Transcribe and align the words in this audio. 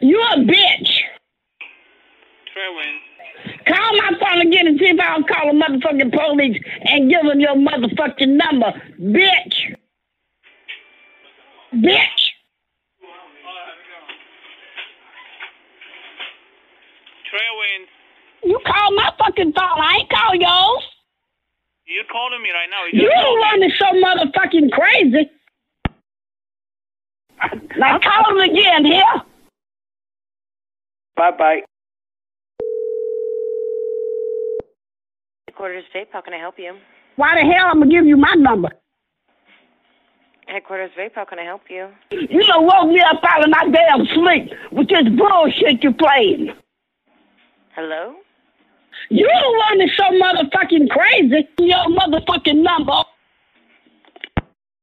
You're 0.00 0.20
a 0.20 0.36
bitch. 0.36 0.90
Trey 2.52 2.68
wins. 2.74 3.64
Call 3.66 3.96
my 3.96 4.10
phone 4.20 4.46
again 4.46 4.66
and 4.66 4.78
see 4.78 4.86
if 4.86 5.00
I 5.00 5.14
don't 5.14 5.28
call 5.28 5.46
the 5.46 5.58
motherfucking 5.58 6.12
police 6.12 6.60
and 6.82 7.10
give 7.10 7.22
them 7.24 7.40
your 7.40 7.54
motherfucking 7.54 8.36
number, 8.36 8.72
bitch. 9.00 9.76
Bitch. 11.74 12.22
Trey 17.30 17.48
wins. 17.58 17.88
You 18.44 18.58
call 18.64 18.94
my 18.94 19.12
fucking 19.18 19.52
phone. 19.52 19.80
I 19.82 19.98
ain't 20.00 20.10
call 20.10 20.34
yours. 20.34 20.84
You 21.86 22.02
calling 22.10 22.42
me 22.42 22.50
right 22.50 22.68
now. 22.70 22.84
You 22.92 23.02
You 23.02 23.12
called 23.14 23.38
one 23.40 23.70
so 23.78 23.86
motherfucking 23.96 24.72
crazy. 24.72 25.30
Now 27.76 27.98
call 27.98 28.32
him 28.32 28.50
again 28.50 28.84
here. 28.84 29.22
Bye 31.18 31.32
bye. 31.36 31.60
Headquarters 35.48 35.84
Vape, 35.92 36.06
how 36.12 36.20
can 36.20 36.32
I 36.32 36.38
help 36.38 36.54
you? 36.58 36.76
Why 37.16 37.34
the 37.34 37.40
hell 37.40 37.66
I'm 37.66 37.80
gonna 37.80 37.90
give 37.90 38.06
you 38.06 38.16
my 38.16 38.34
number? 38.34 38.68
Headquarters 40.46 40.92
Vape, 40.96 41.16
how 41.16 41.24
can 41.24 41.40
I 41.40 41.42
help 41.42 41.62
you? 41.68 41.88
You 42.12 42.46
done 42.46 42.64
woke 42.64 42.88
me 42.88 43.00
up 43.00 43.20
out 43.24 43.42
of 43.42 43.50
my 43.50 43.68
damn 43.68 44.06
sleep 44.14 44.52
with 44.70 44.88
this 44.88 45.08
bullshit 45.16 45.82
you're 45.82 45.92
playing. 45.92 46.54
Hello? 47.74 48.14
You 49.10 49.26
the 49.26 49.58
one 49.58 49.78
that's 49.78 49.96
so 49.96 50.04
motherfucking 50.04 50.88
crazy. 50.88 51.48
Your 51.58 51.86
motherfucking 51.86 52.62
number. 52.62 53.02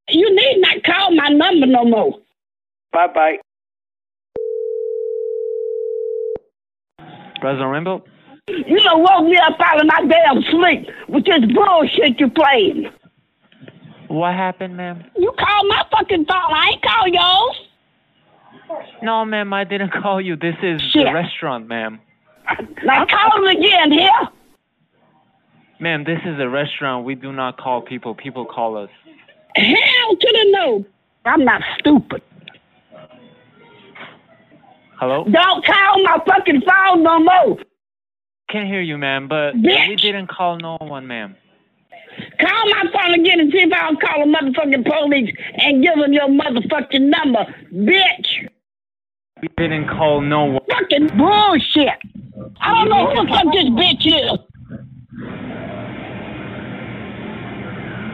You 0.10 0.36
need 0.36 0.62
not 0.62 0.84
call 0.84 1.16
my 1.16 1.30
number 1.30 1.66
no 1.66 1.86
more. 1.86 2.20
Bye 2.92 3.08
bye. 3.08 3.38
President 7.46 7.70
Rainbow? 7.70 8.04
You 8.48 8.82
done 8.82 9.04
woke 9.04 9.26
me 9.26 9.38
up 9.38 9.60
out 9.60 9.80
of 9.80 9.86
my 9.86 10.02
damn 10.08 10.42
sleep 10.50 10.90
with 11.08 11.26
this 11.26 11.42
bullshit 11.54 12.20
you 12.20 12.28
playing. 12.32 12.90
What 14.08 14.34
happened, 14.34 14.76
ma'am? 14.76 15.04
You 15.16 15.32
call 15.38 15.68
my 15.68 15.84
fucking 15.92 16.26
phone. 16.26 16.54
I 16.54 16.72
ain't 16.72 16.82
call 16.82 17.08
yours. 17.08 18.90
No, 19.04 19.24
ma'am, 19.26 19.54
I 19.54 19.64
didn't 19.64 19.92
call 19.94 20.20
you. 20.20 20.36
This 20.36 20.56
is 20.64 20.82
Shit. 20.92 21.06
the 21.06 21.14
restaurant, 21.14 21.68
ma'am. 21.68 22.00
Now 22.84 23.06
call 23.06 23.38
him 23.38 23.58
again 23.58 23.92
here. 23.92 24.30
Ma'am, 25.80 26.04
this 26.04 26.20
is 26.26 26.40
a 26.40 26.50
restaurant. 26.50 27.06
We 27.06 27.14
do 27.14 27.32
not 27.32 27.60
call 27.60 27.84
people. 27.84 28.16
People 28.16 28.46
call 28.46 28.76
us. 28.76 28.90
Hell 29.56 30.16
to 30.20 30.28
the 30.32 30.52
no. 30.52 30.86
I'm 31.26 31.46
not 31.46 31.62
stupid. 31.78 32.24
Hello? 34.98 35.26
Don't 35.26 35.66
call 35.66 36.04
my 36.04 36.18
fucking 36.26 36.62
phone 36.62 37.04
no 37.04 37.20
more. 37.20 37.58
Can't 38.50 38.68
hear 38.68 38.82
you, 38.82 38.98
ma'am, 38.98 39.28
but 39.28 39.54
Bitch. 39.54 39.90
we 39.90 39.96
didn't 39.96 40.28
call 40.28 40.58
no 40.58 40.78
one, 40.80 41.08
ma'am. 41.08 41.36
Call 42.40 42.70
my 42.70 42.84
phone 42.94 43.14
again 43.20 43.40
and 43.42 43.52
see 43.52 43.60
if 43.60 43.74
I 43.74 43.88
don't 43.88 44.00
call 44.00 44.26
the 44.26 44.32
motherfucking 44.32 44.86
police 44.86 45.36
and 45.58 45.84
give 45.84 45.96
them 45.98 46.14
your 46.14 46.28
motherfucking 46.30 47.02
number, 47.02 47.46
bitch. 47.74 48.48
We 49.42 49.50
didn't 49.58 49.90
call 49.90 50.22
no 50.22 50.46
one. 50.46 50.62
Fucking 50.70 51.18
bullshit. 51.18 51.90
I 52.62 52.74
don't 52.74 52.90
know 52.90 53.10
who 53.10 53.26
the 53.26 53.30
fuck 53.30 53.54
this 53.54 53.66
bitch 53.66 54.06
is. 54.08 54.55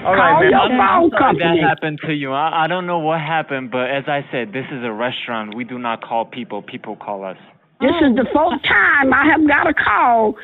All 0.06 0.16
right, 0.16 0.50
ma'am. 0.50 0.82
I'm 0.82 1.10
sorry 1.10 1.12
company. 1.12 1.62
that 1.62 1.68
happened 1.68 2.00
to 2.06 2.14
you. 2.14 2.32
I, 2.32 2.64
I 2.66 2.68
don't 2.68 2.88
know 2.88 3.00
what 3.00 3.20
happened, 3.20 3.70
but 3.72 3.92
as 3.92 4.06
I 4.08 4.26
said, 4.32 4.52
this 4.52 4.66
is 4.72 4.84
a 4.84 4.92
restaurant. 4.92 5.56
We 5.56 5.64
do 5.64 5.78
not 5.78 6.02
call 6.02 6.26
people. 6.26 6.62
People 6.62 6.96
call 6.96 7.24
us. 7.24 7.38
This 7.80 7.94
is 8.02 8.16
the 8.16 8.26
fourth 8.34 8.62
time 8.64 9.14
I 9.14 9.26
have 9.26 9.48
got 9.48 9.68
a 9.68 9.74
call. 9.74 10.36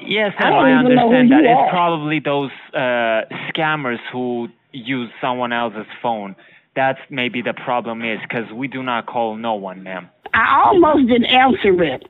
Yes, 0.00 0.32
I 0.38 0.48
I 0.48 0.80
even 0.80 0.94
know 0.94 1.08
who 1.08 1.14
understand 1.14 1.32
that. 1.32 1.44
It's 1.44 1.58
are. 1.58 1.70
probably 1.70 2.20
those 2.20 2.50
uh, 2.72 3.26
scammers 3.50 3.98
who 4.12 4.48
use 4.72 5.10
someone 5.20 5.52
else's 5.52 5.86
phone. 6.02 6.36
That's 6.76 6.98
maybe 7.10 7.42
the 7.42 7.52
problem 7.52 8.04
is 8.04 8.18
because 8.22 8.50
we 8.52 8.68
do 8.68 8.82
not 8.82 9.06
call 9.06 9.36
no 9.36 9.54
one, 9.54 9.82
ma'am. 9.82 10.08
I 10.32 10.64
almost 10.66 11.08
didn't 11.08 11.26
answer 11.26 11.82
it. 11.82 12.08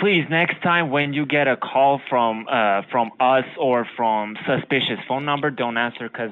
Please, 0.00 0.24
next 0.28 0.60
time 0.62 0.90
when 0.90 1.12
you 1.12 1.24
get 1.24 1.46
a 1.46 1.56
call 1.56 2.00
from 2.08 2.46
uh, 2.50 2.82
from 2.90 3.10
us 3.20 3.44
or 3.58 3.86
from 3.96 4.36
suspicious 4.46 4.98
phone 5.06 5.24
number, 5.24 5.50
don't 5.50 5.76
answer 5.76 6.08
because 6.08 6.30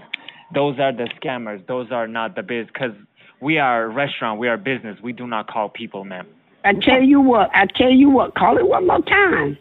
those 0.55 0.79
are 0.79 0.93
the 0.93 1.09
scammers. 1.21 1.67
Those 1.67 1.91
are 1.93 2.09
not 2.09 2.35
the 2.35 2.43
biz. 2.43 2.67
Because 2.67 2.93
we 3.41 3.59
are 3.59 3.85
a 3.85 3.89
restaurant, 3.89 4.41
we 4.41 4.49
are 4.49 4.57
business. 4.57 4.99
We 5.03 5.13
do 5.13 5.27
not 5.27 5.49
call 5.49 5.69
people, 5.69 6.05
ma'am. 6.05 6.27
I 6.65 6.75
tell 6.75 7.03
you 7.03 7.21
what, 7.21 7.51
I 7.55 7.67
tell 7.67 7.91
you 7.91 8.11
what, 8.11 8.35
call 8.35 8.57
it 8.57 8.67
one 8.67 8.87
more 8.87 9.03
time. 9.03 9.59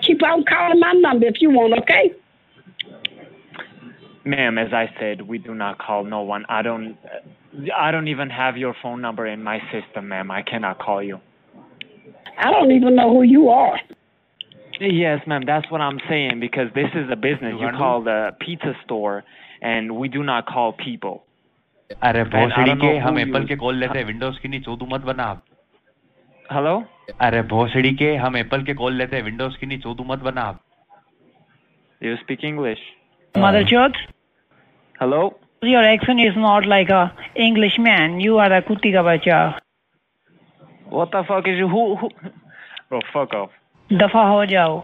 Keep 0.00 0.22
on 0.22 0.44
calling 0.44 0.80
my 0.80 0.92
number 0.92 1.26
if 1.26 1.40
you 1.40 1.50
want, 1.50 1.78
okay? 1.80 2.12
Ma'am, 4.24 4.56
as 4.58 4.72
I 4.72 4.90
said, 4.98 5.22
we 5.22 5.38
do 5.38 5.54
not 5.54 5.78
call 5.78 6.04
no 6.04 6.22
one. 6.22 6.44
I 6.48 6.62
don't. 6.62 6.96
I 7.76 7.92
don't 7.92 8.08
even 8.08 8.30
have 8.30 8.56
your 8.56 8.74
phone 8.82 9.00
number 9.00 9.26
in 9.26 9.42
my 9.42 9.60
system, 9.70 10.08
ma'am. 10.08 10.30
I 10.30 10.42
cannot 10.42 10.78
call 10.78 11.02
you. 11.02 11.20
I 12.37 12.51
don't 12.51 12.71
even 12.71 12.95
know 12.95 13.09
who 13.13 13.23
you 13.23 13.49
are. 13.49 13.79
Yes, 14.81 15.25
ma'am. 15.27 15.43
That's 15.45 15.69
what 15.71 15.81
I'm 15.81 15.99
saying 16.09 16.39
because 16.39 16.69
this 16.75 16.93
is 17.01 17.09
a 17.11 17.17
business. 17.17 17.55
You 17.61 17.71
call 17.77 18.01
the 18.01 18.19
pizza 18.39 18.73
store, 18.83 19.23
and 19.61 19.91
we 20.01 20.07
do 20.07 20.23
not 20.23 20.45
call 20.45 20.71
people. 20.83 21.17
अरे 22.03 22.21
And 22.23 22.33
I 22.33 22.39
भोसड़ी 22.39 22.65
don't 22.65 22.81
के 22.81 22.87
know 22.93 23.01
हम 23.05 23.13
who 23.15 23.19
Apple 23.19 23.39
you- 23.41 23.47
के 23.49 23.55
call 23.65 23.75
लेते 23.79 23.97
हैं 23.99 24.05
Windows 24.05 24.37
की 24.39 24.47
नहीं 24.47 24.61
चोदू 24.69 24.85
मत 24.93 25.01
बना 25.11 25.23
आप 25.23 25.43
Hello? 26.53 26.75
अरे 27.21 27.41
भोसड़ी 27.53 27.93
के 27.95 28.13
हम 28.15 28.37
एप्पल 28.37 28.63
के 28.65 28.73
कॉल 28.81 28.93
लेते 28.97 29.15
हैं 29.15 29.23
विंडोज 29.23 29.55
की 29.57 29.65
नहीं 29.67 29.79
चोदू 29.79 30.03
मत 30.13 30.19
बना 30.29 30.41
आप 30.51 30.59
You 32.01 32.15
speak 32.23 32.43
English? 32.49 32.81
Mother 33.35 33.63
Church, 33.71 33.97
Hello? 34.99 35.21
your 35.69 35.83
accent 35.87 36.21
is 36.25 36.37
not 36.43 36.65
like 36.73 36.89
a 36.97 37.01
Englishman. 37.47 38.19
You 38.25 38.37
are 38.43 38.51
a 38.57 38.61
kutti 38.69 38.91
ka 38.93 39.03
bacha. 39.07 39.39
What 40.94 41.10
the 41.10 41.24
fuck 41.26 41.48
is 41.48 41.58
you? 41.58 41.66
Who? 41.66 41.96
who? 41.96 42.08
Bro, 42.88 43.00
fuck 43.12 43.32
off. 43.34 43.50
दफ़ा 43.90 44.22
हो 44.28 44.44
जाओ 44.46 44.82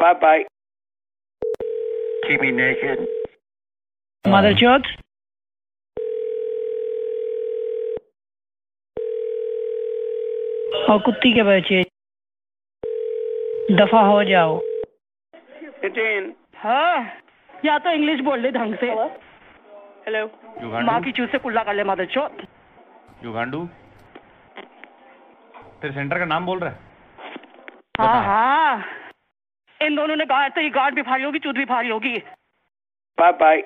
Bye 0.00 0.12
bye. 0.22 0.44
Keep 2.26 2.40
me 2.40 2.52
naked. 2.52 3.02
Mother 4.24 4.52
Church, 4.54 4.88
और 10.88 10.98
कुत्ती 11.06 11.32
के 11.34 11.42
बच्चे 11.42 11.82
दफ़ा 13.74 14.00
हो 14.06 14.22
जाओ 14.30 14.56
हाँ 16.62 17.04
या 17.64 17.78
तो 17.78 17.90
इंग्लिश 17.90 18.20
बोल 18.30 18.40
ले 18.40 18.50
ढंग 18.52 18.74
से 18.80 18.90
हेलो 20.06 20.24
माँ 20.82 21.00
की 21.02 21.12
चूस 21.12 21.30
से 21.32 21.38
कुल्ला 21.44 21.62
कर 21.64 21.74
ले 21.74 21.84
मदर 21.92 22.06
चौथ 22.16 22.44
युगांडू 23.24 23.66
तेरे 25.82 25.94
सेंटर 25.94 26.18
का 26.18 26.24
नाम 26.24 26.46
बोल 26.46 26.58
रहा 26.58 26.70
है 26.70 26.88
हाँ 28.00 28.24
हाँ 28.24 28.84
इन 29.80 29.96
दोनों 29.96 30.16
ने 30.16 30.24
कहा 30.26 30.48
तेरी 30.56 30.70
गांड 30.70 30.94
भी 30.94 31.02
फाड़ी 31.02 31.24
होगी 31.24 31.38
चूत 31.38 31.56
भी 31.56 31.64
फाड़ी 31.74 31.88
होगी 31.88 32.20
Bye 33.18 33.32
bye. 33.40 33.62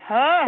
हाँ 0.00 0.46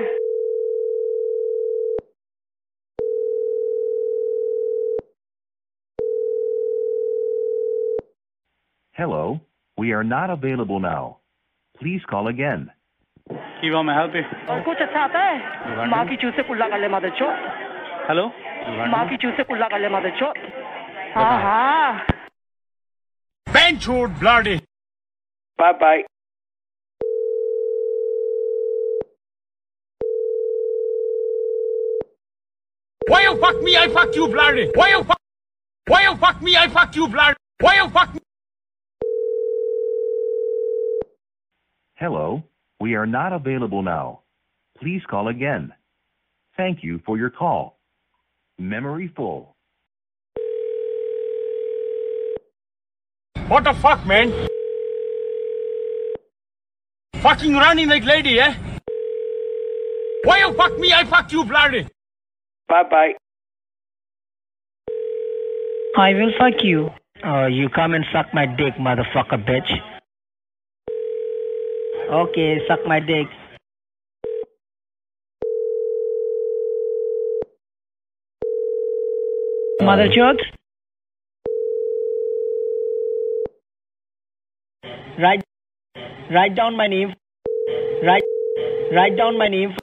Hello, 8.97 9.41
we 9.79 9.93
are 9.93 10.05
not 10.05 10.31
available 10.31 10.81
now. 10.81 11.19
Please 11.81 12.03
call 12.09 12.29
again. 12.29 12.71
My 13.31 13.95
help 13.95 14.15
you. 14.15 14.23
और 14.51 14.61
कुछ 14.63 14.81
अच्छा 14.83 15.01
आता 15.01 15.21
है 15.21 15.87
माँ 15.89 16.05
की 16.07 16.17
चूस 16.23 16.35
से 16.37 16.43
कुल्ला 16.43 16.69
कर 16.69 16.81
ले 16.81 16.89
मदर 16.89 17.11
चौथ 17.19 17.72
హలో 18.09 18.25
మాకి 18.95 19.17
చూసే 19.23 19.43
కుళ్ళా 19.49 19.67
ha. 21.45 21.59
Bench 23.47 23.85
తెచ్చు 23.87 23.97
bloody. 24.21 24.55
Bye 25.59 25.75
bye. 25.83 26.01
Why 33.11 33.21
you 33.27 33.35
fuck 33.43 33.59
me? 33.67 33.77
I 33.77 33.89
fuck 33.97 34.15
you, 34.19 34.27
bloody. 34.29 34.65
Why 34.75 34.89
you 34.95 35.03
fuck? 35.05 35.23
Why 35.87 36.01
you 36.07 36.15
fuck 36.17 36.41
me? 36.47 36.57
I 36.57 36.69
fuck 36.69 36.97
you, 36.97 37.09
bloody. 37.09 37.37
Why 37.65 37.75
you 37.81 37.89
fuck 37.91 38.15
me? 38.15 38.21
Hello, 41.97 42.43
we 42.81 42.95
are 42.95 43.07
not 43.07 43.33
available 43.33 43.83
now. 43.83 44.07
Please 44.81 45.03
call 45.13 45.29
again. 45.29 45.73
Thank 46.57 46.83
you 46.83 47.01
for 47.07 47.17
your 47.17 47.31
call. 47.31 47.79
Memory 48.63 49.09
full. 49.17 49.57
What 53.49 53.65
the 53.65 53.75
fuck, 53.83 54.07
man? 54.07 54.31
Fucking 57.17 57.55
running 57.55 57.89
like 57.89 58.05
lady, 58.05 58.39
eh? 58.39 58.55
Why 60.23 60.39
you 60.39 60.55
fuck 60.55 60.79
me? 60.79 60.93
I 60.93 61.05
fuck 61.05 61.33
you, 61.33 61.45
bloody. 61.45 61.89
Bye 62.69 62.85
bye. 62.89 63.13
I 65.99 66.15
will 66.15 66.33
fuck 66.39 66.63
you. 66.63 66.91
Uh, 67.27 67.47
you 67.47 67.69
come 67.69 67.95
and 67.95 68.05
suck 68.13 68.33
my 68.33 68.47
dick, 68.47 68.75
motherfucker, 68.75 69.45
bitch. 69.45 69.73
Okay, 72.13 72.59
suck 72.69 72.87
my 72.87 73.01
dick. 73.01 73.27
Mother 79.85 80.05
uh, 80.05 80.15
chode. 80.15 80.41
Write, 85.19 85.43
write 86.31 86.55
down 86.55 86.77
my 86.77 86.87
name. 86.87 87.15
Write, 88.05 88.23
write 88.95 89.17
down 89.17 89.37
my 89.37 89.49
name. 89.49 89.75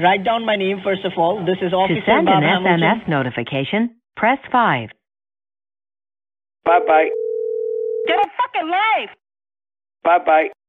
Write 0.00 0.24
down 0.24 0.46
my 0.46 0.56
name 0.56 0.80
first 0.84 1.04
of 1.04 1.12
all. 1.16 1.44
This 1.44 1.58
is 1.60 1.72
Officer 1.72 1.94
To 1.94 2.00
Officer 2.00 2.06
send 2.06 2.26
Bob 2.26 2.42
an 2.42 2.48
Hamilton. 2.48 2.80
SMS 2.80 3.08
notification, 3.08 3.96
press 4.16 4.38
5. 4.50 4.88
Bye 6.64 6.78
bye. 6.86 7.08
Get 8.06 8.18
a 8.18 8.28
fucking 8.38 8.70
life. 8.70 9.10
Bye 10.04 10.18
bye. 10.24 10.61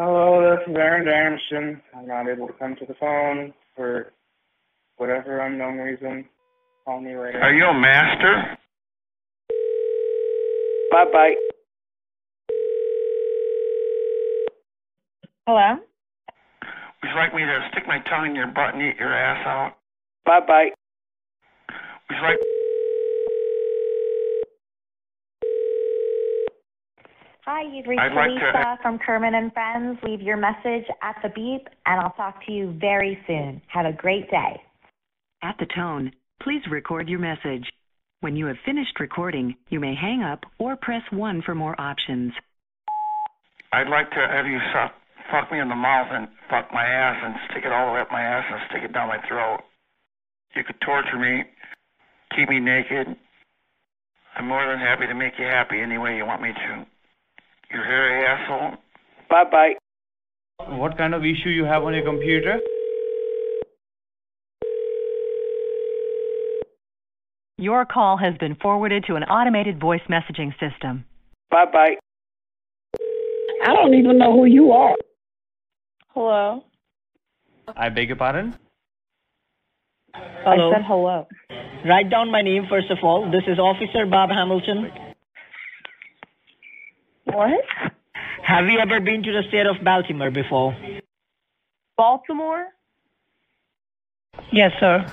Hello, 0.00 0.54
this 0.54 0.62
is 0.70 0.76
Aaron 0.76 1.08
Anderson. 1.08 1.82
I'm 1.92 2.06
not 2.06 2.28
able 2.28 2.46
to 2.46 2.52
come 2.52 2.76
to 2.76 2.86
the 2.86 2.94
phone 3.00 3.52
for 3.74 4.12
whatever 4.96 5.40
unknown 5.40 5.78
reason. 5.78 6.24
Call 6.84 7.00
me 7.00 7.16
later. 7.16 7.40
Are 7.42 7.52
you 7.52 7.66
a 7.66 7.74
master? 7.74 8.56
Bye 10.92 11.04
bye. 11.12 11.34
Hello? 15.48 15.80
Would 17.02 17.08
you 17.10 17.16
like 17.16 17.34
me 17.34 17.42
to 17.42 17.68
stick 17.72 17.88
my 17.88 17.98
tongue 18.08 18.26
in 18.26 18.36
your 18.36 18.46
butt 18.46 18.74
and 18.74 18.82
eat 18.84 19.00
your 19.00 19.12
ass 19.12 19.44
out? 19.48 19.78
Bye 20.24 20.46
bye. 20.46 20.70
Would 22.08 22.16
you 22.18 22.22
like... 22.22 22.38
Hi, 27.48 27.62
you've 27.62 27.86
reached 27.86 28.02
I'd 28.02 28.12
like 28.12 28.28
to- 28.28 28.34
Lisa 28.34 28.78
from 28.82 28.98
Kerman 28.98 29.34
and 29.34 29.50
Friends. 29.54 29.98
Leave 30.02 30.20
your 30.20 30.36
message 30.36 30.84
at 31.00 31.16
the 31.22 31.30
beep, 31.30 31.66
and 31.86 31.98
I'll 31.98 32.12
talk 32.12 32.44
to 32.44 32.52
you 32.52 32.72
very 32.72 33.18
soon. 33.26 33.62
Have 33.68 33.86
a 33.86 33.92
great 33.92 34.30
day. 34.30 34.62
At 35.40 35.56
the 35.56 35.64
tone, 35.64 36.12
please 36.40 36.60
record 36.68 37.08
your 37.08 37.20
message. 37.20 37.72
When 38.20 38.36
you 38.36 38.44
have 38.52 38.58
finished 38.66 39.00
recording, 39.00 39.56
you 39.70 39.80
may 39.80 39.94
hang 39.94 40.22
up 40.22 40.44
or 40.58 40.76
press 40.76 41.10
1 41.10 41.40
for 41.40 41.54
more 41.54 41.74
options. 41.80 42.34
I'd 43.72 43.88
like 43.88 44.10
to 44.10 44.28
have 44.28 44.46
you 44.46 44.60
suck, 44.74 44.92
fuck 45.30 45.50
me 45.50 45.58
in 45.58 45.70
the 45.70 45.74
mouth 45.74 46.08
and 46.10 46.28
fuck 46.50 46.70
my 46.70 46.84
ass 46.84 47.16
and 47.24 47.34
stick 47.48 47.64
it 47.64 47.72
all 47.72 47.86
the 47.86 47.92
way 47.92 48.00
up 48.00 48.12
my 48.12 48.20
ass 48.20 48.44
and 48.50 48.60
stick 48.68 48.82
it 48.82 48.92
down 48.92 49.08
my 49.08 49.26
throat. 49.26 49.64
You 50.54 50.64
could 50.64 50.78
torture 50.82 51.18
me, 51.18 51.44
keep 52.36 52.50
me 52.50 52.60
naked. 52.60 53.16
I'm 54.36 54.48
more 54.48 54.66
than 54.66 54.78
happy 54.78 55.06
to 55.06 55.14
make 55.14 55.38
you 55.38 55.46
happy 55.46 55.80
any 55.80 55.96
way 55.96 56.14
you 56.14 56.26
want 56.26 56.42
me 56.42 56.52
to. 56.52 56.86
You 57.72 57.80
hairy 57.80 58.24
asshole. 58.24 58.78
Bye 59.28 59.44
bye. 59.50 59.72
What 60.76 60.96
kind 60.96 61.14
of 61.14 61.22
issue 61.22 61.50
you 61.50 61.64
have 61.64 61.82
on 61.84 61.94
your 61.94 62.04
computer? 62.04 62.58
Your 67.58 67.84
call 67.84 68.16
has 68.16 68.34
been 68.38 68.54
forwarded 68.54 69.04
to 69.08 69.16
an 69.16 69.24
automated 69.24 69.80
voice 69.80 70.00
messaging 70.08 70.52
system. 70.58 71.04
Bye 71.50 71.66
bye. 71.72 71.96
I 73.64 73.74
don't 73.74 73.94
even 73.94 74.18
know 74.18 74.32
who 74.32 74.44
you 74.46 74.72
are. 74.72 74.94
Hello? 76.14 76.64
I 77.76 77.88
beg 77.90 78.08
your 78.08 78.16
pardon? 78.16 78.56
Hello. 80.14 80.70
I 80.70 80.76
said 80.76 80.84
hello. 80.86 81.26
Write 81.84 82.10
down 82.10 82.30
my 82.30 82.42
name 82.42 82.64
first 82.70 82.90
of 82.90 82.98
all. 83.02 83.30
This 83.30 83.42
is 83.46 83.58
Officer 83.58 84.06
Bob 84.06 84.30
Hamilton. 84.30 84.90
What? 87.32 87.64
Have 88.42 88.66
you 88.66 88.78
ever 88.78 89.00
been 89.00 89.22
to 89.22 89.32
the 89.32 89.42
state 89.48 89.66
of 89.66 89.76
Baltimore 89.84 90.30
before? 90.30 90.74
Baltimore? 91.96 92.66
Yes, 94.52 94.72
sir. 94.80 95.04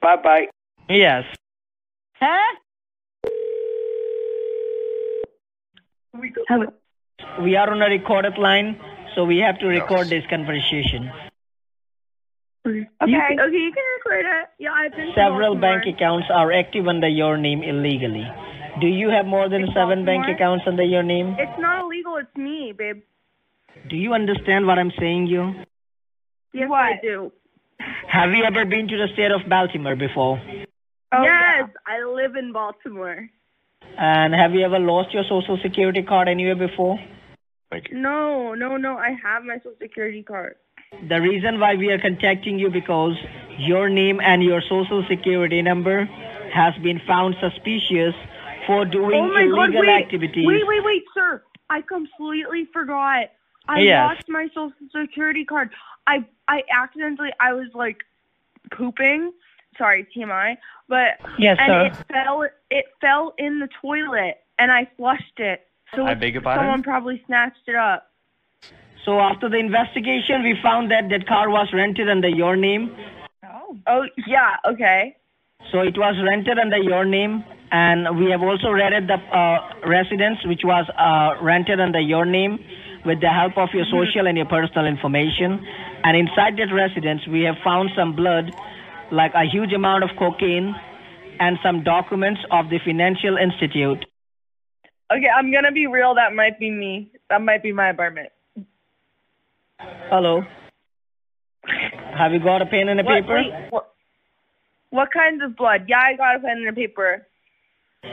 Bye 0.00 0.16
bye. 0.16 0.46
Yes. 0.88 1.24
Huh? 2.14 2.56
Hello. 6.48 6.66
We 7.42 7.56
are 7.56 7.70
on 7.70 7.82
a 7.82 7.86
recorded 7.86 8.38
line, 8.38 8.80
so 9.14 9.24
we 9.24 9.38
have 9.38 9.58
to 9.58 9.66
record 9.66 10.08
this 10.08 10.24
conversation. 10.30 11.10
Okay, 12.66 12.86
okay, 13.00 13.56
you 13.56 13.72
can 13.72 13.84
record 13.96 14.26
it. 14.26 14.48
Yeah, 14.58 14.72
I've 14.72 14.92
been 14.92 15.12
Several 15.14 15.54
bank 15.54 15.84
accounts 15.86 16.26
are 16.32 16.52
active 16.52 16.86
under 16.88 17.08
your 17.08 17.36
name 17.36 17.62
illegally. 17.62 18.26
Do 18.80 18.86
you 18.86 19.08
have 19.10 19.26
more 19.26 19.48
than 19.48 19.62
In 19.62 19.68
seven 19.74 20.04
bank 20.04 20.22
Baltimore? 20.22 20.34
accounts 20.36 20.64
under 20.66 20.82
your 20.84 21.02
name? 21.02 21.36
It's 21.38 21.58
not 21.58 21.84
illegal, 21.84 22.16
it's 22.16 22.36
me, 22.36 22.72
babe. 22.76 23.02
Do 23.88 23.96
you 23.96 24.12
understand 24.14 24.66
what 24.66 24.78
I'm 24.78 24.92
saying 24.98 25.26
you? 25.26 25.54
Yes, 26.52 26.70
I 26.72 26.98
do. 27.02 27.32
Have 28.08 28.30
you 28.32 28.44
ever 28.44 28.64
been 28.64 28.88
to 28.88 28.96
the 28.96 29.08
state 29.12 29.30
of 29.30 29.48
Baltimore 29.48 29.96
before? 29.96 30.40
Oh, 31.12 31.22
yes, 31.22 31.68
I 31.86 32.04
live 32.04 32.36
in 32.36 32.52
Baltimore. 32.52 33.28
And 33.96 34.34
have 34.34 34.52
you 34.54 34.62
ever 34.64 34.78
lost 34.78 35.12
your 35.14 35.24
social 35.24 35.58
security 35.62 36.02
card 36.02 36.28
anywhere 36.28 36.56
before? 36.56 36.98
No, 37.92 38.54
no, 38.54 38.76
no, 38.76 38.96
I 38.96 39.10
have 39.22 39.44
my 39.44 39.56
social 39.58 39.74
security 39.80 40.22
card. 40.22 40.56
The 41.08 41.20
reason 41.20 41.60
why 41.60 41.74
we 41.74 41.90
are 41.90 41.98
contacting 41.98 42.58
you 42.58 42.70
because 42.70 43.14
your 43.58 43.88
name 43.90 44.20
and 44.22 44.42
your 44.42 44.62
social 44.62 45.04
security 45.08 45.60
number 45.62 46.04
has 46.54 46.74
been 46.82 47.00
found 47.06 47.36
suspicious 47.40 48.14
for 48.68 48.84
doing 48.84 49.18
oh 49.18 49.28
my 49.32 49.42
illegal 49.42 49.80
God, 49.80 49.88
wait, 49.88 50.04
activities. 50.04 50.46
Wait, 50.46 50.62
wait, 50.66 50.84
wait, 50.84 51.02
sir. 51.14 51.42
I 51.70 51.80
completely 51.80 52.66
forgot. 52.72 53.30
I 53.66 53.80
Yes. 53.80 54.16
lost 54.16 54.28
my 54.28 54.46
social 54.48 54.72
security 54.94 55.44
card. 55.44 55.70
I 56.06 56.24
I 56.48 56.62
accidentally 56.70 57.32
I 57.40 57.52
was 57.54 57.68
like 57.74 58.04
pooping. 58.70 59.32
Sorry, 59.76 60.06
TMI. 60.14 60.56
But 60.88 61.18
Yes, 61.38 61.56
and 61.60 61.70
sir. 61.70 61.86
it 61.86 62.06
fell 62.12 62.46
it 62.70 62.84
fell 63.00 63.34
in 63.38 63.58
the 63.58 63.68
toilet 63.80 64.38
and 64.58 64.70
I 64.70 64.86
flushed 64.96 65.38
it. 65.40 65.66
So 65.94 66.06
I 66.06 66.14
beg 66.14 66.34
your 66.34 66.42
pardon? 66.42 66.64
someone 66.64 66.82
probably 66.82 67.22
snatched 67.26 67.66
it 67.66 67.74
up. 67.74 68.10
So 69.04 69.20
after 69.20 69.48
the 69.48 69.56
investigation, 69.56 70.42
we 70.42 70.54
found 70.62 70.90
that 70.90 71.08
that 71.08 71.26
car 71.26 71.48
was 71.48 71.72
rented 71.72 72.10
under 72.10 72.28
your 72.28 72.56
name. 72.56 72.94
Oh. 73.44 73.78
Oh 73.86 74.04
yeah, 74.26 74.56
okay. 74.66 75.16
So 75.72 75.80
it 75.80 75.98
was 75.98 76.16
rented 76.24 76.58
under 76.58 76.78
your 76.78 77.04
name, 77.04 77.44
and 77.70 78.16
we 78.18 78.30
have 78.30 78.40
also 78.42 78.70
rented 78.70 79.08
the 79.08 79.18
uh, 79.20 79.58
residence, 79.86 80.38
which 80.46 80.62
was 80.64 80.88
uh, 80.96 81.42
rented 81.44 81.80
under 81.80 82.00
your 82.00 82.24
name, 82.24 82.58
with 83.04 83.20
the 83.20 83.28
help 83.28 83.58
of 83.58 83.68
your 83.74 83.84
social 83.92 84.26
and 84.26 84.36
your 84.36 84.46
personal 84.46 84.86
information. 84.86 85.60
And 86.04 86.16
inside 86.16 86.56
that 86.56 86.72
residence, 86.72 87.20
we 87.28 87.42
have 87.42 87.56
found 87.62 87.90
some 87.94 88.16
blood, 88.16 88.50
like 89.12 89.32
a 89.34 89.44
huge 89.44 89.72
amount 89.72 90.04
of 90.04 90.10
cocaine, 90.18 90.74
and 91.38 91.58
some 91.62 91.84
documents 91.84 92.40
of 92.50 92.70
the 92.70 92.78
financial 92.84 93.36
institute. 93.36 94.04
Okay, 95.12 95.28
I'm 95.28 95.52
gonna 95.52 95.72
be 95.72 95.86
real. 95.86 96.14
That 96.14 96.34
might 96.34 96.58
be 96.58 96.70
me. 96.70 97.10
That 97.30 97.42
might 97.42 97.62
be 97.62 97.72
my 97.72 97.90
apartment. 97.90 98.28
Hello. 100.10 100.42
Have 102.16 102.32
you 102.32 102.40
got 102.40 102.62
a 102.62 102.66
pen 102.66 102.88
and 102.88 103.00
a 103.00 103.04
What, 103.04 103.22
paper? 103.22 103.34
wait, 103.36 103.82
what, 104.90 104.98
what 104.98 105.12
kinds 105.12 105.42
of 105.42 105.56
blood? 105.56 105.84
Yeah, 105.88 105.98
I 106.00 106.16
got 106.16 106.36
a 106.36 106.40
pen 106.40 106.58
and 106.58 106.68
a 106.68 106.72
paper. 106.72 107.26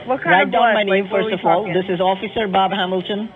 What 0.06 0.22
kind 0.22 0.30
Write 0.30 0.46
of 0.48 0.52
down 0.52 0.60
blood? 0.60 0.74
my 0.74 0.82
name 0.84 1.04
what 1.10 1.20
are 1.20 1.22
first 1.22 1.42
we 1.44 1.50
of 1.50 1.56
all. 1.56 1.64
This 1.66 1.84
is 1.88 2.00
Officer 2.00 2.48
Bob 2.48 2.72
Hamilton. 2.72 3.28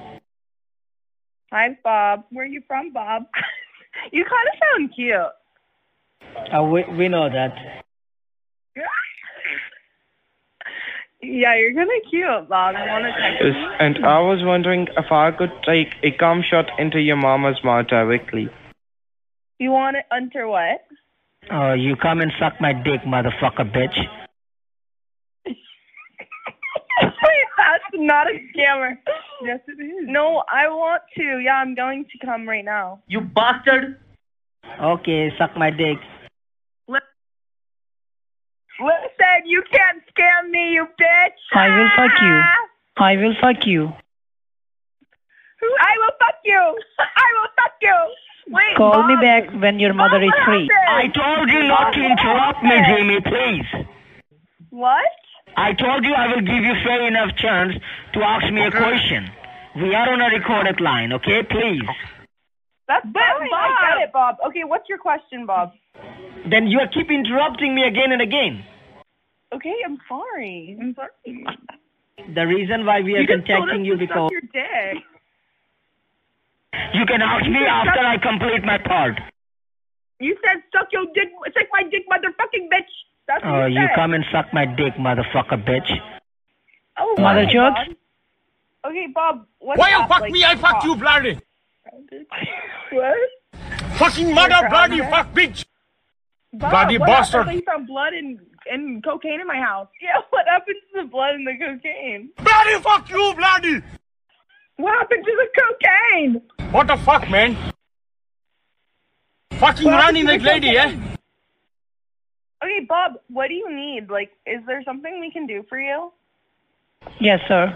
Hi, 1.52 1.76
Bob. 1.82 2.24
Where 2.30 2.44
are 2.44 2.48
you 2.48 2.62
from, 2.66 2.92
Bob? 2.92 3.22
you 4.12 4.24
kind 4.24 4.48
of 4.52 4.58
sound 4.62 4.94
cute. 4.94 6.54
Uh, 6.56 6.62
we, 6.64 6.84
we 6.96 7.08
know 7.08 7.28
that. 7.28 7.82
Yeah, 11.22 11.54
you're 11.54 11.74
kind 11.74 11.82
of 11.86 12.10
cute, 12.10 12.48
Bob. 12.48 12.74
I 12.76 12.86
want 12.86 13.04
to 13.04 13.10
text 13.12 13.44
Yes, 13.44 13.52
me? 13.54 13.76
and 13.78 14.06
I 14.06 14.20
was 14.20 14.38
wondering 14.42 14.86
if 14.96 15.12
I 15.12 15.30
could 15.32 15.52
take 15.66 15.88
a 16.02 16.16
cum 16.16 16.42
shot 16.42 16.64
into 16.78 16.98
your 16.98 17.16
mama's 17.16 17.62
mouth 17.62 17.88
directly. 17.88 18.48
You 19.58 19.70
want 19.72 19.98
it 19.98 20.06
under 20.10 20.48
what? 20.48 20.80
Oh, 21.48 21.72
you 21.72 21.96
come 21.96 22.20
and 22.20 22.32
suck 22.38 22.60
my 22.60 22.72
dick, 22.72 23.00
motherfucker, 23.06 23.70
bitch. 23.72 23.96
That's 27.00 27.84
not 27.94 28.26
a 28.26 28.38
scammer. 28.54 28.96
Yes, 29.42 29.60
it 29.66 29.82
is. 29.82 30.06
No, 30.06 30.42
I 30.50 30.68
want 30.68 31.02
to. 31.16 31.40
Yeah, 31.42 31.54
I'm 31.54 31.74
going 31.74 32.04
to 32.04 32.26
come 32.26 32.48
right 32.48 32.64
now. 32.64 33.02
You 33.08 33.20
bastard! 33.20 33.98
Okay, 34.80 35.32
suck 35.38 35.56
my 35.56 35.70
dick. 35.70 35.98
Listen, 38.80 39.44
you 39.44 39.62
can't 39.70 40.02
scam 40.08 40.50
me, 40.50 40.72
you 40.72 40.86
bitch. 40.98 41.36
I 41.52 41.68
will 41.68 41.88
fuck 41.96 42.20
you. 42.22 42.40
Ah. 42.40 43.04
I 43.04 43.16
will 43.16 43.34
fuck 43.40 43.66
you. 43.66 43.92
I 45.62 45.92
will 45.98 46.14
fuck 46.18 46.40
you. 46.44 46.78
I 46.98 47.28
will 47.36 47.48
fuck 47.56 47.72
you. 47.82 48.14
Wait, 48.48 48.76
Call 48.76 49.06
me 49.06 49.16
back 49.20 49.50
when 49.60 49.78
your 49.78 49.94
mother 49.94 50.22
is 50.22 50.32
free. 50.44 50.68
I 50.88 51.08
told 51.08 51.48
you 51.50 51.62
not 51.64 51.92
to 51.94 52.00
interrupt 52.00 52.62
me, 52.62 52.76
Jamie, 52.86 53.20
please. 53.20 53.86
What? 54.70 55.04
I 55.56 55.72
told 55.72 56.04
you 56.04 56.14
I 56.14 56.28
will 56.28 56.40
give 56.40 56.64
you 56.64 56.74
fair 56.84 57.06
enough 57.06 57.36
chance 57.36 57.74
to 58.14 58.20
ask 58.22 58.52
me 58.52 58.64
a 58.64 58.70
question. 58.70 59.30
We 59.76 59.94
are 59.94 60.12
on 60.12 60.20
a 60.20 60.28
recorded 60.36 60.80
line, 60.80 61.12
okay? 61.12 61.42
Please. 61.42 61.86
That's 62.88 63.04
fine. 63.04 63.14
I 63.14 63.94
get 63.98 64.08
it, 64.08 64.12
Bob. 64.12 64.36
Okay, 64.48 64.64
what's 64.64 64.88
your 64.88 64.98
question, 64.98 65.46
Bob? 65.46 65.72
Then 66.50 66.66
you 66.66 66.80
keep 66.92 67.10
interrupting 67.10 67.74
me 67.74 67.82
again 67.84 68.10
and 68.10 68.22
again. 68.22 68.64
Okay, 69.52 69.74
I'm 69.84 69.98
sorry. 70.08 70.76
I'm 70.80 70.94
sorry. 70.94 71.46
The 72.34 72.46
reason 72.46 72.86
why 72.86 73.00
we 73.00 73.14
are 73.14 73.20
you 73.20 73.28
contacting 73.28 73.84
you 73.84 73.96
because 73.96 74.30
your 74.30 74.40
dick. 74.52 75.02
You 76.94 77.04
can 77.06 77.22
ask 77.22 77.44
me 77.46 77.58
after 77.66 78.00
I 78.00 78.16
complete 78.18 78.64
my 78.64 78.78
part. 78.78 79.20
You 80.18 80.36
said 80.44 80.62
suck 80.72 80.88
your 80.92 81.06
dick, 81.14 81.28
suck 81.54 81.66
my 81.72 81.82
dick, 81.84 82.02
motherfucking 82.10 82.68
bitch. 82.72 82.92
That's 83.26 83.42
what 83.44 83.52
Oh, 83.54 83.66
you 83.66 83.80
you 83.80 83.86
said. 83.88 83.94
come 83.96 84.14
and 84.14 84.24
suck 84.32 84.52
my 84.52 84.66
dick, 84.66 84.94
motherfucker, 84.94 85.64
bitch. 85.64 85.90
Oh, 86.98 87.14
Mother 87.18 87.40
okay, 87.40 87.52
jokes? 87.52 87.80
Bob. 87.86 87.96
Okay, 88.90 89.06
Bob. 89.14 89.46
What's 89.60 89.78
Why 89.78 89.90
you 89.90 89.98
fuck 90.08 90.20
Like, 90.20 90.32
me? 90.32 90.44
I 90.44 90.56
fuck 90.56 90.84
you, 90.84 90.96
bloody. 90.96 91.38
What? 92.92 93.16
Fucking 93.98 94.34
mother, 94.34 94.56
You're 94.60 94.68
bloody 94.70 94.96
grounded. 94.96 95.10
fuck 95.10 95.32
bitch. 95.34 95.64
Bob, 96.52 96.70
Bloody 96.70 96.98
what 96.98 97.06
bastard. 97.06 97.40
happened? 97.42 97.56
You 97.58 97.64
found 97.64 97.86
blood 97.86 98.12
and 98.14 98.40
and 98.70 99.02
cocaine 99.04 99.40
in 99.40 99.46
my 99.46 99.56
house. 99.56 99.88
Yeah, 100.02 100.20
what 100.30 100.46
happened 100.48 100.76
to 100.94 101.02
the 101.02 101.08
blood 101.08 101.34
and 101.34 101.46
the 101.46 101.52
cocaine? 101.52 102.30
Bloody 102.36 102.80
fuck 102.82 103.08
you, 103.08 103.34
bloody. 103.36 103.82
What 104.80 104.94
happened 104.98 105.24
to 105.24 105.32
the 105.36 105.48
cocaine? 105.60 106.42
What 106.72 106.86
the 106.86 106.96
fuck, 107.04 107.28
man? 107.30 107.56
Fucking 109.52 109.84
What 109.84 109.92
running 110.04 110.24
happened 110.26 110.44
like 110.44 110.60
to 110.60 110.60
the 110.60 110.66
lady, 110.68 110.78
eh? 110.78 110.96
Okay, 112.64 112.80
Bob, 112.88 113.12
what 113.28 113.48
do 113.48 113.54
you 113.54 113.70
need? 113.74 114.10
Like, 114.10 114.30
is 114.46 114.60
there 114.66 114.82
something 114.84 115.20
we 115.20 115.30
can 115.30 115.46
do 115.46 115.64
for 115.68 115.78
you? 115.78 116.12
Yes, 117.20 117.40
sir. 117.48 117.74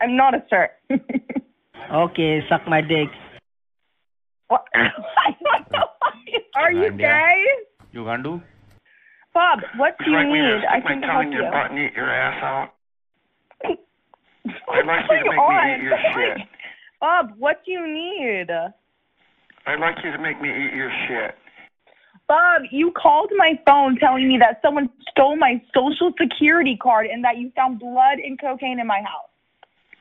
I'm 0.00 0.16
not 0.16 0.34
a 0.34 0.42
sir. 0.50 0.70
Okay, 1.92 2.40
suck 2.48 2.68
my 2.68 2.80
dick. 2.82 3.08
What? 4.46 4.64
Are 6.54 6.70
you 6.70 6.84
India. 6.84 7.08
gay? 7.08 7.44
You 7.90 8.04
can't 8.04 8.22
do? 8.22 8.40
Bob, 9.34 9.58
what 9.76 9.96
do 9.98 10.04
you 10.10 10.12
you 10.12 10.18
like 10.18 10.28
need? 10.28 10.66
I 10.68 10.78
stick 10.80 10.84
my 10.84 10.90
can 10.92 11.00
tongue 11.00 11.10
help 11.10 11.24
in 11.26 11.32
you. 11.32 11.38
your 11.42 11.50
butt 11.50 11.70
and 11.72 11.78
eat 11.80 11.92
your 11.96 12.08
ass 12.08 12.42
out? 12.44 13.76
I'd 14.72 14.86
like 14.86 15.04
you 15.10 15.18
to 15.18 15.24
make 15.30 15.36
going 15.38 15.66
me 15.66 15.74
eat 15.76 15.82
your 15.82 15.98
shit. 16.14 16.46
Bob, 17.00 17.32
what 17.38 17.62
do 17.64 17.72
you 17.72 17.86
need? 17.86 18.50
I'd 19.66 19.80
like 19.80 19.96
you 20.04 20.12
to 20.12 20.18
make 20.18 20.40
me 20.40 20.48
eat 20.48 20.74
your 20.74 20.90
shit. 21.08 21.34
Bob, 22.28 22.62
you 22.70 22.92
called 22.92 23.30
my 23.36 23.58
phone 23.66 23.96
telling 23.96 24.28
me 24.28 24.38
that 24.38 24.60
someone 24.62 24.88
stole 25.10 25.36
my 25.36 25.60
social 25.74 26.12
security 26.20 26.76
card 26.76 27.06
and 27.06 27.24
that 27.24 27.38
you 27.38 27.50
found 27.56 27.80
blood 27.80 28.18
and 28.22 28.38
cocaine 28.40 28.78
in 28.78 28.86
my 28.86 29.00
house. 29.00 29.26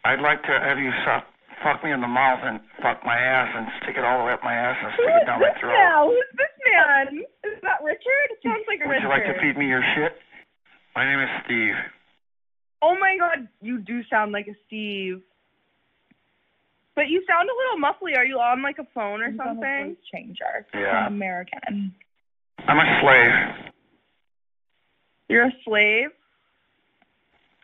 I'd 0.05 0.21
like 0.21 0.43
to 0.43 0.53
have 0.59 0.77
you 0.77 0.91
suck, 1.03 1.25
fuck 1.63 1.83
me 1.83 1.91
in 1.91 2.01
the 2.01 2.07
mouth 2.07 2.39
and 2.43 2.59
fuck 2.81 3.03
my 3.03 3.17
ass 3.17 3.49
and 3.57 3.67
stick 3.81 3.97
it 3.97 4.03
all 4.05 4.19
the 4.19 4.25
way 4.25 4.33
up 4.33 4.43
my 4.43 4.53
ass 4.53 4.77
and 4.79 4.93
stick 4.93 5.09
is 5.09 5.21
it 5.23 5.25
down 5.25 5.39
my 5.41 5.51
throat. 5.59 5.73
now? 5.73 6.05
Who's 6.07 6.29
this 6.37 6.53
man? 6.69 7.19
Is 7.49 7.59
that 7.63 7.81
Richard? 7.83 8.27
It 8.31 8.39
sounds 8.45 8.63
like 8.67 8.79
a 8.83 8.87
Would 8.87 8.93
Richard. 8.93 9.03
you 9.03 9.09
like 9.09 9.25
to 9.25 9.35
feed 9.41 9.57
me 9.57 9.67
your 9.67 9.83
shit? 9.95 10.13
My 10.95 11.03
name 11.09 11.19
is 11.19 11.29
Steve. 11.45 11.75
Oh 12.81 12.95
my 12.99 13.17
god, 13.19 13.47
you 13.61 13.79
do 13.79 14.01
sound 14.09 14.31
like 14.31 14.47
a 14.47 14.55
Steve. 14.67 15.21
But 16.95 17.07
you 17.07 17.23
sound 17.29 17.47
a 17.49 17.55
little 17.55 17.79
muffly. 17.79 18.17
Are 18.17 18.25
you 18.25 18.35
on 18.39 18.61
like 18.61 18.77
a 18.79 18.87
phone 18.93 19.21
or 19.21 19.33
something? 19.37 19.95
Voice 19.95 19.97
changer. 20.13 20.65
Yeah. 20.73 21.07
American. 21.07 21.93
I'm 22.67 22.77
a 22.77 22.99
slave. 23.01 23.71
You're 25.29 25.45
a 25.45 25.53
slave? 25.63 26.09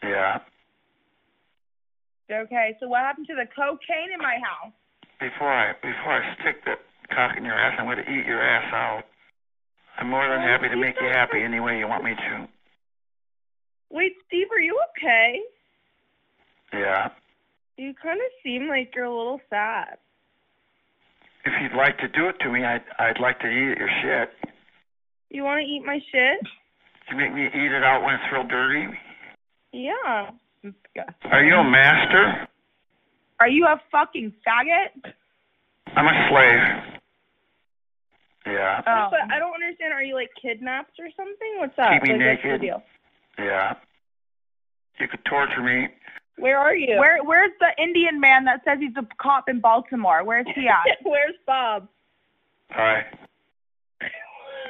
Yeah. 0.04 0.40
Okay, 2.32 2.76
so 2.80 2.88
what 2.88 3.02
happened 3.02 3.28
to 3.28 3.36
the 3.36 3.46
cocaine 3.56 4.14
in 4.14 4.20
my 4.20 4.38
house? 4.42 4.74
Before 5.20 5.52
I 5.52 5.74
before 5.74 6.14
I 6.14 6.36
stick 6.42 6.66
that 6.66 6.80
cock 7.14 7.38
in 7.38 7.46
your 7.46 7.54
ass, 7.54 7.76
I'm 7.78 7.86
going 7.86 7.98
to 7.98 8.10
eat 8.10 8.26
your 8.26 8.42
ass 8.42 8.74
out. 8.74 9.04
I'm 9.98 10.10
more 10.10 10.28
than 10.28 10.42
oh, 10.42 10.48
happy 10.48 10.70
to 10.70 10.76
make 10.76 10.96
you 11.00 11.08
happy 11.08 11.42
any 11.42 11.60
way 11.60 11.78
you 11.78 11.88
want 11.88 12.04
me 12.04 12.12
to. 12.16 12.48
Wait, 13.92 14.14
Steve, 14.28 14.48
are 14.52 14.60
you 14.60 14.80
okay? 14.98 15.40
Yeah. 16.74 17.10
You 17.78 17.94
kind 18.02 18.20
of 18.20 18.28
seem 18.44 18.68
like 18.68 18.94
you're 18.96 19.06
a 19.06 19.16
little 19.16 19.42
sad. 19.50 19.98
If 21.46 21.54
you'd 21.62 21.78
like 21.78 21.98
to 22.00 22.08
do 22.08 22.28
it 22.28 22.36
to 22.42 22.50
me, 22.52 22.64
I'd 22.66 22.82
I'd 22.98 23.20
like 23.20 23.40
to 23.42 23.48
eat 23.48 23.78
your 23.78 23.90
shit. 24.02 24.30
You 25.30 25.44
want 25.44 25.60
to 25.62 25.66
eat 25.68 25.84
my 25.86 26.00
shit? 26.12 26.40
You 27.12 27.18
make 27.18 27.34
me 27.34 27.46
eat 27.46 27.72
it 27.72 27.84
out 27.84 28.04
when 28.04 28.16
it's 28.16 28.24
real 28.32 28.48
dirty. 28.48 28.88
Yeah. 29.72 30.32
Are 31.26 31.44
you 31.44 31.56
a 31.56 31.64
master? 31.64 32.48
Are 33.40 33.50
you 33.50 33.66
a 33.66 33.80
fucking 33.92 34.34
faggot? 34.48 35.14
I'm 35.96 36.08
a 36.08 36.30
slave. 36.30 37.02
Yeah. 38.48 38.82
Oh. 38.88 39.08
But 39.12 39.32
I 39.32 39.38
don't 39.38 39.54
understand. 39.54 39.94
Are 39.94 40.02
you 40.02 40.16
like 40.16 40.30
kidnapped 40.42 40.98
or 41.00 41.10
something? 41.16 41.58
What's 41.58 41.78
up? 41.78 41.92
Keep 41.92 42.04
me 42.04 42.14
Like, 42.26 42.38
what's 42.38 42.42
the 42.44 42.48
naked. 42.50 42.62
deal? 42.62 42.84
Yeah. 43.38 43.76
You 45.00 45.08
could 45.08 45.24
torture 45.26 45.62
me. 45.62 45.88
Where 46.38 46.58
are 46.58 46.76
you? 46.76 46.98
Where 47.00 47.24
Where's 47.24 47.52
the 47.60 47.72
Indian 47.82 48.20
man 48.20 48.46
that 48.46 48.62
says 48.66 48.78
he's 48.80 48.96
a 48.98 49.08
cop 49.22 49.48
in 49.50 49.60
Baltimore? 49.62 50.24
Where's 50.24 50.46
he 50.54 50.68
at? 50.68 50.98
where's 51.04 51.36
Bob? 51.46 51.88
Hi. 52.72 53.06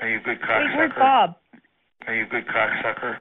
Are 0.01 0.09
you 0.09 0.17
a 0.17 0.21
good 0.21 0.37
Wait, 0.41 0.75
where's? 0.77 0.91
Bob? 0.97 1.35
Are 2.07 2.13
you 2.15 2.23
a 2.23 2.27
good 2.27 2.45
cocksucker? 2.47 3.17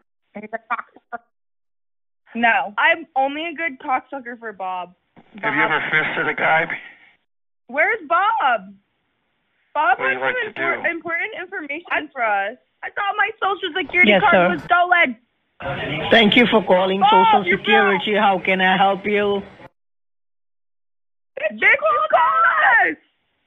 No, 2.34 2.74
I'm 2.76 3.06
only 3.16 3.46
a 3.46 3.54
good 3.54 3.78
cocksucker 3.78 4.38
for 4.38 4.52
Bob. 4.52 4.94
Have 5.40 5.54
you 5.54 5.62
ever 5.62 5.80
fisted 5.90 6.28
a 6.28 6.34
guy? 6.34 6.66
Where's 7.68 8.00
Bob? 8.08 8.74
Bob 9.72 9.98
What 9.98 10.10
has 10.10 10.20
some 10.20 10.54
to 10.54 10.60
impor- 10.60 10.90
important 10.90 11.30
information 11.40 12.10
for 12.12 12.22
us. 12.22 12.56
I 12.82 12.90
thought 12.90 13.14
my 13.16 13.30
social 13.40 13.70
security 13.76 14.10
Yes, 14.10 14.20
card 14.20 14.34
sir. 14.34 14.48
was 14.50 14.62
stolen. 14.64 15.16
Thank 16.10 16.36
you 16.36 16.46
for 16.46 16.62
calling 16.62 17.00
Bob, 17.00 17.26
Social 17.32 17.46
you're 17.46 17.58
Security. 17.58 18.14
How 18.14 18.38
can 18.38 18.60
I 18.60 18.76
help 18.76 19.06
you? 19.06 19.42
They 21.36 21.76
call 22.10 22.90
us. 22.90 22.96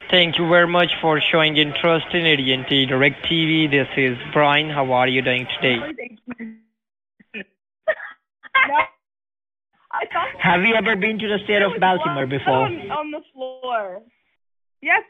Thank 0.10 0.40
you 0.40 0.50
very 0.50 0.68
much 0.68 0.90
for 1.00 1.22
showing 1.22 1.58
interest 1.58 2.08
in 2.14 2.26
AT&T 2.26 2.88
DirecTV. 2.88 3.70
This 3.70 3.88
is 3.98 4.18
Brian. 4.34 4.70
How 4.70 4.92
are 4.94 5.08
you 5.08 5.22
doing 5.22 5.46
today? 5.56 5.78
no. 7.36 7.44
I 9.92 10.06
thought 10.12 10.28
Have 10.40 10.64
you 10.64 10.74
ever 10.74 10.96
been 10.96 11.20
to 11.20 11.28
the 11.28 11.38
state 11.44 11.62
of 11.62 11.80
Baltimore 11.80 12.26
before? 12.26 12.66
on, 12.66 12.92
on 12.92 13.12
the 13.12 13.22
floor. 13.32 14.02
Yes. 14.82 15.04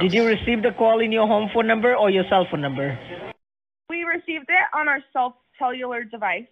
Did 0.00 0.12
you 0.12 0.26
receive 0.26 0.62
the 0.62 0.72
call 0.72 1.00
in 1.00 1.10
your 1.10 1.26
home 1.26 1.48
phone 1.54 1.66
number 1.66 1.96
or 1.96 2.10
your 2.10 2.24
cell 2.28 2.46
phone 2.50 2.60
number? 2.60 2.98
We 3.88 4.04
received 4.04 4.46
it 4.48 4.66
on 4.74 4.88
our 4.88 5.02
self 5.12 5.34
cellular 5.60 6.02
device. 6.04 6.48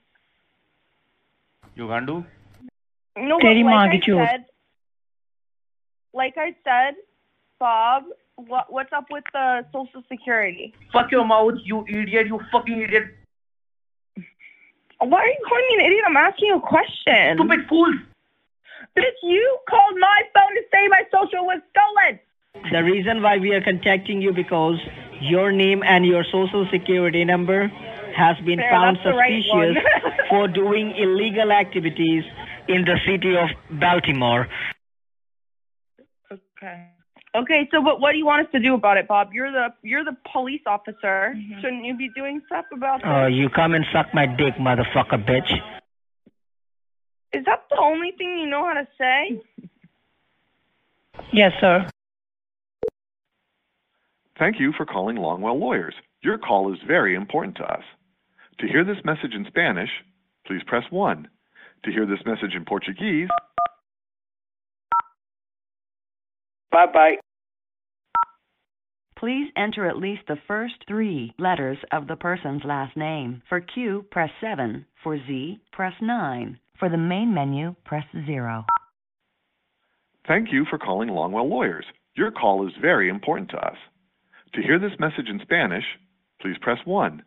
You 1.74 1.88
can't 1.88 2.06
do? 2.06 2.24
No, 3.16 3.38
but 3.40 3.56
like 3.56 3.90
I 3.90 4.00
said, 4.06 4.44
like 6.14 6.34
I 6.36 6.54
said, 6.62 6.94
Bob, 7.58 8.04
what 8.36 8.72
what's 8.72 8.92
up 8.92 9.06
with 9.10 9.24
the 9.32 9.64
Social 9.72 10.02
Security? 10.08 10.74
Fuck 10.92 11.10
your 11.10 11.24
mouth, 11.24 11.54
you 11.64 11.84
idiot, 11.88 12.28
you 12.28 12.40
fucking 12.52 12.80
idiot. 12.82 13.04
Why 15.00 15.20
are 15.20 15.26
you 15.26 15.44
calling 15.48 15.64
me 15.68 15.74
an 15.78 15.86
idiot? 15.86 16.04
I'm 16.06 16.16
asking 16.16 16.48
you 16.48 16.56
a 16.56 16.60
question. 16.60 17.36
Stupid 17.36 17.66
fool. 17.68 17.92
Bitch, 18.96 19.18
you 19.22 19.58
called 19.68 19.96
my 19.98 20.22
phone 20.34 20.54
to 20.54 20.62
say 20.72 20.88
my 20.88 21.02
social 21.12 21.46
was 21.46 21.60
stolen. 21.70 22.18
The 22.72 22.82
reason 22.82 23.22
why 23.22 23.38
we 23.38 23.52
are 23.54 23.60
contacting 23.60 24.20
you 24.20 24.32
because 24.32 24.78
your 25.20 25.52
name 25.52 25.82
and 25.84 26.04
your 26.04 26.24
social 26.24 26.66
security 26.70 27.24
number 27.24 27.70
has 28.18 28.37
been 28.44 28.58
There, 28.58 28.70
found 28.70 28.96
that's 28.96 29.04
the 29.04 29.14
right 29.14 29.42
suspicious 29.42 29.76
for 30.30 30.48
doing 30.48 30.92
illegal 30.96 31.52
activities 31.52 32.25
in 32.68 32.84
the 32.84 32.98
city 33.06 33.37
of 33.37 33.48
Baltimore. 33.80 34.48
Okay. 36.30 36.88
Okay, 37.37 37.68
so 37.70 37.80
what 37.80 38.00
what 38.00 38.12
do 38.12 38.18
you 38.18 38.26
want 38.26 38.46
us 38.46 38.52
to 38.52 38.58
do 38.60 38.75
about 38.75 38.96
it, 38.96 39.06
Bob? 39.06 39.32
You're 39.32 39.52
the 39.52 39.68
you're 39.82 40.04
the 40.04 40.16
police 40.32 40.62
officer. 40.66 41.34
Mm-hmm. 41.37 41.60
Shouldn't 41.60 41.84
you 41.84 41.96
be 41.96 42.08
doing 42.16 42.40
stuff 42.46 42.64
about 42.75 43.00
Oh, 43.04 43.26
this? 43.26 43.34
you 43.34 43.48
come 43.50 43.75
and 43.75 43.84
suck 43.92 44.06
my 44.14 44.26
dick, 44.26 44.54
motherfucker, 44.58 45.25
bitch. 45.25 45.52
Is 47.32 47.44
that 47.44 47.64
the 47.70 47.78
only 47.78 48.12
thing 48.16 48.38
you 48.38 48.46
know 48.48 48.64
how 48.64 48.75
to 48.75 48.88
say? 48.98 49.40
Yes, 51.32 51.52
sir. 51.60 51.87
Thank 54.38 54.60
you 54.60 54.72
for 54.76 54.87
calling 54.87 55.16
Longwell 55.16 55.58
Lawyers. 55.58 55.94
Your 56.22 56.38
call 56.38 56.72
is 56.72 56.78
very 56.87 57.14
important 57.16 57.56
to 57.56 57.64
us. 57.64 57.82
To 58.60 58.66
hear 58.66 58.84
this 58.84 59.04
message 59.04 59.34
in 59.34 59.44
Spanish, 59.46 59.90
please 60.46 60.62
press 60.66 60.84
1. 60.90 61.28
To 61.84 61.90
hear 61.92 62.06
this 62.06 62.24
message 62.26 62.54
in 62.56 62.64
Portuguese, 62.64 63.28
Bye 66.70 66.86
bye. 66.92 67.16
Please 69.18 69.50
enter 69.56 69.88
at 69.88 69.96
least 69.96 70.22
the 70.28 70.36
first 70.46 70.74
three 70.86 71.34
letters 71.38 71.78
of 71.92 72.06
the 72.06 72.14
person's 72.14 72.62
last 72.64 72.96
name. 72.96 73.42
For 73.48 73.60
Q, 73.60 74.04
press 74.10 74.30
7. 74.40 74.86
For 75.02 75.18
Z, 75.18 75.58
press 75.72 75.94
9. 76.00 76.58
For 76.78 76.88
the 76.88 76.96
main 76.98 77.34
menu, 77.34 77.74
press 77.84 78.04
0. 78.26 78.64
thank 80.28 80.52
you 80.52 80.64
for 80.68 80.78
calling 80.78 81.08
Longwell 81.08 81.48
Lawyers. 81.48 81.86
Your 82.14 82.30
call 82.30 82.66
is 82.68 82.72
very 82.80 83.08
important 83.08 83.50
to 83.50 83.56
us. 83.56 83.76
To 84.54 84.62
hear 84.62 84.78
this 84.78 84.98
message 85.00 85.28
in 85.28 85.40
Spanish, 85.40 85.84
please 86.40 86.56
press 86.60 86.78
1. 86.84 87.22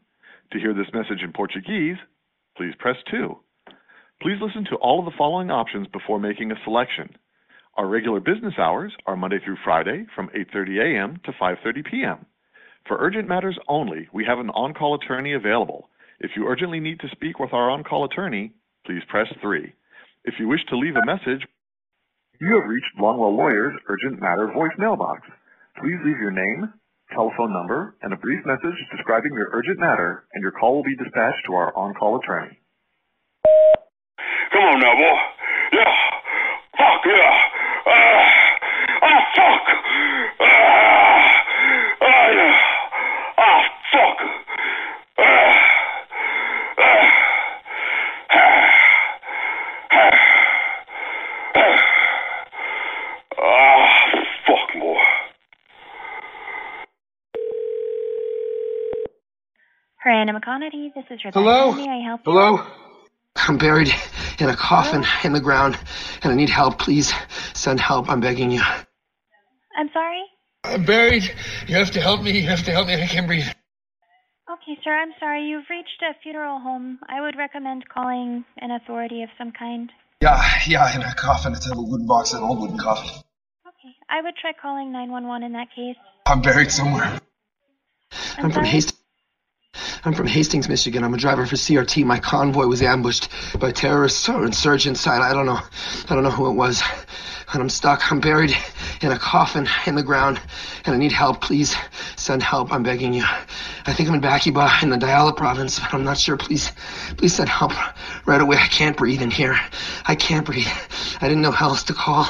To 0.51 0.59
hear 0.59 0.73
this 0.73 0.91
message 0.93 1.23
in 1.23 1.31
Portuguese, 1.31 1.95
please 2.57 2.73
press 2.77 2.97
2. 3.09 3.37
Please 4.21 4.37
listen 4.41 4.65
to 4.65 4.75
all 4.75 4.99
of 4.99 5.05
the 5.05 5.17
following 5.17 5.49
options 5.49 5.87
before 5.87 6.19
making 6.19 6.51
a 6.51 6.63
selection. 6.65 7.15
Our 7.77 7.87
regular 7.87 8.19
business 8.19 8.55
hours 8.57 8.91
are 9.05 9.15
Monday 9.15 9.39
through 9.43 9.57
Friday 9.63 10.05
from 10.13 10.29
8:30 10.29 10.81
a.m. 10.81 11.21
to 11.23 11.31
5:30 11.31 11.85
p.m. 11.89 12.25
For 12.85 12.97
urgent 12.99 13.29
matters 13.29 13.57
only, 13.69 14.09
we 14.13 14.25
have 14.25 14.39
an 14.39 14.49
on-call 14.49 14.95
attorney 14.95 15.33
available. 15.33 15.89
If 16.19 16.31
you 16.35 16.47
urgently 16.47 16.81
need 16.81 16.99
to 16.99 17.09
speak 17.11 17.39
with 17.39 17.53
our 17.53 17.69
on-call 17.69 18.03
attorney, 18.03 18.51
please 18.85 19.03
press 19.07 19.27
3. 19.41 19.73
If 20.25 20.33
you 20.37 20.49
wish 20.49 20.65
to 20.69 20.77
leave 20.77 20.95
a 20.97 21.05
message, 21.05 21.47
you 22.41 22.59
have 22.59 22.69
reached 22.69 22.99
Longwell 22.99 23.37
Lawyers 23.37 23.73
Urgent 23.87 24.19
Matter 24.19 24.51
voicemail 24.53 24.97
box. 24.97 25.21
Please 25.79 25.97
leave 26.03 26.19
your 26.19 26.31
name, 26.31 26.73
telephone 27.13 27.53
number, 27.53 27.95
and 28.01 28.13
a 28.13 28.17
brief 28.17 28.45
message 28.45 28.77
describing 28.95 29.33
your 29.33 29.49
urgent 29.53 29.79
matter, 29.79 30.25
and 30.33 30.41
your 30.41 30.51
call 30.51 30.75
will 30.75 30.83
be 30.83 30.95
dispatched 30.95 31.45
to 31.47 31.53
our 31.53 31.75
on-call 31.75 32.19
attorney. 32.19 32.59
Come 34.51 34.63
on 34.63 34.79
now, 34.79 34.95
boy. 34.95 35.17
Yeah. 35.73 35.95
Fuck 36.77 37.05
yeah. 37.05 37.37
Ah, 37.87 38.31
ah 39.01 39.21
fuck. 39.35 39.65
Ah, 40.39 41.43
ah, 42.01 42.27
yeah. 42.31 42.57
Ah, 43.37 43.63
fuck. 43.91 44.17
Ah, 45.19 45.23
ah, 46.77 47.07
ah, 49.91 50.11
ah, 51.55 51.77
ah, 53.39 53.87
fuck, 54.45 54.67
boy. 54.79 54.99
McConaty, 60.29 60.93
this 60.93 61.05
is 61.09 61.23
Rebecca. 61.25 61.39
Hello? 61.39 61.71
May 61.73 61.89
I 61.89 62.03
help 62.05 62.21
you? 62.25 62.31
Hello? 62.31 62.65
I'm 63.35 63.57
buried 63.57 63.89
in 64.39 64.49
a 64.49 64.55
coffin 64.55 65.03
in 65.23 65.33
the 65.33 65.39
ground, 65.39 65.77
and 66.21 66.31
I 66.31 66.35
need 66.35 66.49
help. 66.49 66.79
Please 66.79 67.13
send 67.53 67.79
help. 67.79 68.09
I'm 68.09 68.19
begging 68.19 68.51
you. 68.51 68.61
I'm 69.77 69.89
sorry? 69.93 70.21
I'm 70.63 70.85
buried. 70.85 71.23
You 71.67 71.75
have 71.75 71.91
to 71.91 72.01
help 72.01 72.21
me. 72.21 72.39
You 72.39 72.47
have 72.47 72.63
to 72.65 72.71
help 72.71 72.87
me. 72.87 73.01
I 73.01 73.07
can't 73.07 73.27
breathe. 73.27 73.47
Okay, 74.51 74.77
sir, 74.83 74.91
I'm 74.91 75.13
sorry. 75.19 75.45
You've 75.45 75.63
reached 75.69 76.01
a 76.01 76.13
funeral 76.21 76.59
home. 76.59 76.99
I 77.07 77.21
would 77.21 77.37
recommend 77.37 77.87
calling 77.87 78.43
an 78.57 78.71
authority 78.71 79.23
of 79.23 79.29
some 79.37 79.53
kind. 79.57 79.89
Yeah, 80.21 80.43
yeah, 80.67 80.93
in 80.93 81.01
a 81.01 81.15
coffin. 81.15 81.53
It's 81.53 81.71
a 81.71 81.73
wooden 81.75 82.05
box, 82.05 82.33
an 82.33 82.43
old 82.43 82.59
wooden 82.59 82.77
coffin. 82.77 83.09
Okay. 83.65 83.95
I 84.09 84.21
would 84.21 84.35
try 84.35 84.51
calling 84.61 84.91
911 84.91 85.43
in 85.43 85.53
that 85.53 85.69
case. 85.73 85.95
I'm 86.25 86.41
buried 86.41 86.69
somewhere. 86.69 87.19
I'm, 88.37 88.45
I'm 88.45 88.51
from? 88.51 88.65
Hastings. 88.65 88.90
I'm 90.03 90.13
from 90.13 90.25
Hastings, 90.25 90.67
Michigan. 90.67 91.03
I'm 91.03 91.13
a 91.13 91.17
driver 91.17 91.45
for 91.45 91.55
CRT. 91.55 92.03
My 92.05 92.19
convoy 92.19 92.65
was 92.65 92.81
ambushed 92.81 93.29
by 93.59 93.71
terrorists 93.71 94.27
or 94.27 94.43
insurgents. 94.45 95.05
I, 95.05 95.29
I 95.29 95.33
don't 95.33 95.45
know. 95.45 95.59
I 96.09 96.15
don't 96.15 96.23
know 96.23 96.31
who 96.31 96.49
it 96.49 96.53
was. 96.53 96.81
And 97.53 97.61
I'm 97.61 97.69
stuck. 97.69 98.11
I'm 98.11 98.19
buried 98.19 98.55
in 99.01 99.11
a 99.11 99.19
coffin 99.19 99.67
in 99.85 99.93
the 99.93 100.01
ground, 100.01 100.41
and 100.85 100.95
I 100.95 100.97
need 100.97 101.11
help. 101.11 101.41
Please 101.41 101.75
send 102.15 102.41
help. 102.41 102.73
I'm 102.73 102.81
begging 102.81 103.13
you. 103.13 103.25
I 103.85 103.93
think 103.93 104.09
I'm 104.09 104.15
in 104.15 104.21
Bakiba 104.21 104.81
in 104.81 104.89
the 104.89 104.97
Diyala 104.97 105.35
province, 105.37 105.79
but 105.79 105.93
I'm 105.93 106.03
not 106.03 106.17
sure. 106.17 106.35
Please, 106.35 106.71
please 107.17 107.35
send 107.35 107.49
help 107.49 107.73
right 108.25 108.41
away. 108.41 108.57
I 108.57 108.67
can't 108.67 108.97
breathe 108.97 109.21
in 109.21 109.29
here. 109.29 109.55
I 110.05 110.15
can't 110.15 110.45
breathe. 110.45 110.67
I 111.19 111.27
didn't 111.27 111.43
know 111.43 111.51
how 111.51 111.69
else 111.69 111.83
to 111.83 111.93
call. 111.93 112.23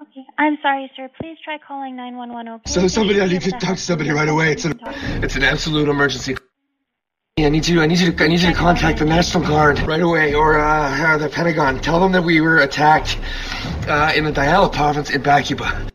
Okay. 0.00 0.24
I'm 0.38 0.56
sorry, 0.62 0.90
sir. 0.96 1.10
Please 1.20 1.36
try 1.44 1.58
calling 1.58 1.94
911, 1.96 2.52
okay? 2.54 2.70
So 2.70 2.88
somebody, 2.88 3.20
I 3.20 3.26
need 3.26 3.42
to 3.42 3.50
talk 3.50 3.76
to 3.76 3.82
somebody 3.82 4.10
right 4.10 4.28
away. 4.28 4.52
It's 4.52 4.64
an, 4.64 4.78
it's 5.22 5.36
an 5.36 5.42
absolute 5.42 5.88
emergency. 5.88 6.36
Yeah, 7.38 7.46
I 7.46 7.50
need 7.50 7.68
you. 7.68 7.82
I 7.82 7.86
need 7.86 7.98
you 8.00 8.12
to. 8.12 8.24
I 8.24 8.28
need 8.28 8.40
you 8.40 8.48
to 8.48 8.54
contact 8.54 8.98
the 8.98 9.04
National 9.04 9.46
Guard 9.46 9.78
right 9.80 10.00
away, 10.00 10.32
or 10.34 10.58
uh, 10.58 11.14
uh, 11.14 11.18
the 11.18 11.28
Pentagon. 11.28 11.78
Tell 11.80 12.00
them 12.00 12.12
that 12.12 12.24
we 12.24 12.40
were 12.40 12.60
attacked 12.60 13.18
uh, 13.86 14.10
in 14.16 14.24
the 14.24 14.32
Diyala 14.32 14.72
province 14.72 15.10
in 15.10 15.22
Bakuba. 15.22 15.90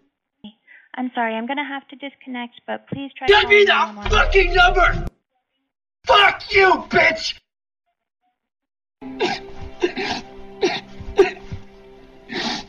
I'm 0.93 1.09
sorry. 1.15 1.33
I'm 1.33 1.47
going 1.47 1.57
to 1.57 1.63
have 1.63 1.87
to 1.87 1.95
disconnect, 1.95 2.61
but 2.67 2.85
please 2.89 3.09
try 3.17 3.25
Give 3.25 3.41
calling 3.41 3.57
me 3.57 3.65
the 3.65 3.73
911. 3.73 4.11
fucking 4.11 4.53
number. 4.53 5.07
Fuck 6.05 6.51
you, 6.53 6.69
bitch. 6.89 7.39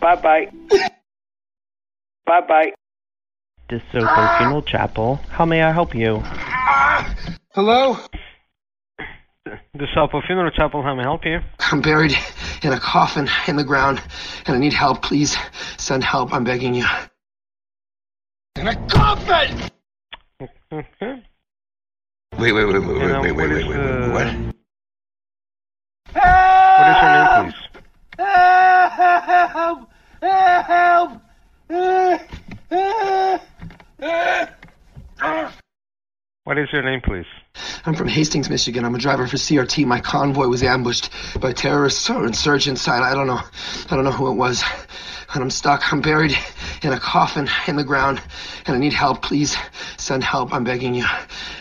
Bye 0.01 0.17
bye. 0.17 0.49
Bye 2.25 2.41
bye. 2.49 2.73
DeSoto 3.69 4.39
Funeral 4.39 4.63
Chapel. 4.63 5.17
How 5.29 5.45
may 5.45 5.63
I 5.63 5.73
help 5.73 5.95
you? 5.95 6.23
Hello. 7.55 7.99
DeSoto 9.77 10.25
Funeral 10.27 10.51
Chapel. 10.51 10.83
How 10.83 10.95
may 10.95 11.03
I 11.03 11.07
help 11.07 11.25
you? 11.25 11.41
I'm 11.59 11.81
buried 11.81 12.15
in 12.63 12.73
a 12.73 12.79
coffin 12.79 13.29
in 13.49 13.57
the 13.57 13.65
ground, 13.65 14.01
and 14.47 14.55
I 14.57 14.59
need 14.59 14.73
help. 14.73 15.03
Please 15.03 15.37
send 15.77 16.05
help. 16.05 16.33
I'm 16.33 16.45
begging 16.45 16.75
you. 16.75 16.87
In 18.57 18.69
a 18.69 18.77
coffin. 18.89 19.59
Wait, 20.41 20.51
wait, 22.39 22.53
wait, 22.53 22.63
wait, 22.65 22.65
wait, 22.65 22.75
And, 23.03 23.23
wait, 23.23 23.23
wait, 23.23 23.33
what 23.33 23.37
wait, 23.37 23.51
is 23.53 23.67
wait, 23.67 23.77
the- 23.77 24.01
wait, 24.01 24.13
what? 24.13 24.27
What 26.15 26.89
is 26.89 26.97
your 27.03 27.13
name, 27.13 27.53
please? 27.53 27.61
Help! 29.49 29.79
Help! 30.67 31.23
What 36.45 36.59
is 36.59 36.73
your 36.73 36.83
name, 36.83 37.01
please? 37.01 37.27
I'm 37.87 37.95
from 37.95 38.09
Hastings, 38.09 38.51
Michigan. 38.51 38.85
I'm 38.85 38.97
a 38.97 38.99
driver 38.99 39.29
for 39.29 39.37
CRT. 39.37 39.87
My 39.87 40.01
convoy 40.01 40.49
was 40.49 40.65
ambushed 40.65 41.11
by 41.41 41.53
terrorists 41.53 42.11
or 42.11 42.27
insurgents. 42.27 42.89
I, 42.89 42.99
I 43.13 43.15
don't 43.15 43.29
know. 43.29 43.39
I 43.39 43.95
don't 43.95 44.03
know 44.03 44.11
who 44.11 44.29
it 44.29 44.35
was. 44.35 44.65
And 45.33 45.41
I'm 45.41 45.51
stuck. 45.51 45.93
I'm 45.93 46.01
buried 46.01 46.37
in 46.83 46.93
a 46.93 46.99
coffin 46.99 47.49
in 47.69 47.77
the 47.77 47.85
ground, 47.85 48.21
and 48.67 48.75
I 48.75 48.81
need 48.81 48.93
help. 48.93 49.23
Please 49.23 49.57
send 49.99 50.25
help. 50.25 50.53
I'm 50.53 50.65
begging 50.65 50.97
you. 50.97 51.05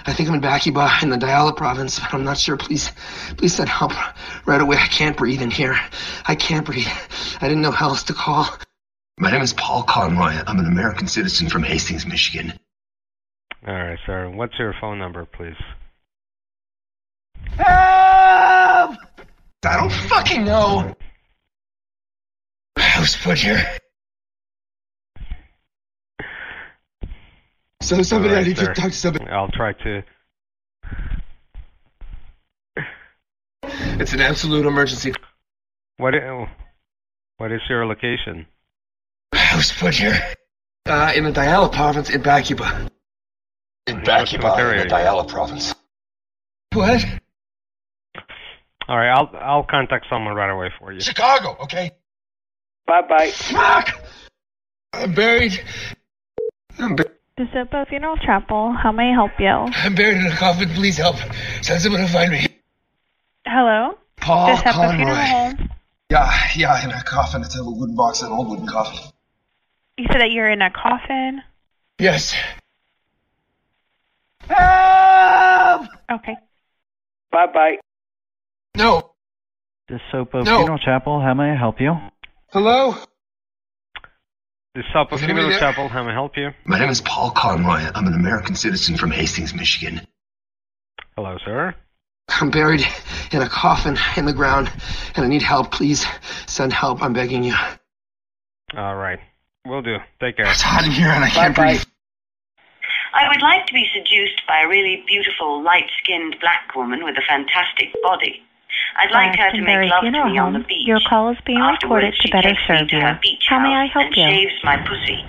I 0.07 0.13
think 0.13 0.29
I'm 0.29 0.35
in 0.35 0.41
Bakiba 0.41 1.03
in 1.03 1.11
the 1.11 1.17
Diyala 1.17 1.55
province, 1.55 1.99
but 1.99 2.11
I'm 2.11 2.23
not 2.23 2.39
sure. 2.39 2.57
Please, 2.57 2.91
please 3.37 3.53
send 3.53 3.69
help 3.69 3.93
right 4.47 4.61
away. 4.61 4.77
I 4.77 4.87
can't 4.87 5.15
breathe 5.15 5.43
in 5.43 5.51
here. 5.51 5.79
I 6.25 6.33
can't 6.33 6.65
breathe. 6.65 6.87
I 7.39 7.47
didn't 7.47 7.61
know 7.61 7.69
how 7.69 7.89
else 7.89 8.01
to 8.05 8.15
call. 8.15 8.49
My 9.19 9.29
name 9.29 9.43
is 9.43 9.53
Paul 9.53 9.83
Conroy. 9.83 10.41
I'm 10.47 10.57
an 10.57 10.65
American 10.65 11.05
citizen 11.05 11.49
from 11.49 11.61
Hastings, 11.61 12.07
Michigan. 12.07 12.53
All 13.67 13.73
right, 13.73 13.99
sir. 14.05 14.29
What's 14.29 14.57
your 14.57 14.73
phone 14.81 14.97
number, 14.97 15.25
please? 15.25 15.55
Help! 17.57 18.97
I 19.63 19.77
don't 19.77 19.91
fucking 19.91 20.43
know. 20.43 20.95
I 22.77 22.99
was 22.99 23.15
put 23.17 23.37
here. 23.37 23.63
So 27.83 28.01
somebody, 28.01 28.33
All 28.33 28.35
I 28.35 28.41
right, 28.41 28.47
need 28.47 28.57
sir. 28.57 28.73
to 28.73 28.81
talk 28.81 28.91
to 28.91 28.97
somebody. 28.97 29.25
I'll 29.27 29.49
try 29.49 29.73
to. 29.73 30.03
It's 33.63 34.13
an 34.13 34.21
absolute 34.21 34.65
emergency. 34.65 35.13
What? 35.97 36.15
What 37.37 37.51
is 37.51 37.61
your 37.69 37.85
location? 37.85 38.47
I 39.33 39.55
was 39.55 39.71
put 39.71 39.93
here. 39.95 40.19
Uh, 40.87 41.11
in 41.15 41.25
the 41.25 41.31
Diyala 41.31 41.71
province 41.71 42.09
in 42.09 42.21
Bakuba. 42.23 42.89
In 43.87 44.01
Bakuba, 44.01 44.79
in 44.79 44.87
the 44.87 44.93
Diyala 44.93 45.27
province. 45.27 45.73
What? 46.73 47.03
All 48.87 48.97
right, 48.97 49.09
I'll 49.09 49.31
I'll 49.39 49.63
contact 49.63 50.05
someone 50.09 50.35
right 50.35 50.49
away 50.49 50.69
for 50.79 50.91
you. 50.91 51.01
Chicago, 51.01 51.57
okay? 51.63 51.91
Bye 52.85 53.01
bye. 53.07 53.31
Fuck! 53.31 54.01
I'm 54.93 55.13
buried. 55.13 55.59
I'm, 56.77 56.95
bu- 56.95 57.03
DeSoto 57.39 57.87
Funeral 57.87 58.17
Chapel. 58.17 58.73
How 58.73 58.91
may 58.91 59.09
I 59.09 59.13
help 59.13 59.31
you? 59.39 59.47
I'm 59.47 59.95
buried 59.95 60.17
in 60.17 60.27
a 60.27 60.35
coffin. 60.35 60.69
Please 60.69 60.97
help. 60.97 61.15
Send 61.61 61.81
someone 61.81 62.01
to 62.01 62.07
find 62.07 62.31
me. 62.31 62.47
Hello? 63.45 63.97
Paul 64.17 64.55
DeSoto 64.57 64.95
Funeral 64.95 65.15
Conroy. 65.15 65.57
Home. 65.57 65.69
Yeah, 66.09 66.31
yeah, 66.55 66.83
in 66.83 66.91
a 66.91 67.01
coffin. 67.03 67.41
It's 67.41 67.57
a 67.57 67.63
wooden 67.63 67.95
box, 67.95 68.21
an 68.21 68.31
old 68.31 68.49
wooden 68.49 68.67
coffin. 68.67 68.99
You 69.97 70.05
said 70.11 70.19
that 70.21 70.31
you're 70.31 70.49
in 70.49 70.61
a 70.61 70.69
coffin? 70.71 71.41
Yes. 71.99 72.35
Help! 74.47 75.87
Okay. 76.11 76.35
Bye 77.31 77.47
bye. 77.53 77.77
No. 78.75 79.13
The 79.87 79.99
Sopo 80.11 80.45
No. 80.45 80.57
Funeral 80.57 80.77
Chapel, 80.77 81.19
how 81.21 81.33
may 81.33 81.51
I 81.51 81.55
help 81.55 81.79
you? 81.81 81.95
Hello? 82.51 82.95
The 84.75 84.83
Sopo 84.93 85.17
Funeral 85.19 85.49
there? 85.49 85.59
Chapel, 85.59 85.87
how 85.89 86.03
may 86.03 86.11
I 86.11 86.13
help 86.13 86.37
you? 86.37 86.51
My 86.65 86.79
name 86.79 86.89
is 86.89 87.01
Paul 87.01 87.31
Conroy. 87.31 87.81
I'm 87.93 88.07
an 88.07 88.13
American 88.13 88.55
citizen 88.55 88.95
from 88.97 89.11
Hastings, 89.11 89.53
Michigan. 89.53 90.01
Hello, 91.15 91.37
sir. 91.43 91.75
I'm 92.29 92.49
buried 92.51 92.81
in 93.33 93.41
a 93.41 93.49
coffin 93.49 93.97
in 94.15 94.25
the 94.25 94.31
ground, 94.33 94.71
and 95.15 95.25
I 95.25 95.27
need 95.27 95.41
help. 95.41 95.71
Please 95.71 96.05
send 96.45 96.71
help. 96.71 97.01
I'm 97.03 97.11
begging 97.11 97.43
you. 97.43 97.53
All 98.77 98.95
right. 98.95 99.19
Will 99.65 99.81
do. 99.81 99.97
Take 100.21 100.37
care. 100.37 100.45
It's 100.49 100.61
hot 100.61 100.85
in 100.85 100.91
here, 100.91 101.09
and 101.09 101.23
I 101.25 101.29
can't 101.29 101.53
breathe. 101.53 101.83
I 103.13 103.27
would 103.27 103.41
like 103.41 103.65
to 103.67 103.73
be 103.73 103.85
seduced 103.93 104.45
by 104.47 104.61
a 104.63 104.67
really 104.67 105.03
beautiful, 105.07 105.61
light-skinned 105.61 106.37
black 106.39 106.75
woman 106.75 107.03
with 107.03 107.17
a 107.17 107.21
fantastic 107.27 107.93
body. 108.01 108.41
I'd 108.97 109.11
like 109.11 109.37
her 109.37 109.51
to 109.51 109.61
make 109.61 109.91
love 109.91 110.03
to 110.03 110.11
me 110.11 110.37
on 110.37 110.53
the 110.53 110.59
beach. 110.59 110.87
Your 110.87 110.99
call 111.07 111.29
is 111.29 111.37
being 111.45 111.59
recorded 111.59 112.13
to 112.21 112.31
better 112.31 112.53
serve 112.67 112.91
you. 112.91 113.01
How 113.47 113.59
may 113.59 113.75
I 113.75 113.87
help 113.87 114.07
and 114.07 114.15
you? 114.15 114.23
shaves 114.23 114.63
my 114.63 114.77
pussy. 114.77 115.25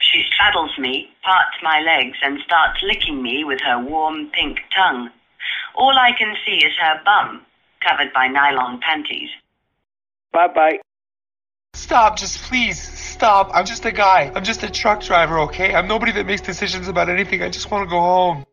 She 0.00 0.24
straddles 0.32 0.78
me, 0.78 1.08
parts 1.22 1.56
my 1.62 1.80
legs, 1.80 2.16
and 2.22 2.38
starts 2.44 2.82
licking 2.82 3.22
me 3.22 3.44
with 3.44 3.60
her 3.60 3.78
warm 3.78 4.30
pink 4.30 4.58
tongue. 4.74 5.10
All 5.74 5.96
I 5.96 6.12
can 6.18 6.34
see 6.46 6.56
is 6.64 6.72
her 6.80 7.00
bum, 7.04 7.42
covered 7.80 8.12
by 8.12 8.28
nylon 8.28 8.80
panties. 8.80 9.28
Bye 10.32 10.48
bye. 10.48 10.80
Stop, 11.74 12.18
just 12.18 12.42
please, 12.42 12.78
stop. 13.18 13.50
I'm 13.52 13.66
just 13.66 13.84
a 13.84 13.90
guy. 13.90 14.30
I'm 14.34 14.44
just 14.44 14.62
a 14.62 14.70
truck 14.70 15.02
driver, 15.02 15.40
okay? 15.40 15.74
I'm 15.74 15.88
nobody 15.88 16.12
that 16.12 16.26
makes 16.26 16.40
decisions 16.40 16.86
about 16.86 17.08
anything. 17.08 17.42
I 17.42 17.48
just 17.50 17.68
want 17.70 17.82
to 17.88 17.90
go 17.90 17.98
home. 18.00 18.46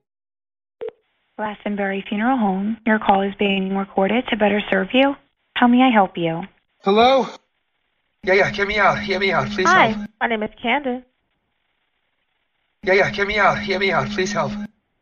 Glastonbury 1.37 2.03
Funeral 2.09 2.37
Home. 2.37 2.77
Your 2.85 2.97
call 2.97 3.21
is 3.21 3.33
being 3.37 3.75
recorded 3.75 4.25
to 4.29 4.37
better 4.37 4.61
serve 4.71 4.87
you. 4.93 5.15
How 5.55 5.67
may 5.67 5.81
I 5.83 5.91
help 5.91 6.17
you? 6.17 6.41
Hello? 6.83 7.27
Yeah, 8.23 8.33
yeah, 8.33 8.51
get 8.51 8.67
me 8.67 8.79
out. 8.79 9.05
Get 9.05 9.19
me 9.19 9.31
out. 9.31 9.49
Please 9.51 9.67
Hi, 9.67 9.87
help. 9.87 10.09
my 10.19 10.27
name 10.27 10.41
is 10.41 10.49
Candace. 10.61 11.03
Yeah, 12.83 12.93
yeah, 12.93 13.11
get 13.11 13.27
me 13.27 13.37
out. 13.37 13.65
Get 13.65 13.79
me 13.79 13.91
out. 13.91 14.09
Please 14.09 14.31
help. 14.31 14.51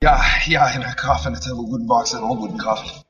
Yeah, 0.01 0.21
yeah, 0.47 0.75
in 0.75 0.81
a 0.81 0.93
coffin. 0.95 1.33
It's 1.33 1.49
a 1.49 1.55
wooden 1.55 1.87
box, 1.87 2.13
an 2.13 2.23
old 2.23 2.41
wooden 2.41 2.57
coffin. 2.57 3.01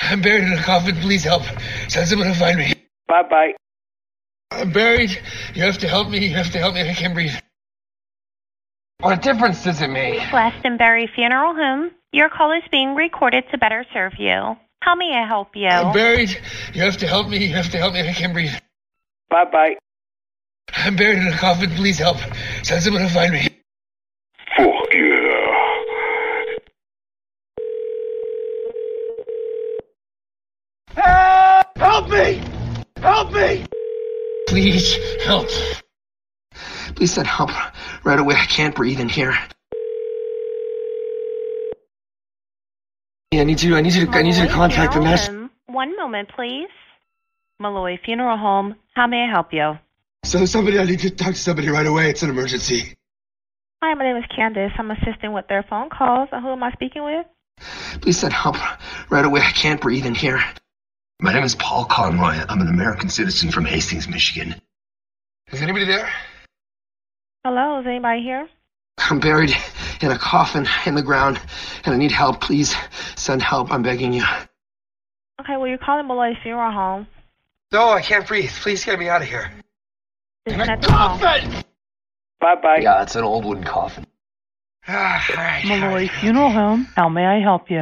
I'm 0.00 0.20
buried 0.20 0.44
in 0.44 0.52
a 0.52 0.62
coffin. 0.62 0.96
Please 0.96 1.24
help. 1.24 1.44
Send 1.88 2.08
someone 2.08 2.28
to 2.28 2.34
find 2.34 2.58
me. 2.58 2.74
Bye 3.08 3.22
bye. 3.30 3.52
I'm 4.60 4.72
buried. 4.72 5.10
You 5.54 5.62
have 5.64 5.78
to 5.78 5.88
help 5.88 6.08
me. 6.08 6.26
You 6.26 6.34
have 6.36 6.50
to 6.52 6.58
help 6.58 6.74
me. 6.74 6.88
I 6.88 6.94
can't 6.94 7.14
breathe. 7.14 7.34
What 9.00 9.22
difference 9.22 9.64
does 9.64 9.80
it 9.80 9.88
make? 9.88 10.30
Glastonbury 10.30 11.08
Funeral 11.14 11.54
Home. 11.54 11.90
Your 12.12 12.28
call 12.28 12.52
is 12.52 12.62
being 12.70 12.94
recorded 12.94 13.44
to 13.50 13.58
better 13.58 13.84
serve 13.92 14.12
you. 14.18 14.56
How 14.80 14.94
may 14.94 15.12
I 15.14 15.26
help 15.26 15.54
you? 15.54 15.68
I'm 15.68 15.92
buried. 15.92 16.30
You 16.74 16.82
have 16.82 16.96
to 16.98 17.06
help 17.06 17.28
me. 17.28 17.38
You 17.38 17.54
have 17.54 17.70
to 17.70 17.78
help 17.78 17.94
me. 17.94 18.08
I 18.08 18.12
can't 18.12 18.32
breathe. 18.32 18.52
Bye 19.30 19.44
bye. 19.50 19.76
I'm 20.74 20.96
buried 20.96 21.18
in 21.18 21.28
a 21.28 21.36
coffin. 21.36 21.70
Please 21.70 21.98
help. 21.98 22.18
Send 22.62 22.82
someone 22.82 23.02
to 23.02 23.08
find 23.08 23.32
me. 23.32 23.48
Fuck 24.56 24.94
yeah. 24.94 25.42
Help 31.76 32.08
me! 32.08 32.42
Help 33.00 33.32
me! 33.32 33.64
Please, 34.52 34.98
help. 35.24 35.48
Please 36.94 37.10
send 37.10 37.26
help 37.26 37.48
right 38.04 38.18
away. 38.18 38.34
I 38.34 38.44
can't 38.44 38.74
breathe 38.74 39.00
in 39.00 39.08
here. 39.08 39.32
Yeah, 43.30 43.40
I 43.40 43.44
need 43.44 43.62
you. 43.62 43.76
I 43.76 43.80
need 43.80 43.94
you 43.94 44.04
to. 44.04 44.12
I 44.12 44.20
need 44.20 44.34
you 44.34 44.42
to 44.42 44.48
Malloy 44.48 44.54
contact 44.54 44.92
the 44.92 45.00
Funeral 45.00 45.40
nurse. 45.40 45.50
One 45.68 45.96
moment, 45.96 46.28
please. 46.36 46.68
Malloy 47.60 47.98
Funeral 48.04 48.36
Home. 48.36 48.74
How 48.94 49.06
may 49.06 49.24
I 49.26 49.30
help 49.30 49.54
you? 49.54 49.78
So 50.26 50.44
somebody, 50.44 50.78
I 50.78 50.84
need 50.84 51.00
to 51.00 51.08
talk 51.08 51.32
to 51.32 51.40
somebody 51.40 51.70
right 51.70 51.86
away. 51.86 52.10
It's 52.10 52.22
an 52.22 52.28
emergency. 52.28 52.94
Hi, 53.82 53.94
my 53.94 54.04
name 54.04 54.18
is 54.18 54.24
Candace. 54.36 54.72
I'm 54.76 54.90
assisting 54.90 55.32
with 55.32 55.48
their 55.48 55.62
phone 55.62 55.88
calls. 55.88 56.28
Uh, 56.30 56.42
Who 56.42 56.52
am 56.52 56.62
I 56.62 56.72
speaking 56.72 57.04
with? 57.04 57.24
Please 58.02 58.18
send 58.18 58.34
help 58.34 58.56
right 59.10 59.24
away. 59.24 59.40
I 59.40 59.52
can't 59.52 59.80
breathe 59.80 60.04
in 60.04 60.14
here. 60.14 60.44
My 61.22 61.32
name 61.32 61.44
is 61.44 61.54
Paul 61.54 61.84
Conroy. 61.84 62.44
I'm 62.48 62.60
an 62.60 62.66
American 62.66 63.08
citizen 63.08 63.52
from 63.52 63.64
Hastings, 63.64 64.08
Michigan. 64.08 64.56
Is 65.52 65.62
anybody 65.62 65.84
there? 65.84 66.10
Hello, 67.44 67.78
is 67.78 67.86
anybody 67.86 68.22
here? 68.22 68.48
I'm 68.98 69.20
buried 69.20 69.54
in 70.00 70.10
a 70.10 70.18
coffin 70.18 70.66
in 70.84 70.96
the 70.96 71.02
ground, 71.02 71.40
and 71.84 71.94
I 71.94 71.96
need 71.96 72.10
help. 72.10 72.40
Please 72.40 72.74
send 73.14 73.40
help. 73.40 73.70
I'm 73.70 73.84
begging 73.84 74.12
you. 74.12 74.24
Okay, 75.40 75.56
well, 75.56 75.68
you're 75.68 75.78
calling 75.78 76.08
Malloy 76.08 76.32
Funeral 76.42 76.72
Home. 76.72 77.06
No, 77.72 77.90
I 77.90 78.02
can't 78.02 78.26
breathe. 78.26 78.50
Please 78.50 78.84
get 78.84 78.98
me 78.98 79.08
out 79.08 79.22
of 79.22 79.28
here. 79.28 79.48
Disconnect 80.44 80.82
the 80.82 80.88
call. 80.88 81.18
Bye 81.20 81.64
bye. 82.40 82.80
Yeah, 82.82 83.00
it's 83.00 83.14
an 83.14 83.22
old 83.22 83.44
wooden 83.44 83.62
coffin. 83.62 84.08
Ah, 84.88 85.24
all 85.30 85.36
right. 85.36 85.64
Malloy 85.66 86.08
Funeral 86.08 86.50
Home. 86.50 86.88
How 86.96 87.08
may 87.08 87.26
I 87.26 87.38
help 87.38 87.70
you? 87.70 87.78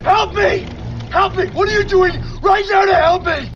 Help 0.00 0.34
me! 0.34 0.73
Help 1.14 1.36
me! 1.36 1.46
What 1.50 1.68
are 1.68 1.78
you 1.78 1.84
doing 1.84 2.12
right 2.42 2.64
now 2.68 2.86
to 2.86 2.92
help 2.92 3.24
me? 3.24 3.52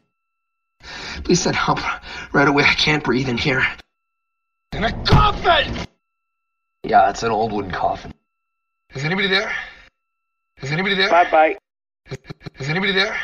Please 1.25 1.40
send 1.40 1.57
help 1.57 1.81
right 2.33 2.47
away. 2.47 2.62
I 2.62 2.75
can't 2.75 3.03
breathe 3.03 3.29
in 3.29 3.37
here. 3.37 3.66
In 4.71 4.85
a 4.85 4.92
coffin! 5.05 5.77
Yeah, 6.85 7.11
it's 7.11 7.25
an 7.25 7.33
old 7.33 7.53
wooden 7.53 7.73
coffin. 7.73 8.14
Is 8.94 9.05
anybody 9.05 9.27
there? 9.27 9.53
Is 10.62 10.71
anybody 10.71 10.94
there? 10.94 11.11
Bye 11.11 11.29
bye. 11.33 11.57
Is 12.61 12.68
anybody 12.68 12.92
there? 12.92 13.18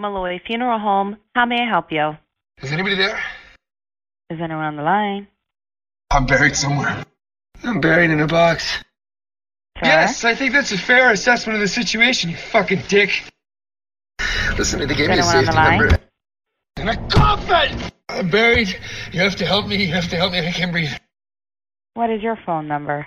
Malloy 0.00 0.40
Funeral 0.46 0.78
Home. 0.78 1.18
How 1.34 1.44
may 1.44 1.60
I 1.60 1.68
help 1.68 1.92
you? 1.92 2.16
Is 2.62 2.72
anybody 2.72 2.96
there? 2.96 3.20
Is 4.30 4.40
anyone 4.40 4.64
on 4.64 4.76
the 4.76 4.82
line? 4.82 5.28
I'm 6.10 6.24
buried 6.24 6.56
somewhere. 6.56 7.04
I'm 7.62 7.82
buried 7.82 8.10
in 8.10 8.20
a 8.20 8.26
box. 8.26 8.82
Yes, 9.82 10.24
I 10.24 10.34
think 10.34 10.52
that's 10.52 10.72
a 10.72 10.78
fair 10.78 11.10
assessment 11.10 11.56
of 11.56 11.60
the 11.60 11.68
situation, 11.68 12.30
you 12.30 12.36
fucking 12.36 12.82
dick. 12.88 13.30
Listen, 14.56 14.80
they 14.80 14.94
gave 14.94 15.08
me 15.08 15.14
a 15.14 15.16
the 15.16 15.22
safety 15.22 15.52
line? 15.52 15.78
number. 15.80 15.98
In 16.78 16.88
a 16.88 17.08
coffin! 17.08 17.92
I'm 18.08 18.30
buried. 18.30 18.68
You 19.12 19.20
have 19.20 19.36
to 19.36 19.46
help 19.46 19.66
me. 19.66 19.84
You 19.84 19.92
have 19.92 20.08
to 20.08 20.16
help 20.16 20.32
me. 20.32 20.46
I 20.46 20.50
can't 20.50 20.72
breathe. 20.72 20.92
What 21.94 22.10
is 22.10 22.22
your 22.22 22.38
phone 22.46 22.68
number? 22.68 23.06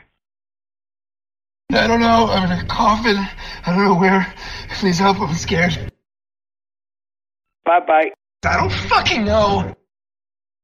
I 1.72 1.88
don't 1.88 2.02
know. 2.02 2.28
I'm 2.28 2.52
in 2.52 2.60
a 2.60 2.66
coffin. 2.66 3.18
I 3.18 3.76
don't 3.76 3.86
know 3.86 3.96
where. 3.96 4.32
Please 4.72 5.00
help. 5.00 5.20
I'm 5.22 5.34
scared. 5.36 5.92
Bye 7.66 7.80
bye. 7.82 8.12
I 8.46 8.58
don't 8.58 8.72
fucking 8.72 9.26
know. 9.26 9.76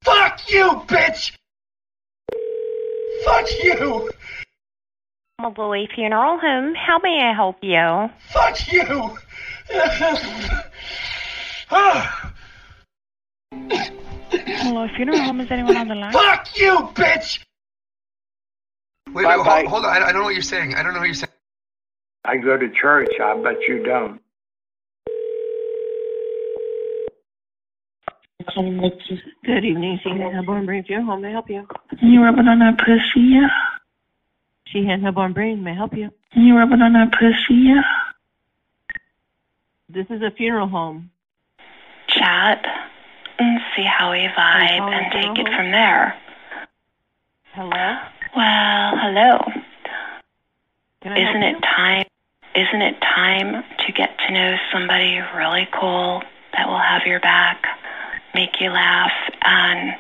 Fuck 0.04 0.50
you, 0.50 0.70
bitch! 0.88 1.34
Fuck 3.24 3.48
you! 3.64 4.10
Malloy 5.42 5.86
Funeral 5.94 6.40
Home. 6.40 6.74
How 6.76 6.98
may 7.00 7.22
I 7.22 7.34
help 7.34 7.58
you? 7.62 8.10
Fuck 8.32 8.72
you! 8.72 9.18
Ah, 11.72 12.32
Malloy 13.52 14.88
Funeral 14.96 15.20
Home, 15.20 15.42
is 15.42 15.50
anyone 15.52 15.76
on 15.76 15.88
the 15.88 15.96
line? 15.96 16.14
Fuck 16.14 16.56
you, 16.58 16.76
bitch! 16.94 17.40
Wait, 19.08 19.16
wait, 19.16 19.38
Bye-bye. 19.38 19.60
hold, 19.62 19.68
hold 19.68 19.86
on. 19.86 19.92
I, 20.04 20.06
I 20.06 20.12
don't 20.12 20.22
know 20.22 20.26
what 20.26 20.36
you're 20.36 20.44
saying. 20.44 20.76
I 20.76 20.84
don't 20.84 20.94
know 20.94 21.00
what 21.00 21.06
you're 21.06 21.16
saying. 21.16 21.32
I 22.24 22.38
go 22.38 22.56
to 22.58 22.70
church. 22.70 23.10
I 23.20 23.36
bet 23.42 23.68
you 23.68 23.84
don't. 23.84 24.22
Good 28.56 29.66
evening, 29.66 30.00
she 30.04 30.10
had 30.10 30.34
Hellborn 30.34 30.66
Brain 30.66 30.84
Funeral 30.86 31.08
Home. 31.08 31.22
May 31.22 31.30
I 31.30 31.32
help 31.32 31.50
you? 31.50 31.68
You 32.02 32.24
rubbing 32.24 32.48
on 32.48 32.60
that 32.60 32.78
pussy, 32.78 33.22
yeah? 33.22 33.48
She 34.68 34.86
had 34.86 35.02
Hellborn 35.02 35.34
Brain. 35.34 35.64
May 35.64 35.72
I 35.72 35.76
help 35.76 35.94
you? 35.96 36.12
Can 36.34 36.44
You 36.44 36.58
rubbing 36.58 36.82
on 36.82 36.94
that 36.94 37.12
pussy, 37.12 37.54
yeah? 37.56 37.82
This 39.90 40.08
is 40.10 40.22
a 40.22 40.32
funeral 40.32 40.68
home. 40.68 41.12
Chat 42.08 42.66
and 43.38 43.60
see 43.76 43.84
how 43.84 44.12
we 44.12 44.28
vibe 44.38 44.92
and 44.92 45.12
take 45.12 45.46
it 45.46 45.52
from 45.56 45.72
there. 45.72 46.16
Hello? 47.54 47.98
Well, 48.36 48.98
hello. 48.98 49.40
Can 51.02 51.12
I 51.14 51.20
help 51.20 51.30
Isn't 51.36 51.42
you? 51.44 51.58
it 51.58 51.62
time? 51.62 52.06
Isn't 52.56 52.82
it 52.82 53.00
time 53.02 53.64
to 53.86 53.92
get 53.92 54.18
to 54.28 54.34
know 54.34 54.56
somebody 54.72 55.20
really 55.36 55.68
cool 55.80 56.24
that 56.54 56.68
will 56.68 56.80
have 56.80 57.04
your 57.06 57.20
back, 57.20 57.64
make 58.34 58.62
you 58.62 58.70
laugh, 58.70 59.12
and 59.42 59.94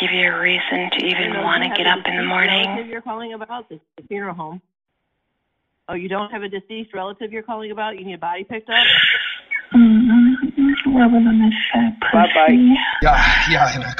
give 0.00 0.10
you 0.12 0.26
a 0.32 0.40
reason 0.40 0.90
to 0.92 1.06
even 1.06 1.42
want 1.42 1.62
to 1.62 1.70
get 1.76 1.86
up 1.86 2.00
in 2.06 2.16
the 2.16 2.22
deceased 2.22 2.28
morning? 2.28 2.66
Relative 2.66 2.86
you're 2.88 3.02
calling 3.02 3.32
about 3.32 3.68
this 3.68 3.80
the 3.96 4.02
funeral 4.04 4.34
home. 4.34 4.62
Oh, 5.88 5.94
you 5.94 6.08
don't 6.08 6.30
have 6.30 6.42
a 6.42 6.48
deceased 6.48 6.94
relative 6.94 7.32
you're 7.32 7.42
calling 7.42 7.70
about? 7.70 7.98
You 7.98 8.04
need 8.04 8.14
a 8.14 8.18
body 8.18 8.44
picked 8.44 8.70
up? 8.70 8.86
Mm-hmm. 9.74 10.96
Rubbing 10.96 11.26
on 11.26 11.38
that 11.38 11.52
fat 11.72 12.00
pussy. 12.00 12.12
Bye-bye. 12.12 12.76
Yeah, 13.02 13.50
yeah, 13.50 13.76
in 13.76 13.82
a. 13.82 13.94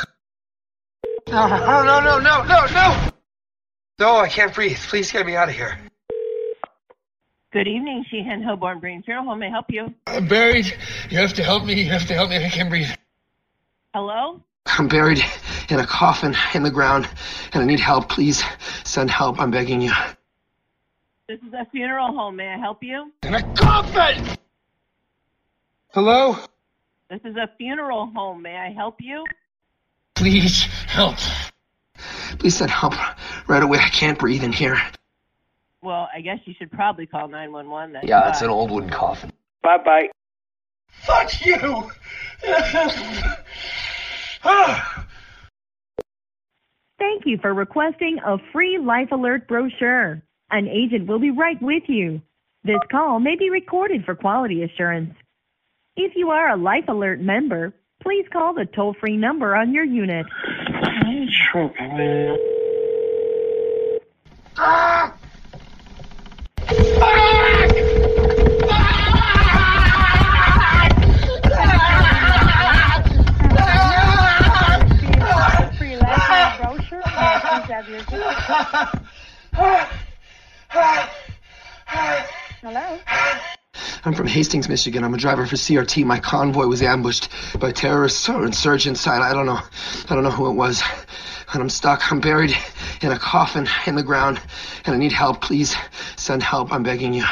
No, 1.29 1.49
no, 1.49 1.83
no, 1.83 2.01
no, 2.01 2.19
no, 2.21 2.45
no, 2.45 2.67
no! 2.67 3.11
No, 3.99 4.17
I 4.19 4.29
can't 4.29 4.55
breathe. 4.55 4.77
Please 4.77 5.11
get 5.11 5.27
me 5.27 5.37
out 5.37 5.49
of 5.49 5.55
here. 5.55 5.79
Good 7.53 7.69
evening, 7.69 8.05
Sheehan 8.11 8.43
Hillborn 8.43 8.81
Brain 8.81 9.03
Funeral 9.03 9.25
Home. 9.27 9.39
May 9.39 9.47
I 9.47 9.51
help 9.51 9.67
you? 9.69 9.95
I'm 10.07 10.27
buried. 10.27 10.67
You 11.09 11.19
have 11.19 11.35
to 11.35 11.43
help 11.43 11.65
me. 11.65 11.75
You 11.75 11.91
have 11.91 12.07
to 12.07 12.15
help 12.15 12.31
me. 12.31 12.45
I 12.45 12.49
can't 12.49 12.69
breathe. 12.69 12.89
Hello? 13.95 14.43
I'm 14.67 14.89
buried 14.89 15.23
in 15.69 15.79
a 15.79 15.87
coffin 15.87 16.35
in 16.55 16.63
the 16.63 16.71
ground, 16.71 17.09
and 17.53 17.63
I 17.63 17.67
need 17.67 17.81
help. 17.81 18.09
Please 18.09 18.43
send 18.83 19.11
help. 19.11 19.39
I'm 19.39 19.51
begging 19.51 19.81
you. 19.81 19.93
This 21.29 21.39
is 21.47 21.53
a 21.53 21.67
funeral 21.71 22.09
home. 22.09 22.37
May 22.37 22.49
I 22.49 22.59
help 22.59 22.83
you? 22.83 23.13
In 23.23 23.35
a 23.35 23.55
coffin! 23.55 24.37
Hello? 25.93 26.37
This 27.09 27.21
is 27.25 27.37
a 27.37 27.49
funeral 27.57 28.07
home. 28.15 28.43
May 28.43 28.57
I 28.57 28.73
help 28.73 28.97
you? 29.01 29.25
Please 30.15 30.65
help. 30.89 31.17
Please 32.39 32.57
send 32.57 32.71
help 32.71 32.95
right 33.49 33.63
away. 33.63 33.79
I 33.79 33.89
can't 33.89 34.19
breathe 34.19 34.43
in 34.43 34.53
here. 34.53 34.81
Well, 35.83 36.09
I 36.15 36.21
guess 36.21 36.39
you 36.47 36.55
should 36.59 36.73
probably 36.73 37.07
call 37.07 37.29
911 37.29 37.93
then. 37.93 38.03
Yeah, 38.07 38.29
it's 38.29 38.43
an 38.43 38.51
old 38.51 38.71
wooden 38.71 38.91
coffin. 38.91 39.33
Bye 39.63 39.79
bye. 39.79 40.09
Fuck 40.89 41.45
you! 41.45 41.91
Thank 46.99 47.25
you 47.25 47.39
for 47.41 47.55
requesting 47.55 48.19
a 48.25 48.37
free 48.53 48.79
Life 48.79 49.09
Alert 49.13 49.49
brochure. 49.49 50.23
An 50.51 50.69
agent 50.69 51.07
will 51.07 51.19
be 51.19 51.31
right 51.31 51.61
with 51.63 51.85
you. 51.89 52.21
This 52.63 52.81
call 52.91 53.21
may 53.21 53.37
be 53.37 53.51
recorded 53.51 54.05
for 54.05 54.15
quality 54.15 54.63
assurance. 54.63 55.15
If 55.97 56.13
you 56.17 56.31
are 56.31 56.51
a 56.51 56.57
Life 56.57 56.85
Alert 56.89 57.21
member, 57.21 57.73
please 58.03 58.27
call 58.33 58.55
the 58.55 58.67
toll 58.67 58.95
free 59.01 59.17
number 59.17 59.57
on 59.57 59.73
your 59.73 59.85
unit. 59.85 60.27
Free 61.03 61.29
I 77.75 77.83
please 77.83 78.05
have 78.05 78.23
your 78.23 79.71
Hello? 82.63 82.99
I'm 84.05 84.15
from 84.15 84.29
Hastings, 84.29 84.69
Michigan. 84.69 85.03
I'm 85.03 85.15
a 85.15 85.19
driver 85.19 85.45
for 85.45 85.57
CRT. 85.57 86.05
My 86.05 86.21
convoy 86.21 86.67
was 86.67 86.83
ambushed 86.83 87.31
by 87.59 87.73
terrorists 87.73 88.29
or 88.29 88.45
insurgents. 88.45 89.09
I, 89.09 89.31
I 89.31 89.33
don't 89.33 89.47
know. 89.47 89.59
I 89.59 90.15
don't 90.15 90.23
know 90.23 90.31
who 90.31 90.49
it 90.49 90.55
was. 90.55 90.85
And 91.53 91.63
I'm 91.63 91.69
stuck. 91.69 92.13
I'm 92.13 92.21
buried 92.21 92.57
in 93.03 93.11
a 93.11 93.19
coffin 93.19 93.67
in 93.87 93.97
the 93.97 94.05
ground. 94.05 94.41
And 94.85 94.95
I 94.95 94.99
need 94.99 95.13
help. 95.13 95.41
Please 95.41 95.75
send 96.17 96.45
help. 96.45 96.73
I'm 96.73 96.85
begging 96.85 97.13
you. 97.13 97.25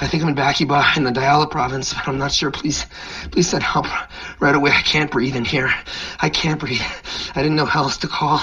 I 0.00 0.06
think 0.06 0.22
I'm 0.22 0.28
in 0.28 0.34
Bakiba 0.34 0.98
in 0.98 1.04
the 1.04 1.12
Diyala 1.12 1.50
province, 1.50 1.94
but 1.94 2.06
I'm 2.08 2.18
not 2.18 2.32
sure. 2.32 2.50
Please, 2.50 2.84
please 3.30 3.48
send 3.48 3.62
help 3.62 3.86
right 4.38 4.54
away. 4.54 4.70
I 4.70 4.82
can't 4.82 5.10
breathe 5.10 5.36
in 5.36 5.46
here. 5.46 5.72
I 6.20 6.28
can't 6.28 6.60
breathe. 6.60 6.82
I 7.34 7.42
didn't 7.42 7.56
know 7.56 7.64
how 7.64 7.84
else 7.84 7.96
to 7.98 8.08
call. 8.08 8.42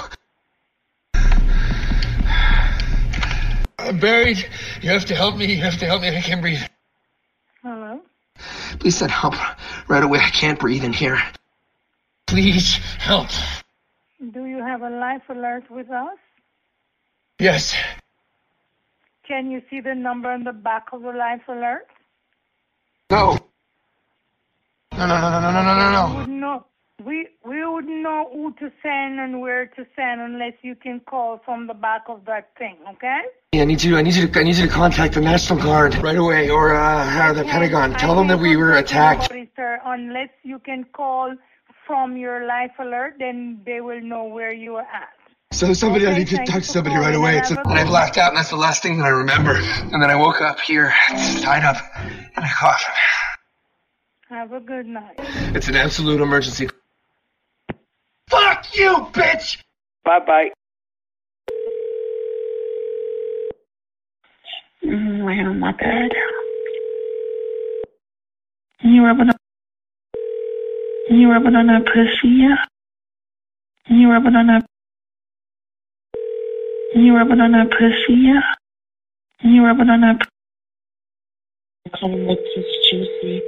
I'm 3.86 4.00
buried. 4.00 4.38
You 4.82 4.89
have 4.89 5.06
to 5.06 5.15
help 5.15 5.38
me. 5.38 5.45
You 5.54 5.62
have 5.62 5.78
to 5.80 5.86
help 5.86 6.02
me. 6.02 6.10
I 6.15 6.21
can't 6.21 6.41
breathe. 6.41 6.62
Hello? 7.62 8.02
Please 8.80 8.98
send 8.98 9.12
help 9.12 9.36
right 9.88 10.04
away. 10.04 10.19
I 10.19 10.30
can't 10.30 10.60
breathe 10.60 10.84
in 10.84 10.93
here. 10.93 11.19
Please 12.28 12.76
help. 13.00 13.30
Do 14.34 14.45
you 14.45 14.58
have 14.58 14.82
a 14.82 14.89
life 14.89 15.21
alert 15.30 15.69
with 15.69 15.89
us? 15.89 16.17
Yes. 17.39 17.76
Can 19.28 19.52
you 19.52 19.62
see 19.69 19.82
the 19.82 19.93
number 19.95 20.30
on 20.32 20.43
the 20.43 20.54
back 20.54 20.88
of 20.93 21.02
the 21.02 21.12
life 21.12 21.41
alert? 21.48 21.88
No. 23.10 23.38
No, 24.98 25.06
no, 25.08 25.19
no, 25.19 25.30
no, 25.30 25.39
no, 25.39 25.52
no, 25.52 25.63
no, 25.63 25.91
no, 25.91 26.08
We 26.08 26.13
no. 26.13 26.19
would 26.19 26.30
know, 26.30 26.65
we, 27.03 27.27
we 27.45 27.65
would 27.65 27.86
know 27.86 28.29
who 28.31 28.53
to 28.53 28.71
send 28.81 29.19
and 29.19 29.41
where 29.41 29.65
to 29.65 29.86
send 29.95 30.21
unless 30.21 30.53
you 30.62 30.75
can 30.75 31.01
call 31.01 31.41
from 31.43 31.67
the 31.67 31.73
back 31.73 32.03
of 32.08 32.25
that 32.25 32.51
thing, 32.58 32.77
okay? 32.93 33.21
Yeah, 33.51 33.63
I 33.63 33.65
need 33.65 33.84
you. 33.84 33.97
I 33.97 34.01
need 34.01 34.15
you 34.15 34.27
to. 34.27 34.39
I 34.39 34.43
need 34.43 34.55
you 34.55 34.67
to 34.67 34.71
contact 34.71 35.13
the 35.13 35.21
National 35.21 35.60
Guard 35.62 35.95
right 35.95 36.17
away, 36.17 36.49
or 36.49 36.73
uh, 36.75 37.29
or 37.29 37.34
the 37.34 37.43
Pentagon. 37.43 37.93
Tell 37.93 38.15
them 38.15 38.27
that 38.27 38.39
we 38.39 38.58
were 38.58 38.73
attacked. 38.73 39.23
Nobody, 39.23 39.49
sir, 39.55 39.79
unless 39.86 40.29
you 40.43 40.60
can 40.60 40.84
call 40.84 41.34
from 41.88 42.17
your 42.17 42.45
life 42.47 42.71
alert, 42.79 43.15
then 43.19 43.62
they 43.65 43.79
will 43.79 44.01
know 44.01 44.25
where 44.25 44.51
you 44.51 44.75
are 44.75 44.81
at. 44.81 45.10
So 45.51 45.71
somebody, 45.73 46.05
I 46.05 46.10
Okay, 46.10 46.19
need 46.19 46.27
to 46.29 46.38
talk 46.38 46.63
to 46.63 46.67
somebody 46.67 46.97
right 46.97 47.15
away. 47.15 47.38
It's 47.38 47.49
and 47.51 47.60
I 47.60 47.86
blacked 47.86 48.17
out, 48.17 48.29
and 48.29 48.38
that's 48.38 48.49
the 48.49 48.58
last 48.58 48.84
thing 48.84 48.97
that 48.97 49.05
I 49.05 49.10
remember. 49.10 49.55
And 49.55 50.01
then 50.03 50.10
I 50.10 50.15
woke 50.15 50.41
up 50.41 50.60
here, 50.60 50.93
tied 51.41 51.63
up 51.63 51.77
in 52.36 52.43
a 52.43 52.49
coffin. 52.49 52.93
Have 54.27 54.51
a 54.51 54.60
good 54.60 54.86
night. 54.86 55.15
It's 55.55 55.69
an 55.69 55.75
absolute 55.75 56.19
emergency. 56.19 56.67
Fuck 58.75 58.81
you, 58.83 59.21
bitch! 59.21 59.57
Bye 60.03 60.19
bye. 60.19 60.51
Laying 64.83 65.47
on 65.47 65.59
my 65.59 65.71
bed. 65.71 66.11
You 68.81 69.05
rubbing 69.05 69.29
on 69.29 69.35
you 71.09 71.31
rubbing 71.31 71.55
on 71.55 71.67
that 71.67 71.85
pussy, 71.85 72.27
yeah? 72.27 72.65
You 73.88 74.11
rubbing 74.11 74.35
on 74.35 74.47
that 74.47 74.65
you 76.95 77.15
rubbing 77.15 77.39
on 77.39 77.51
that 77.53 77.71
pussy, 77.71 78.19
yeah? 78.19 78.41
You 79.41 79.63
rubbing 79.65 79.89
on 79.89 80.01
that 80.01 80.27
Come 81.99 82.27
lick 82.27 82.39
his 82.55 82.65
juicy 82.89 83.41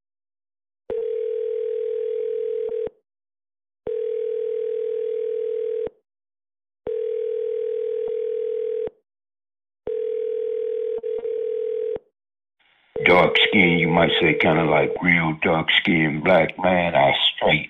Dark 13.06 13.36
skin, 13.48 13.80
you 13.80 13.88
might 13.88 14.12
say 14.22 14.38
kind 14.42 14.60
of 14.60 14.70
like 14.70 14.92
real 15.02 15.36
dark 15.44 15.68
skin, 15.82 16.22
black 16.24 16.58
man, 16.62 16.96
I 16.96 17.12
straight. 17.36 17.70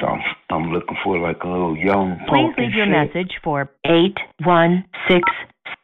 So 0.00 0.06
I'm, 0.06 0.20
I'm 0.50 0.72
looking 0.72 0.96
for 1.04 1.18
like 1.18 1.42
a 1.44 1.48
little 1.48 1.76
young 1.76 2.18
Please 2.26 2.28
punk 2.28 2.54
and 2.56 2.66
leave 2.66 2.74
your 2.74 2.86
shit. 2.86 3.14
message 3.14 3.32
for 3.44 3.70
816. 3.84 5.22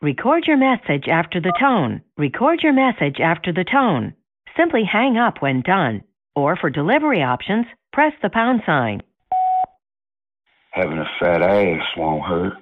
Record 0.01 0.45
your 0.47 0.57
message 0.57 1.09
after 1.09 1.41
the 1.41 1.53
tone. 1.61 2.03
Record 2.17 2.61
your 2.63 2.73
message 2.73 3.21
after 3.21 3.53
the 3.53 3.65
tone. 3.65 4.15
Simply 4.57 4.83
hang 4.85 5.17
up 5.17 5.41
when 5.41 5.63
done. 5.63 6.03
Or 6.35 6.57
for 6.57 6.71
delivery 6.71 7.23
options, 7.23 7.67
press 7.93 8.13
the 8.23 8.31
pound 8.31 8.63
sign. 8.67 9.03
Having 10.71 10.99
a 10.99 11.11
fat 11.21 11.43
ass 11.43 11.83
won't 11.97 12.25
hurt, 12.25 12.55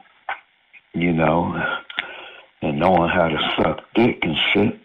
you 0.94 1.12
know, 1.12 1.54
and 2.66 2.81
knowing 2.81 3.11
how 3.11 3.29
to 3.29 3.38
suck 3.57 3.81
dick 3.94 4.18
and 4.22 4.37
shit. 4.52 4.81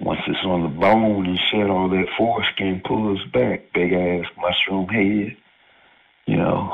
Once 0.00 0.20
it's 0.26 0.44
on 0.44 0.62
the 0.62 0.68
bone 0.68 1.26
and 1.26 1.38
shit, 1.50 1.68
all 1.68 1.88
that 1.88 2.06
foreskin 2.16 2.80
pulls 2.84 3.20
back. 3.32 3.72
Big 3.74 3.92
ass 3.92 4.26
mushroom 4.36 4.88
head, 4.88 5.36
you 6.26 6.36
know. 6.36 6.72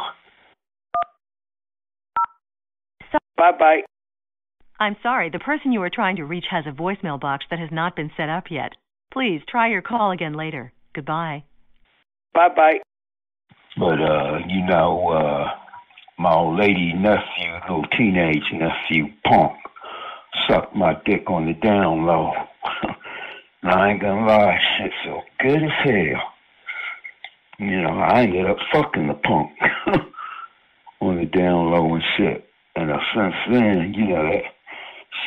Bye 3.36 3.52
bye. 3.58 3.80
I'm 4.78 4.96
sorry, 5.02 5.30
the 5.30 5.38
person 5.38 5.72
you 5.72 5.82
are 5.82 5.90
trying 5.90 6.16
to 6.16 6.24
reach 6.24 6.46
has 6.50 6.64
a 6.66 6.72
voicemail 6.72 7.20
box 7.20 7.46
that 7.50 7.58
has 7.58 7.70
not 7.72 7.96
been 7.96 8.10
set 8.16 8.28
up 8.28 8.44
yet. 8.50 8.72
Please 9.12 9.40
try 9.48 9.68
your 9.70 9.82
call 9.82 10.10
again 10.10 10.34
later. 10.34 10.72
Goodbye. 10.94 11.44
Bye 12.34 12.48
bye. 12.54 12.78
But 13.78 14.00
uh, 14.00 14.38
you 14.48 14.66
know, 14.66 15.08
uh 15.08 15.50
my 16.18 16.32
old 16.32 16.58
lady 16.58 16.92
nephew, 16.92 17.52
little 17.62 17.84
teenage 17.96 18.44
nephew, 18.52 19.12
punk, 19.24 19.52
sucked 20.48 20.74
my 20.74 21.00
dick 21.04 21.30
on 21.30 21.46
the 21.46 21.54
down 21.54 22.06
low. 22.06 22.32
I 23.62 23.90
ain't 23.90 24.00
gonna 24.00 24.26
lie, 24.26 24.60
it 24.80 24.92
felt 25.04 25.24
good 25.40 25.62
as 25.62 25.70
hell. 25.82 26.22
You 27.58 27.82
know, 27.82 27.98
I 27.98 28.22
ended 28.22 28.46
up 28.46 28.58
fucking 28.72 29.06
the 29.06 29.14
punk. 29.14 29.52
on 31.04 31.16
the 31.16 31.26
down 31.26 31.70
low 31.70 31.94
and 31.94 32.04
shit. 32.16 32.48
And 32.76 32.90
uh, 32.90 32.98
since 33.14 33.34
then, 33.50 33.94
you 33.94 34.08
know 34.08 34.22
that 34.24 34.42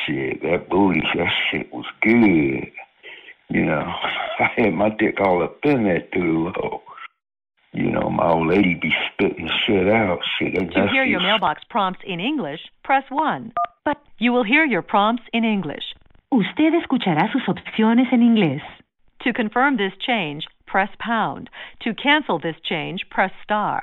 shit, 0.04 0.42
that 0.42 0.68
booty, 0.68 1.02
that 1.14 1.32
shit 1.50 1.72
was 1.72 1.86
good. 2.02 2.70
You 3.48 3.64
know, 3.64 3.80
I 4.40 4.50
had 4.56 4.74
my 4.74 4.90
dick 4.90 5.20
all 5.20 5.42
up 5.42 5.58
in 5.64 5.84
that 5.84 6.10
the 6.12 6.18
low. 6.20 6.82
You 7.72 7.90
know, 7.90 8.08
my 8.10 8.30
old 8.30 8.48
lady 8.48 8.74
be 8.74 8.92
spitting 9.12 9.48
shit 9.66 9.88
out. 9.88 10.20
Shit, 10.38 10.54
To 10.54 10.88
hear 10.90 11.04
your 11.04 11.20
mailbox 11.20 11.62
prompts 11.68 12.00
in 12.04 12.18
English, 12.18 12.60
press 12.82 13.04
1. 13.10 13.52
You 14.20 14.32
will 14.32 14.42
hear 14.42 14.64
your 14.64 14.82
prompts 14.82 15.22
in 15.32 15.44
English. 15.44 15.94
Usted 16.32 16.74
escuchará 16.74 17.30
sus 17.30 17.46
opciones 17.46 18.12
en 18.12 18.20
inglés. 18.20 18.62
To 19.22 19.32
confirm 19.32 19.76
this 19.76 19.92
change, 20.04 20.44
press 20.66 20.88
pound. 20.98 21.48
To 21.82 21.94
cancel 21.94 22.40
this 22.40 22.56
change, 22.68 23.08
press 23.10 23.30
star. 23.44 23.80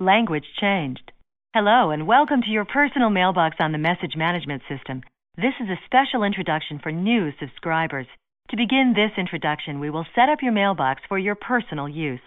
Language 0.00 0.46
changed. 0.60 1.12
Hello 1.54 1.90
and 1.92 2.08
welcome 2.08 2.42
to 2.42 2.50
your 2.50 2.64
personal 2.64 3.08
mailbox 3.08 3.58
on 3.60 3.70
the 3.70 3.78
message 3.78 4.16
management 4.16 4.62
system. 4.68 5.02
This 5.36 5.54
is 5.60 5.68
a 5.68 5.78
special 5.86 6.24
introduction 6.24 6.80
for 6.82 6.90
new 6.90 7.30
subscribers. 7.38 8.08
To 8.50 8.56
begin 8.56 8.94
this 8.96 9.12
introduction, 9.16 9.78
we 9.78 9.90
will 9.90 10.06
set 10.12 10.28
up 10.28 10.42
your 10.42 10.50
mailbox 10.50 11.02
for 11.08 11.20
your 11.20 11.36
personal 11.36 11.88
use. 11.88 12.26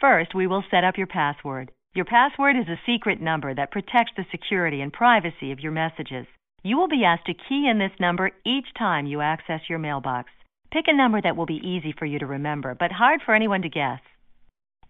First, 0.00 0.32
we 0.32 0.46
will 0.46 0.62
set 0.70 0.84
up 0.84 0.96
your 0.96 1.08
password. 1.08 1.72
Your 1.92 2.04
password 2.04 2.54
is 2.54 2.68
a 2.68 2.80
secret 2.86 3.20
number 3.20 3.52
that 3.52 3.72
protects 3.72 4.12
the 4.16 4.26
security 4.30 4.80
and 4.80 4.92
privacy 4.92 5.50
of 5.50 5.58
your 5.58 5.72
messages. 5.72 6.28
You 6.64 6.76
will 6.76 6.88
be 6.88 7.04
asked 7.04 7.26
to 7.26 7.34
key 7.34 7.68
in 7.68 7.78
this 7.78 7.90
number 7.98 8.30
each 8.46 8.66
time 8.78 9.06
you 9.06 9.20
access 9.20 9.62
your 9.68 9.80
mailbox. 9.80 10.30
Pick 10.70 10.84
a 10.86 10.96
number 10.96 11.20
that 11.20 11.36
will 11.36 11.46
be 11.46 11.60
easy 11.62 11.92
for 11.98 12.06
you 12.06 12.20
to 12.20 12.26
remember, 12.26 12.76
but 12.78 12.92
hard 12.92 13.20
for 13.24 13.34
anyone 13.34 13.62
to 13.62 13.68
guess. 13.68 13.98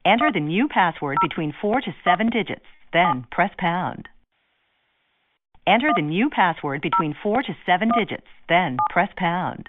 Enter 0.04 0.30
the 0.32 0.40
new 0.40 0.68
password 0.68 1.16
between 1.22 1.54
4 1.60 1.80
to 1.80 1.94
7 2.04 2.28
digits, 2.28 2.66
then 2.92 3.26
press 3.30 3.50
pound. 3.56 4.08
Enter 5.66 5.90
the 5.94 6.02
new 6.02 6.28
password 6.28 6.82
between 6.82 7.14
4 7.22 7.42
to 7.42 7.56
7 7.64 7.90
digits, 7.96 8.26
then 8.48 8.76
press 8.90 9.08
pound. 9.16 9.68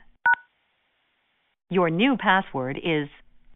Your 1.70 1.90
new 1.90 2.18
password 2.18 2.78
is 2.78 3.08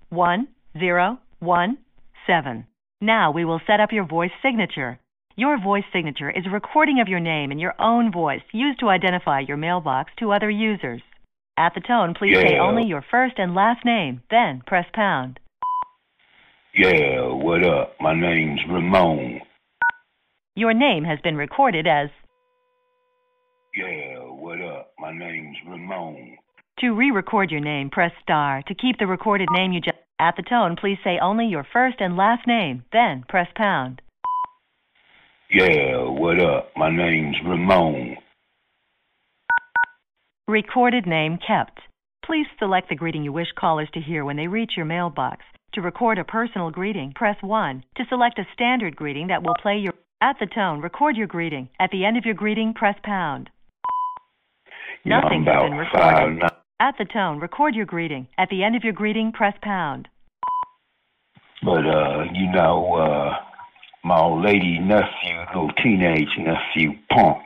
1017. 0.09 2.65
Now 3.01 3.31
we 3.31 3.43
will 3.43 3.59
set 3.67 3.79
up 3.79 3.91
your 3.91 4.05
voice 4.05 4.31
signature. 4.41 4.99
Your 5.39 5.61
voice 5.61 5.83
signature 5.93 6.31
is 6.31 6.47
a 6.47 6.49
recording 6.49 6.99
of 6.99 7.07
your 7.07 7.19
name 7.19 7.51
in 7.51 7.59
your 7.59 7.75
own 7.79 8.11
voice 8.11 8.41
used 8.53 8.79
to 8.79 8.89
identify 8.89 9.41
your 9.41 9.55
mailbox 9.55 10.11
to 10.17 10.31
other 10.31 10.49
users. 10.49 11.03
At 11.55 11.73
the 11.75 11.79
tone, 11.79 12.15
please 12.17 12.35
say 12.35 12.57
only 12.57 12.85
your 12.85 13.05
first 13.11 13.35
and 13.37 13.53
last 13.53 13.85
name, 13.85 14.23
then 14.31 14.63
press 14.65 14.87
pound. 14.95 15.39
Yeah, 16.73 17.27
what 17.27 17.63
up? 17.63 17.93
My 18.01 18.19
name's 18.19 18.61
Ramon. 18.67 19.41
Your 20.55 20.73
name 20.73 21.03
has 21.03 21.19
been 21.23 21.37
recorded 21.37 21.85
as 21.85 22.09
Yeah, 23.75 24.21
what 24.21 24.59
up? 24.59 24.93
My 24.97 25.15
name's 25.15 25.57
Ramon. 25.67 26.35
To 26.79 26.93
re-record 26.93 27.51
your 27.51 27.61
name, 27.61 27.91
press 27.91 28.11
star. 28.23 28.63
To 28.67 28.73
keep 28.73 28.97
the 28.97 29.05
recorded 29.05 29.49
name 29.51 29.71
you 29.71 29.81
just 29.81 29.97
at 30.17 30.35
the 30.35 30.41
tone, 30.41 30.75
please 30.81 30.97
say 31.03 31.19
only 31.21 31.45
your 31.45 31.67
first 31.71 31.97
and 31.99 32.17
last 32.17 32.47
name, 32.47 32.85
then 32.91 33.23
press 33.29 33.49
pound. 33.55 34.01
Yeah, 35.49 36.03
what 36.09 36.41
up? 36.43 36.71
My 36.75 36.89
name's 36.89 37.37
Ramon. 37.45 38.17
Recorded 40.47 41.05
name 41.07 41.37
kept. 41.45 41.79
Please 42.25 42.47
select 42.59 42.89
the 42.89 42.95
greeting 42.95 43.23
you 43.23 43.31
wish 43.31 43.47
callers 43.57 43.87
to 43.93 44.01
hear 44.01 44.25
when 44.25 44.35
they 44.35 44.47
reach 44.47 44.73
your 44.75 44.85
mailbox. 44.85 45.43
To 45.73 45.81
record 45.81 46.17
a 46.19 46.23
personal 46.25 46.71
greeting, 46.71 47.13
press 47.15 47.37
1. 47.41 47.83
To 47.97 48.03
select 48.09 48.39
a 48.39 48.47
standard 48.53 48.95
greeting 48.95 49.27
that 49.27 49.43
will 49.43 49.55
play 49.61 49.77
your 49.77 49.93
at 50.19 50.37
the 50.39 50.47
tone, 50.47 50.81
record 50.81 51.15
your 51.15 51.27
greeting. 51.27 51.69
At 51.79 51.91
the 51.91 52.03
end 52.03 52.17
of 52.17 52.25
your 52.25 52.33
greeting, 52.33 52.73
press 52.73 52.95
pound. 53.03 53.49
Know, 55.05 55.21
Nothing 55.21 55.45
has 55.45 55.69
been 55.69 55.77
recorded. 55.77 56.39
nine. 56.39 56.49
At 56.79 56.95
the 56.97 57.05
tone, 57.05 57.39
record 57.39 57.75
your 57.75 57.85
greeting. 57.85 58.27
At 58.37 58.49
the 58.49 58.63
end 58.63 58.75
of 58.75 58.83
your 58.83 58.93
greeting, 58.93 59.31
press 59.31 59.53
pound. 59.61 60.07
But 61.63 61.85
uh, 61.85 62.23
you 62.33 62.51
know, 62.51 62.93
uh, 62.95 63.35
my 64.07 64.21
old 64.21 64.45
lady 64.45 64.79
nephew, 64.79 65.37
little 65.53 65.71
teenage 65.83 66.29
nephew, 66.37 66.93
punk, 67.09 67.39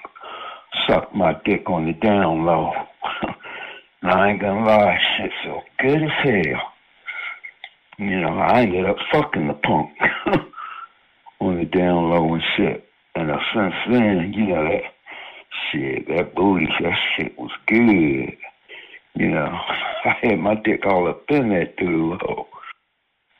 sucked 0.87 1.15
my 1.15 1.35
dick 1.43 1.67
on 1.67 1.87
the 1.87 1.93
down 1.93 2.45
low. 2.45 2.71
and 4.03 4.11
I 4.11 4.29
ain't 4.29 4.41
gonna 4.41 4.63
lie, 4.63 4.99
shit 5.17 5.31
felt 5.43 5.63
good 5.79 6.03
as 6.03 6.11
hell. 6.21 6.61
You 7.97 8.21
know, 8.21 8.37
I 8.37 8.61
ended 8.61 8.85
up 8.85 8.97
fucking 9.11 9.47
the 9.47 9.55
punk 9.55 9.89
on 11.39 11.57
the 11.57 11.65
down 11.65 12.11
low 12.11 12.31
and 12.35 12.43
shit. 12.55 12.87
And 13.15 13.31
uh, 13.31 13.39
since 13.55 13.73
then, 13.89 14.31
you 14.33 14.45
know 14.45 14.63
that 14.63 14.83
shit, 15.71 16.07
that 16.09 16.35
booty, 16.35 16.67
that 16.79 16.97
shit 17.17 17.39
was 17.39 17.51
good. 17.65 18.37
You 19.15 19.31
know, 19.31 19.49
I 20.05 20.15
had 20.21 20.39
my 20.39 20.53
dick 20.53 20.85
all 20.85 21.09
up 21.09 21.23
in 21.29 21.49
that 21.49 21.75
the 21.77 21.85
low. 21.85 22.47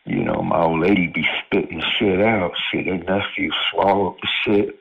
You 0.06 0.24
know, 0.24 0.42
my 0.42 0.64
old 0.64 0.82
lady 0.82 1.08
be 1.08 1.26
spitting 1.46 1.82
shit 1.98 2.22
out. 2.22 2.52
Shit, 2.72 2.88
her 2.88 2.98
nephew 2.98 3.52
swallowed 3.72 4.18
the 4.22 4.28
shit, 4.44 4.80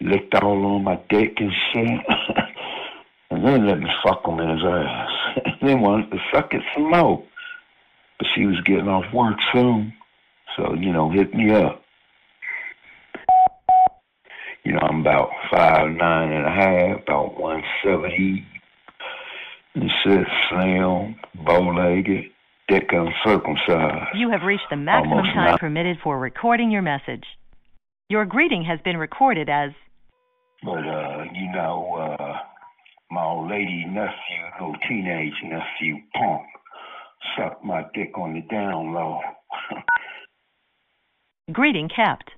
licked 0.00 0.34
all 0.34 0.66
on 0.66 0.84
my 0.84 1.00
dick 1.08 1.34
and 1.38 1.52
shit. 1.72 2.00
and 3.30 3.44
then 3.44 3.66
let 3.66 3.78
me 3.78 3.90
fuck 4.02 4.26
him 4.26 4.40
in 4.40 4.48
his 4.48 4.64
ass. 4.64 5.10
and 5.44 5.68
then 5.68 5.80
wanted 5.80 6.10
to 6.10 6.18
suck 6.32 6.52
it 6.54 6.62
some 6.74 6.90
more. 6.90 7.24
But 8.18 8.28
she 8.34 8.46
was 8.46 8.60
getting 8.62 8.88
off 8.88 9.12
work 9.12 9.38
soon. 9.52 9.92
So, 10.56 10.74
you 10.74 10.92
know, 10.92 11.10
hit 11.10 11.32
me 11.34 11.52
up. 11.52 11.84
You 14.64 14.72
know, 14.72 14.80
I'm 14.82 15.00
about 15.00 15.30
five 15.50 15.90
nine 15.90 16.32
and 16.32 16.46
a 16.46 16.50
half, 16.50 17.02
about 17.02 17.40
one 17.40 17.62
seventy. 17.82 18.44
And 19.74 19.90
shit, 20.02 20.26
slim, 20.50 21.16
bow 21.44 21.72
legged, 21.74 22.24
You 24.14 24.30
have 24.30 24.42
reached 24.42 24.68
the 24.70 24.76
maximum 24.76 25.18
Almost 25.18 25.34
time 25.34 25.50
not. 25.52 25.60
permitted 25.60 25.98
for 26.02 26.18
recording 26.18 26.70
your 26.70 26.82
message. 26.82 27.24
Your 28.10 28.26
greeting 28.26 28.64
has 28.64 28.78
been 28.84 28.96
recorded 28.96 29.48
as 29.48 29.70
But 30.62 30.86
uh, 30.86 31.24
you 31.32 31.50
know, 31.52 32.16
uh, 32.18 32.34
my 33.10 33.24
old 33.24 33.50
lady 33.50 33.84
nephew, 33.86 34.42
little 34.60 34.76
teenage 34.88 35.32
nephew, 35.44 35.96
punk, 36.14 36.42
sucked 37.36 37.64
my 37.64 37.84
dick 37.94 38.16
on 38.18 38.34
the 38.34 38.42
down 38.50 38.92
low. 38.92 39.18
greeting 41.52 41.88
kept. 41.88 42.30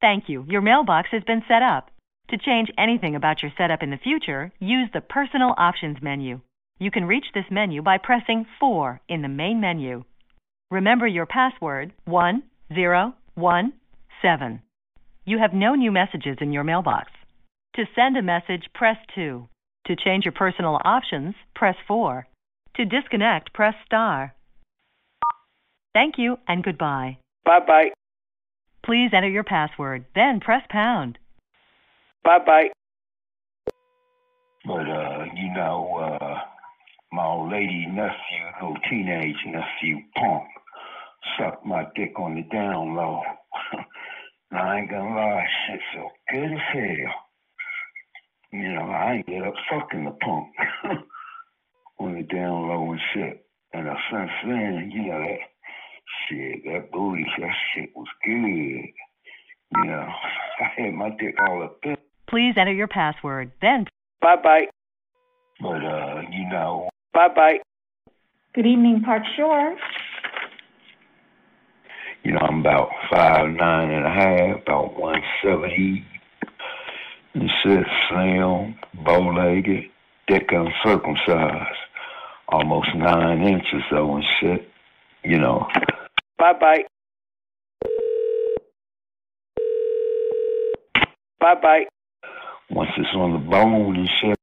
Thank 0.00 0.28
you. 0.28 0.44
Your 0.48 0.60
mailbox 0.60 1.08
has 1.12 1.22
been 1.24 1.42
set 1.48 1.62
up. 1.62 1.90
To 2.30 2.38
change 2.38 2.70
anything 2.78 3.14
about 3.14 3.42
your 3.42 3.52
setup 3.58 3.82
in 3.82 3.90
the 3.90 3.98
future, 3.98 4.52
use 4.58 4.88
the 4.92 5.00
Personal 5.00 5.54
Options 5.58 5.98
menu. 6.00 6.40
You 6.82 6.90
can 6.90 7.04
reach 7.04 7.26
this 7.32 7.44
menu 7.48 7.80
by 7.80 7.98
pressing 7.98 8.44
4 8.58 9.00
in 9.08 9.22
the 9.22 9.28
main 9.28 9.60
menu. 9.60 10.02
Remember 10.68 11.06
your 11.06 11.26
password 11.26 11.92
1017. 12.06 14.62
You 15.24 15.38
have 15.38 15.54
no 15.54 15.76
new 15.76 15.92
messages 15.92 16.38
in 16.40 16.52
your 16.52 16.64
mailbox. 16.64 17.12
To 17.76 17.84
send 17.94 18.16
a 18.16 18.22
message, 18.22 18.64
press 18.74 18.96
2. 19.14 19.46
To 19.86 19.96
change 20.04 20.24
your 20.24 20.32
personal 20.32 20.80
options, 20.84 21.36
press 21.54 21.76
4. 21.86 22.26
To 22.78 22.84
disconnect, 22.84 23.54
press 23.54 23.74
star. 23.86 24.34
Thank 25.94 26.16
you 26.18 26.36
and 26.48 26.64
goodbye. 26.64 27.18
Bye 27.44 27.60
bye. 27.64 27.90
Please 28.84 29.10
enter 29.14 29.28
your 29.28 29.44
password, 29.44 30.04
then 30.16 30.40
press 30.40 30.62
pound. 30.68 31.16
Bye 32.24 32.40
bye. 32.44 32.70
But 34.64 34.88
uh, 34.88 35.24
you 35.34 35.52
know, 35.54 36.18
uh, 36.20 36.31
my 37.12 37.24
old 37.24 37.52
lady 37.52 37.86
nephew, 37.86 38.44
little 38.60 38.76
teenage 38.88 39.36
nephew, 39.46 39.98
punk, 40.16 40.44
sucked 41.38 41.66
my 41.66 41.86
dick 41.94 42.18
on 42.18 42.34
the 42.34 42.42
down 42.54 42.94
low. 42.94 43.22
and 44.50 44.60
I 44.60 44.78
ain't 44.78 44.90
gonna 44.90 45.14
lie, 45.14 45.46
shit 45.66 45.80
felt 45.94 46.12
good 46.30 46.52
as 46.52 46.58
hell. 46.72 47.14
You 48.52 48.72
know, 48.74 48.82
I 48.82 49.22
ended 49.26 49.46
up 49.46 49.54
fucking 49.70 50.04
the 50.04 50.10
punk 50.10 50.48
on 51.98 52.14
the 52.14 52.22
down 52.22 52.68
low 52.68 52.92
and 52.92 53.00
shit. 53.14 53.46
And 53.72 53.88
uh, 53.88 53.94
since 54.10 54.30
then, 54.44 54.90
you 54.94 55.08
know, 55.08 55.18
that 55.20 55.38
shit, 56.28 56.64
that 56.64 56.92
booty, 56.92 57.26
that 57.38 57.54
shit 57.74 57.90
was 57.94 58.08
good. 58.24 58.32
You 58.34 59.84
know, 59.84 60.06
I 60.60 60.82
had 60.82 60.94
my 60.94 61.10
dick 61.10 61.34
all 61.40 61.62
up 61.62 61.78
in. 61.82 61.96
Please 62.28 62.54
enter 62.56 62.72
your 62.72 62.88
password, 62.88 63.52
then 63.60 63.86
Bye 64.22 64.36
bye. 64.36 64.66
But 65.60 65.84
uh, 65.84 66.22
you 66.30 66.48
know, 66.48 66.88
Bye 67.14 67.28
bye. 67.28 67.58
Good 68.54 68.66
evening, 68.66 69.02
Park 69.04 69.22
Shore. 69.36 69.76
you 72.22 72.32
know, 72.32 72.38
I'm 72.38 72.60
about 72.60 72.90
five 73.10 73.50
nine 73.50 73.90
and 73.90 74.06
a 74.06 74.10
half, 74.10 74.62
about 74.62 74.98
one 74.98 75.22
seventy. 75.42 76.04
And 77.34 77.50
shit, 77.62 77.86
slim, 78.08 78.76
bow 79.04 79.34
legged, 79.34 79.84
dick 80.28 80.50
uncircumcised, 80.52 81.78
almost 82.48 82.94
nine 82.94 83.42
inches 83.42 83.82
though 83.90 84.16
and 84.16 84.24
shit. 84.40 84.68
You 85.24 85.38
know, 85.38 85.66
Bye 86.38 86.52
bye. 86.60 86.84
Bye 91.40 91.54
bye. 91.60 91.84
Once 92.70 92.90
it's 92.96 93.08
on 93.14 93.32
the 93.32 93.38
bone 93.38 93.96
and 93.96 94.08
shit. 94.20 94.38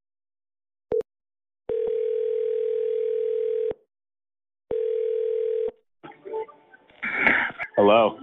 Hello. 7.79 8.19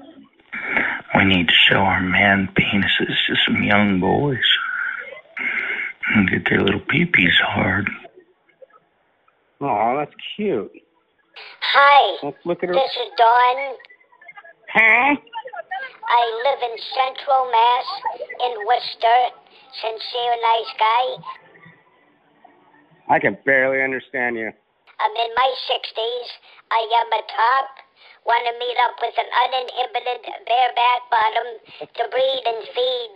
We 1.17 1.25
need 1.25 1.49
to 1.49 1.55
show 1.55 1.79
our 1.79 2.03
man 2.03 2.51
penises 2.53 3.17
to 3.27 3.37
some 3.47 3.63
young 3.63 4.01
boys 4.01 4.45
and 6.15 6.29
get 6.29 6.45
their 6.51 6.61
little 6.61 6.81
peepees 6.81 7.41
hard. 7.41 7.89
Oh, 9.63 9.97
that's 9.97 10.13
cute. 10.37 10.71
Hi, 11.73 12.19
Let's 12.23 12.37
look 12.45 12.63
at 12.63 12.69
her. 12.69 12.75
this 12.75 12.91
is 13.01 13.09
Dawn. 13.17 13.75
Huh? 14.75 15.17
I 15.17 16.23
live 16.45 16.61
in 16.61 16.77
Central 16.93 17.51
Mass 17.51 17.87
in 18.45 18.67
Worcester. 18.67 19.21
Sincere, 19.81 20.37
nice 20.45 20.73
guy. 20.79 21.05
I 23.09 23.19
can 23.21 23.39
barely 23.47 23.83
understand 23.83 24.37
you. 24.37 24.53
I'm 25.01 25.13
in 25.13 25.35
my 25.35 25.51
60s. 25.73 26.29
I 26.71 27.01
am 27.01 27.13
a 27.19 27.23
top. 27.25 27.86
Want 28.27 28.43
to 28.47 28.55
meet 28.59 28.79
up 28.83 28.95
with 28.99 29.17
an 29.17 29.31
uninhibited 29.31 30.21
bareback 30.47 31.01
bottom 31.11 31.49
to 31.81 32.03
breed 32.11 32.43
and 32.47 32.61
feed 32.75 33.13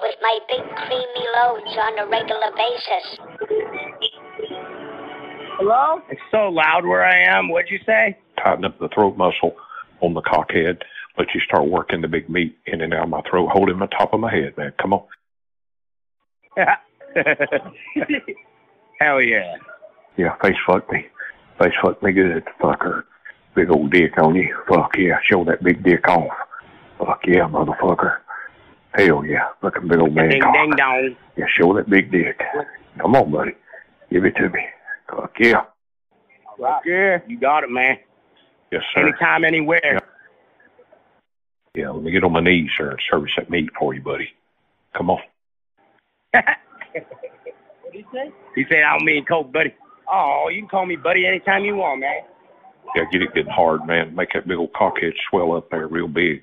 with 0.00 0.16
my 0.22 0.38
big 0.48 0.64
creamy 0.88 1.26
loads 1.36 1.72
on 1.76 1.92
a 2.00 2.06
regular 2.08 2.50
basis. 2.56 3.06
Hello? 5.60 6.00
It's 6.10 6.20
so 6.30 6.48
loud 6.48 6.84
where 6.84 7.04
I 7.04 7.36
am. 7.36 7.48
What'd 7.48 7.70
you 7.70 7.78
say? 7.86 8.16
tighten 8.44 8.64
up 8.64 8.78
the 8.78 8.88
throat 8.88 9.16
muscle 9.16 9.56
on 10.00 10.14
the 10.14 10.22
cockhead, 10.22 10.82
let 11.18 11.28
you 11.34 11.40
start 11.40 11.68
working 11.68 12.00
the 12.00 12.08
big 12.08 12.28
meat 12.28 12.56
in 12.66 12.80
and 12.80 12.92
out 12.92 13.04
of 13.04 13.08
my 13.08 13.22
throat, 13.28 13.48
holding 13.52 13.78
the 13.78 13.86
top 13.86 14.12
of 14.12 14.20
my 14.20 14.34
head, 14.34 14.56
man. 14.56 14.72
Come 14.80 14.92
on. 14.92 15.04
Hell 19.00 19.20
yeah. 19.20 19.56
Yeah, 20.16 20.36
face 20.42 20.56
fuck 20.66 20.90
me. 20.92 21.06
Face 21.60 21.72
fuck 21.82 22.02
me 22.02 22.12
good, 22.12 22.44
fucker. 22.60 23.04
Big 23.54 23.70
old 23.70 23.90
dick 23.92 24.18
on 24.18 24.34
you. 24.34 24.54
Fuck 24.68 24.96
yeah, 24.98 25.18
show 25.30 25.44
that 25.44 25.62
big 25.62 25.82
dick 25.84 26.06
off. 26.08 26.32
Fuck 26.98 27.20
yeah, 27.26 27.46
motherfucker. 27.48 28.18
Hell 28.94 29.24
yeah, 29.24 29.48
looking 29.62 29.88
big 29.88 29.98
old 29.98 30.14
man 30.14 30.30
Ding 30.30 30.40
cock. 30.42 30.54
ding 30.54 30.70
dong. 30.76 31.16
Yeah, 31.36 31.46
show 31.58 31.74
that 31.74 31.88
big 31.88 32.10
dick. 32.10 32.40
Come 33.00 33.14
on, 33.16 33.30
buddy. 33.30 33.52
Give 34.10 34.24
it 34.24 34.34
to 34.36 34.48
me. 34.48 34.60
Fuck 35.10 35.32
yeah. 35.40 35.62
Fuck 36.60 36.82
yeah. 36.86 37.18
You 37.26 37.38
got 37.38 37.64
it, 37.64 37.70
man. 37.70 37.98
Yes, 38.70 38.82
sir. 38.94 39.02
Anytime, 39.02 39.44
anywhere. 39.44 40.00
Yeah, 41.74 41.90
let 41.90 42.02
me 42.04 42.12
get 42.12 42.22
on 42.24 42.32
my 42.32 42.40
knees, 42.40 42.70
sir, 42.76 42.90
and 42.90 43.00
service 43.10 43.32
that 43.36 43.50
meat 43.50 43.68
for 43.78 43.94
you, 43.94 44.00
buddy. 44.00 44.28
Come 44.96 45.10
on. 45.10 45.20
What 46.92 47.92
did 47.92 48.04
he 48.04 48.06
say? 48.12 48.32
He 48.56 48.64
said, 48.68 48.82
I 48.82 48.96
don't 48.96 49.04
mean 49.04 49.24
coke, 49.24 49.52
buddy. 49.52 49.72
Oh, 50.12 50.48
you 50.52 50.60
can 50.62 50.68
call 50.68 50.86
me 50.86 50.96
buddy 50.96 51.26
anytime 51.26 51.64
you 51.64 51.76
want, 51.76 52.00
man. 52.00 52.22
Yeah, 52.94 53.04
get 53.10 53.22
it 53.22 53.34
getting 53.34 53.50
hard, 53.52 53.86
man. 53.86 54.14
Make 54.14 54.30
that 54.34 54.46
big 54.46 54.56
old 54.58 54.72
cockhead 54.72 55.12
swell 55.30 55.56
up 55.56 55.68
there 55.70 55.86
real 55.88 56.08
big. 56.08 56.42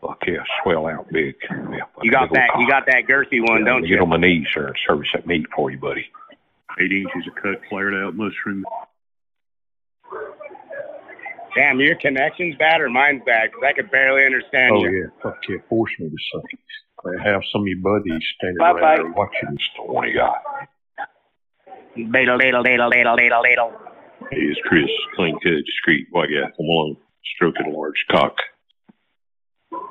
Fuck 0.00 0.22
yeah, 0.26 0.38
swell 0.62 0.86
out 0.88 1.06
big. 1.12 1.34
Yeah, 1.50 1.84
You 2.02 2.10
got 2.10 2.30
that. 2.32 2.50
You 2.58 2.68
got 2.68 2.86
that 2.86 3.04
girthy 3.08 3.40
one, 3.40 3.60
yeah, 3.60 3.64
don't 3.66 3.80
let 3.82 3.88
you? 3.88 3.96
Get 3.96 4.02
on 4.02 4.08
my 4.08 4.16
knees, 4.18 4.46
sir, 4.52 4.66
and 4.66 4.76
service 4.86 5.08
that 5.14 5.26
meat 5.26 5.46
for 5.54 5.70
you, 5.70 5.78
buddy. 5.78 6.06
Eight 6.80 6.92
inches 6.92 7.26
of 7.28 7.34
cut, 7.42 7.60
flared 7.70 7.94
out 7.94 8.14
mushroom. 8.14 8.64
Damn, 11.54 11.80
your 11.80 11.96
connection's 11.96 12.54
bad 12.56 12.80
or 12.82 12.90
mine's 12.90 13.22
bad? 13.24 13.50
'Cause 13.52 13.62
I 13.64 13.72
could 13.72 13.90
barely 13.90 14.26
understand 14.26 14.78
you. 14.80 14.88
Oh 14.88 14.90
you. 14.90 14.98
yeah, 15.04 15.22
fuck 15.22 15.38
yeah, 15.48 15.56
force 15.68 15.90
me 15.98 16.10
to 16.10 16.16
say. 16.16 16.58
I 17.06 17.22
have 17.30 17.40
some 17.52 17.62
of 17.62 17.68
your 17.68 17.78
buddies 17.78 18.22
standing 18.36 18.58
Bye, 18.58 18.72
around 18.72 18.80
bye. 18.80 18.96
there 18.96 19.12
watching 19.12 19.50
this 19.52 19.68
horny 19.76 20.12
guy. 20.12 20.34
Ladle, 21.96 22.36
ladle, 22.36 22.62
ladle, 22.62 22.88
ladle, 22.90 23.14
ladle, 23.14 23.40
ladle. 23.42 23.72
Hey, 24.20 24.38
it's 24.40 24.60
Chris, 24.64 24.88
clean 25.14 25.38
cut, 25.42 25.52
discreet, 25.64 26.06
white 26.10 26.28
guy, 26.30 26.48
come 26.56 26.66
along, 26.66 26.96
stroking 27.36 27.66
a 27.66 27.70
large 27.76 28.04
cock. 28.10 28.34
oh 29.72 29.90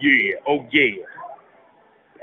yeah, 0.00 0.34
oh 0.46 0.66
yeah. 0.72 0.90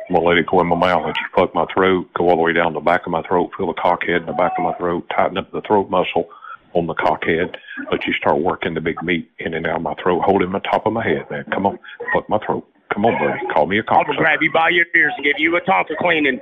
I'm 0.10 0.16
gonna 0.16 0.28
let 0.28 0.38
it 0.38 0.48
go 0.48 0.60
in 0.62 0.68
my 0.68 0.76
mouth, 0.76 1.04
let 1.06 1.16
you 1.16 1.26
fuck 1.36 1.56
my 1.56 1.66
throat, 1.74 2.08
go 2.14 2.30
all 2.30 2.36
the 2.36 2.42
way 2.42 2.54
down 2.54 2.74
the 2.74 2.80
back 2.80 3.06
of 3.06 3.12
my 3.12 3.22
throat, 3.24 3.52
feel 3.58 3.68
the 3.68 3.74
cockhead 3.74 4.22
in 4.22 4.26
the 4.26 4.34
back 4.34 4.54
of 4.58 4.64
my 4.64 4.74
throat, 4.76 5.06
tighten 5.16 5.38
up 5.38 5.52
the 5.52 5.62
throat 5.62 5.90
muscle 5.90 6.28
on 6.74 6.88
the 6.88 6.96
cockhead, 6.96 7.56
let 7.92 8.06
you 8.06 8.14
start 8.14 8.40
working 8.42 8.74
the 8.74 8.82
big 8.82 9.02
meat 9.04 9.30
in 9.40 9.54
and 9.54 9.66
out 9.66 9.78
of 9.78 9.82
my 9.82 9.96
throat, 10.04 10.22
holding 10.24 10.52
the 10.52 10.60
top 10.60 10.86
of 10.86 10.94
my 10.94 11.04
head, 11.04 11.26
man. 11.32 11.46
Come 11.52 11.66
on, 11.66 11.80
fuck 12.14 12.30
my 12.30 12.38
throat. 12.46 12.68
Come 12.94 13.06
on, 13.06 13.14
buddy. 13.18 13.40
Call 13.54 13.66
me 13.66 13.80
a 13.80 13.82
I'm 13.82 13.88
cocksucker. 13.88 14.06
gonna 14.08 14.18
grab 14.20 14.40
you 14.42 14.52
by 14.52 14.70
your 14.70 14.86
ears 14.96 15.14
and 15.16 15.24
give 15.24 15.40
you 15.40 15.56
a 15.56 15.62
tonka 15.62 15.98
cleaning. 15.98 16.40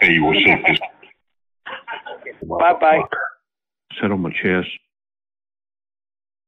Hey, 0.00 0.18
what's 0.20 0.40
up? 0.48 0.60
Bye 2.58 2.72
bye. 2.80 3.02
Sit 4.00 4.10
on 4.10 4.20
my 4.20 4.30
chest. 4.30 4.68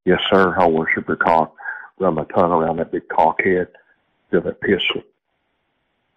Yes, 0.04 0.20
sir. 0.32 0.54
I 0.58 0.66
worship 0.66 1.06
your 1.06 1.16
cock. 1.16 1.54
Run 1.98 2.14
my 2.14 2.24
tongue 2.34 2.50
around 2.50 2.78
that 2.78 2.90
big 2.92 3.08
cock 3.08 3.42
head. 3.44 3.68
Feel 4.30 4.40
that 4.42 4.60
pistol. 4.60 5.02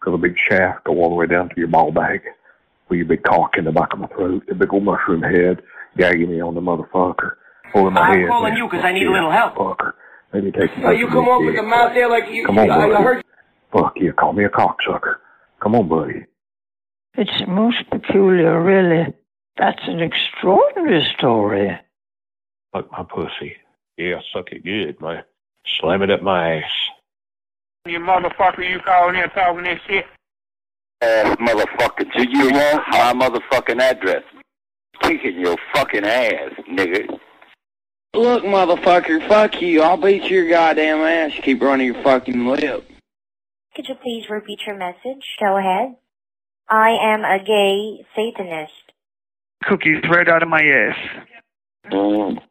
Feel 0.04 0.14
the 0.14 0.18
big 0.18 0.36
shaft 0.50 0.86
go 0.86 0.94
all 1.02 1.10
the 1.10 1.16
way 1.16 1.28
down 1.28 1.50
to 1.50 1.56
your 1.58 1.68
ball 1.68 1.92
bag. 1.92 2.22
Feel 2.88 2.98
your 2.98 3.08
big 3.08 3.24
cock 3.24 3.58
in 3.58 3.66
the 3.66 3.72
back 3.72 3.94
of 3.94 4.00
my 4.00 4.08
throat. 4.08 4.44
The 4.48 4.56
big 4.56 4.74
old 4.74 4.84
mushroom 4.84 5.22
head 5.22 5.62
gagging 5.98 6.30
me 6.30 6.42
on 6.42 6.56
the 6.56 6.62
motherfucker. 6.62 7.32
Pulling 7.74 7.94
my 7.94 8.02
I'm 8.02 8.20
head. 8.20 8.30
calling 8.30 8.54
man. 8.54 8.58
you 8.58 8.70
'cause 8.70 8.82
I 8.84 8.94
need 8.94 9.08
a 9.08 9.12
little 9.12 9.32
help. 9.32 9.56
Fucker. 9.56 9.94
Let 10.34 10.44
me 10.44 10.52
take 10.52 10.72
So 10.82 10.92
you 10.92 11.08
come 11.08 11.28
up 11.28 11.42
with 11.42 11.56
the 11.56 11.64
mouth 11.64 11.94
there 11.94 12.10
like 12.10 12.30
you, 12.30 12.46
Come 12.46 12.60
on, 12.60 12.70
I 12.72 12.88
buddy. 12.88 13.04
heard 13.04 13.24
Fuck 13.72 13.94
yeah, 13.98 14.12
call 14.12 14.32
me 14.34 14.46
a 14.46 14.50
cocksucker. 14.50 15.16
Come 15.62 15.76
on, 15.76 15.88
buddy. 15.90 16.26
It's 17.18 17.48
most 17.48 17.90
peculiar, 17.90 18.62
really. 18.62 19.14
That's 19.58 19.82
an 19.88 20.02
extraordinary 20.02 21.06
story. 21.18 21.80
Fuck 22.74 22.92
my 22.92 23.04
pussy. 23.04 23.56
Yeah, 23.98 24.20
suck 24.34 24.52
it 24.52 24.66
good, 24.66 25.00
man. 25.00 25.24
Slam 25.80 26.02
it 26.02 26.12
up 26.12 26.22
my 26.22 26.58
ass. 26.58 26.72
you 27.86 28.00
motherfucker 28.00 28.70
you 28.70 28.80
calling 28.80 29.16
here 29.16 29.30
talking 29.30 29.64
this 29.64 29.80
shit. 29.88 30.06
ass 31.02 31.38
motherfucker. 31.38 32.12
Do 32.14 32.30
you 32.30 32.52
want 32.52 32.84
my 32.92 33.14
motherfucking 33.14 33.80
address? 33.80 34.24
Kicking 35.02 35.40
your 35.40 35.56
fucking 35.74 36.04
ass, 36.04 36.52
nigga. 36.70 37.18
Look, 38.14 38.44
motherfucker, 38.44 39.26
fuck 39.28 39.62
you. 39.62 39.82
I'll 39.82 39.98
beat 39.98 40.24
your 40.24 40.50
goddamn 40.50 41.00
ass. 41.00 41.32
Keep 41.42 41.62
running 41.62 41.88
your 41.88 42.04
fucking 42.04 42.46
lip. 42.46 42.90
Could 43.76 43.88
you 43.88 43.96
please 43.96 44.26
repeat 44.30 44.60
your 44.68 44.78
message? 44.78 45.26
Go 45.40 45.58
ahead. 45.58 45.96
I 46.68 46.98
am 47.02 47.24
a 47.24 47.44
gay 47.44 48.06
Satanist. 48.16 48.72
Cookies 49.64 50.04
right 50.10 50.28
out 50.28 50.42
of 50.42 50.50
my 50.50 50.62
ass. 50.62 50.98
Mm. 51.92 52.42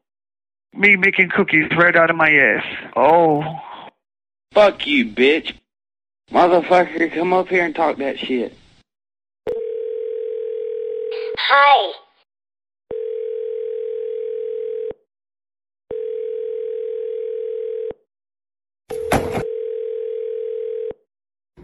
Me 0.73 0.97
making 0.97 1.31
cookies 1.31 1.69
right 1.77 1.97
out 1.97 2.11
of 2.11 2.17
my 2.17 2.31
ass. 2.31 2.65
Oh. 2.97 3.43
Fuck 4.53 4.87
you, 4.87 5.07
bitch. 5.07 5.55
Motherfucker, 6.31 7.13
come 7.13 7.33
up 7.33 7.49
here 7.49 7.65
and 7.65 7.75
talk 7.75 7.97
that 7.99 8.19
shit. 8.19 8.57
Hi. 11.37 11.93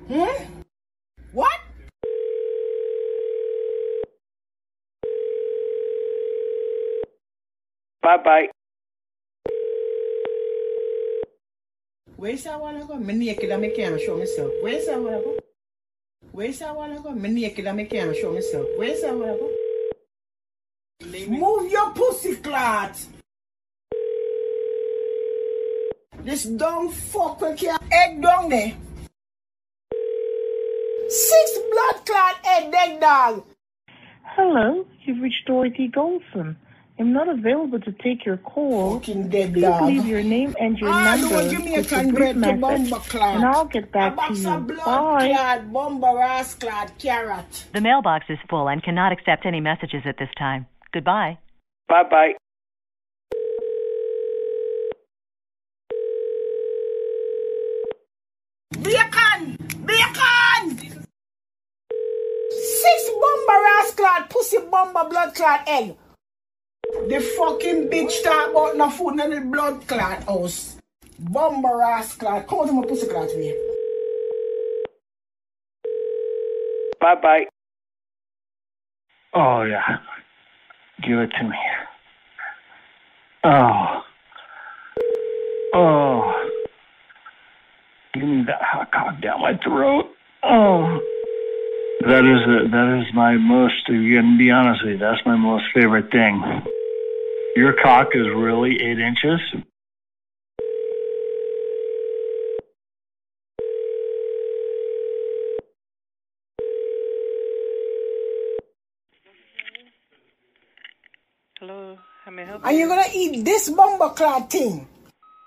Hmm? 0.08 0.62
What? 1.32 1.60
Bye 8.02 8.16
bye. 8.24 8.48
Where's 12.16 12.44
that 12.44 12.60
while 12.60 12.76
ago? 12.76 12.96
Me 12.96 13.14
naked 13.14 13.50
and 13.50 13.62
me 13.62 13.70
can't 13.70 14.00
show 14.00 14.16
myself. 14.16 14.50
Where's 14.62 14.86
that 14.86 15.00
while? 15.00 15.36
Where's 16.32 16.58
that 16.60 16.74
while 16.76 16.92
ago? 16.92 17.10
Me 17.12 17.28
naked 17.30 17.66
and 17.66 17.76
me 17.76 17.84
can't 17.84 18.16
show 18.16 18.32
myself. 18.32 18.66
Where's 18.76 19.02
that 19.02 19.14
while? 19.14 19.50
Move 21.28 21.70
your 21.70 21.90
pussy 21.90 22.36
clot! 22.36 22.98
This 26.22 26.44
dumb 26.44 26.90
fuck 26.90 27.40
will 27.40 27.54
can't 27.54 27.82
egg 27.90 28.20
down 28.22 28.50
there. 28.50 28.74
Six 31.08 31.58
blood 31.72 32.06
clot 32.06 32.36
egg 32.44 32.70
dead 32.70 33.00
dog. 33.00 33.44
Hello, 34.22 34.86
you've 35.02 35.22
reached 35.22 35.46
Dorothy 35.46 35.88
Golson. 35.88 36.56
I'm 37.00 37.12
not 37.14 37.30
available 37.30 37.80
to 37.80 37.92
take 37.92 38.26
your 38.26 38.36
call. 38.36 39.00
Fucking 39.00 39.28
dead 39.30 39.54
Please 39.54 39.62
dog. 39.62 39.84
leave 39.84 40.04
your 40.04 40.22
name 40.22 40.54
and 40.60 40.76
your 40.78 40.90
Ah, 40.90 41.16
number 41.16 41.28
don't 41.34 41.50
give 41.50 41.64
me 41.64 41.74
a 41.76 41.78
with 41.78 42.14
brief 42.14 42.36
message, 42.36 42.92
and 43.14 43.44
I'll 43.46 43.64
get 43.64 43.90
back 43.90 44.18
a 44.20 44.28
to 44.28 44.34
you. 44.34 44.42
blood 44.42 44.84
Bye. 44.84 45.28
clot, 45.32 45.72
bomber 45.72 46.20
ass 46.20 46.54
clot, 46.56 46.92
carrot. 46.98 47.64
The 47.72 47.80
mailbox 47.80 48.26
is 48.28 48.38
full 48.50 48.68
and 48.68 48.82
cannot 48.82 49.12
accept 49.12 49.46
any 49.46 49.60
messages 49.60 50.02
at 50.04 50.18
this 50.18 50.28
time. 50.38 50.66
Goodbye. 50.92 51.38
Bye 51.88 52.02
bye. 52.10 52.32
Bacon! 58.82 59.56
Bacon! 59.84 60.78
Six 62.50 63.10
bomber 63.20 63.66
ass 63.78 63.94
clot, 63.94 64.30
pussy 64.30 64.58
bomber 64.70 65.08
blood 65.08 65.34
clot 65.34 65.62
egg. 65.66 65.96
The 67.08 67.20
fucking 67.36 67.88
bitch 67.88 68.22
talk 68.22 68.50
about 68.50 68.76
no 68.76 68.90
food 68.90 69.18
in 69.20 69.30
the 69.30 69.40
blood 69.40 69.86
clot 69.86 70.24
house. 70.24 70.76
Bomber 71.18 71.82
ass 71.82 72.14
clot. 72.14 72.46
Come 72.46 72.58
on 72.60 72.66
to 72.68 72.72
my 72.74 72.86
pussy 72.86 73.06
clot 73.06 73.28
me. 73.36 73.54
Bye 77.00 77.14
bye. 77.22 77.46
Oh, 79.32 79.62
yeah. 79.62 79.98
Give 81.02 81.18
it 81.18 81.30
to 81.38 81.44
me. 81.44 81.56
Oh. 83.44 84.02
Oh. 85.74 86.50
Give 88.12 88.24
me 88.24 88.44
that 88.46 88.60
hot 88.60 88.92
cock 88.92 89.22
down 89.22 89.40
my 89.40 89.56
throat. 89.64 90.04
Oh. 90.42 91.00
That 92.00 92.24
is 92.24 92.42
a, 92.46 92.68
that 92.68 93.02
is 93.02 93.14
my 93.14 93.36
most. 93.36 93.88
You 93.88 94.18
can 94.18 94.36
be 94.36 94.50
honest 94.50 94.84
with 94.84 94.94
you. 94.94 94.98
That's 94.98 95.24
my 95.24 95.36
most 95.36 95.64
favorite 95.74 96.10
thing. 96.10 96.42
Your 97.56 97.72
cock 97.82 98.08
is 98.14 98.26
really 98.28 98.80
eight 98.80 98.98
inches. 98.98 99.40
Hello, 111.58 111.98
how 112.24 112.30
may 112.30 112.42
I 112.42 112.46
help 112.46 112.64
And 112.64 112.78
you're 112.78 112.88
you 112.88 112.94
gonna 112.94 113.08
eat 113.12 113.44
this 113.44 113.68
bomber 113.68 114.10
clot 114.10 114.48
thing. 114.50 114.86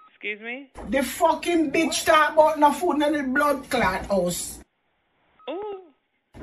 Excuse 0.10 0.41
me? 0.41 0.70
The 0.89 1.01
fucking 1.04 1.72
bitch 1.72 2.06
talk 2.06 2.34
about 2.34 2.60
no 2.60 2.72
food 2.72 3.01
in 3.01 3.14
the 3.14 3.24
blood 3.24 3.70
clot 3.70 4.06
house. 4.08 4.60
Ooh. 5.49 5.82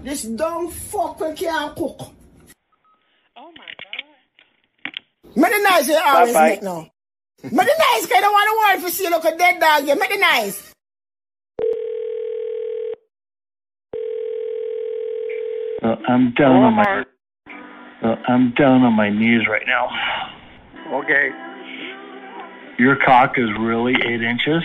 This 0.02 0.22
dumb 0.22 0.70
fuck 0.70 1.20
we 1.20 1.34
can't 1.34 1.76
cook. 1.76 2.00
Oh 3.36 3.52
my 3.56 3.70
god. 3.84 4.00
Make 5.36 5.52
the 5.52 5.58
nice 5.62 5.88
you 5.88 5.96
always 6.04 6.32
Bye-bye. 6.34 6.48
make 6.50 6.62
now. 6.62 6.90
Make 7.42 7.52
the 7.52 7.56
nice 7.78 8.06
cause 8.06 8.12
I 8.16 8.20
don't 8.20 8.32
want 8.32 8.50
the 8.50 8.80
world 8.82 8.90
to 8.90 8.96
see 8.96 9.04
you 9.04 9.10
look 9.10 9.24
a 9.24 9.36
dead 9.36 9.60
dog. 9.60 9.86
You 9.88 9.98
make 9.98 10.10
the 10.10 10.18
nice. 10.18 10.74
Uh, 15.82 15.96
I'm 16.08 16.32
down 16.34 16.56
on 16.62 16.74
my. 16.74 17.04
Uh, 18.02 18.16
I'm 18.28 18.52
down 18.54 18.82
on 18.82 18.92
my 18.94 19.08
knees 19.10 19.46
right 19.48 19.66
now. 19.66 19.88
Okay. 21.00 21.30
Your 22.78 22.96
cock 22.96 23.34
is 23.38 23.48
really 23.58 23.94
eight 23.94 24.22
inches. 24.22 24.62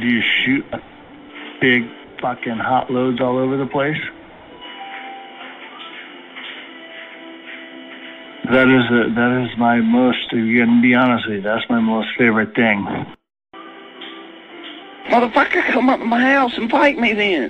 Do 0.00 0.06
you 0.06 0.22
shoot 0.22 0.64
big 1.60 1.84
fucking 2.20 2.58
hot 2.58 2.90
loads 2.90 3.20
all 3.20 3.38
over 3.38 3.56
the 3.56 3.66
place? 3.66 3.96
That 8.50 8.66
is 8.66 8.84
a, 8.90 9.14
that 9.14 9.44
is 9.44 9.56
my 9.58 9.76
most. 9.76 10.32
You 10.32 10.58
can 10.58 10.82
be 10.82 10.92
honest 10.92 11.28
with 11.28 11.36
you. 11.36 11.42
That's 11.42 11.64
my 11.70 11.78
most 11.78 12.08
favorite 12.18 12.52
thing. 12.56 12.84
Motherfucker, 15.08 15.72
come 15.72 15.88
up 15.88 16.00
to 16.00 16.04
my 16.04 16.20
house 16.20 16.50
and 16.56 16.68
fight 16.68 16.98
me 16.98 17.14
then. 17.14 17.48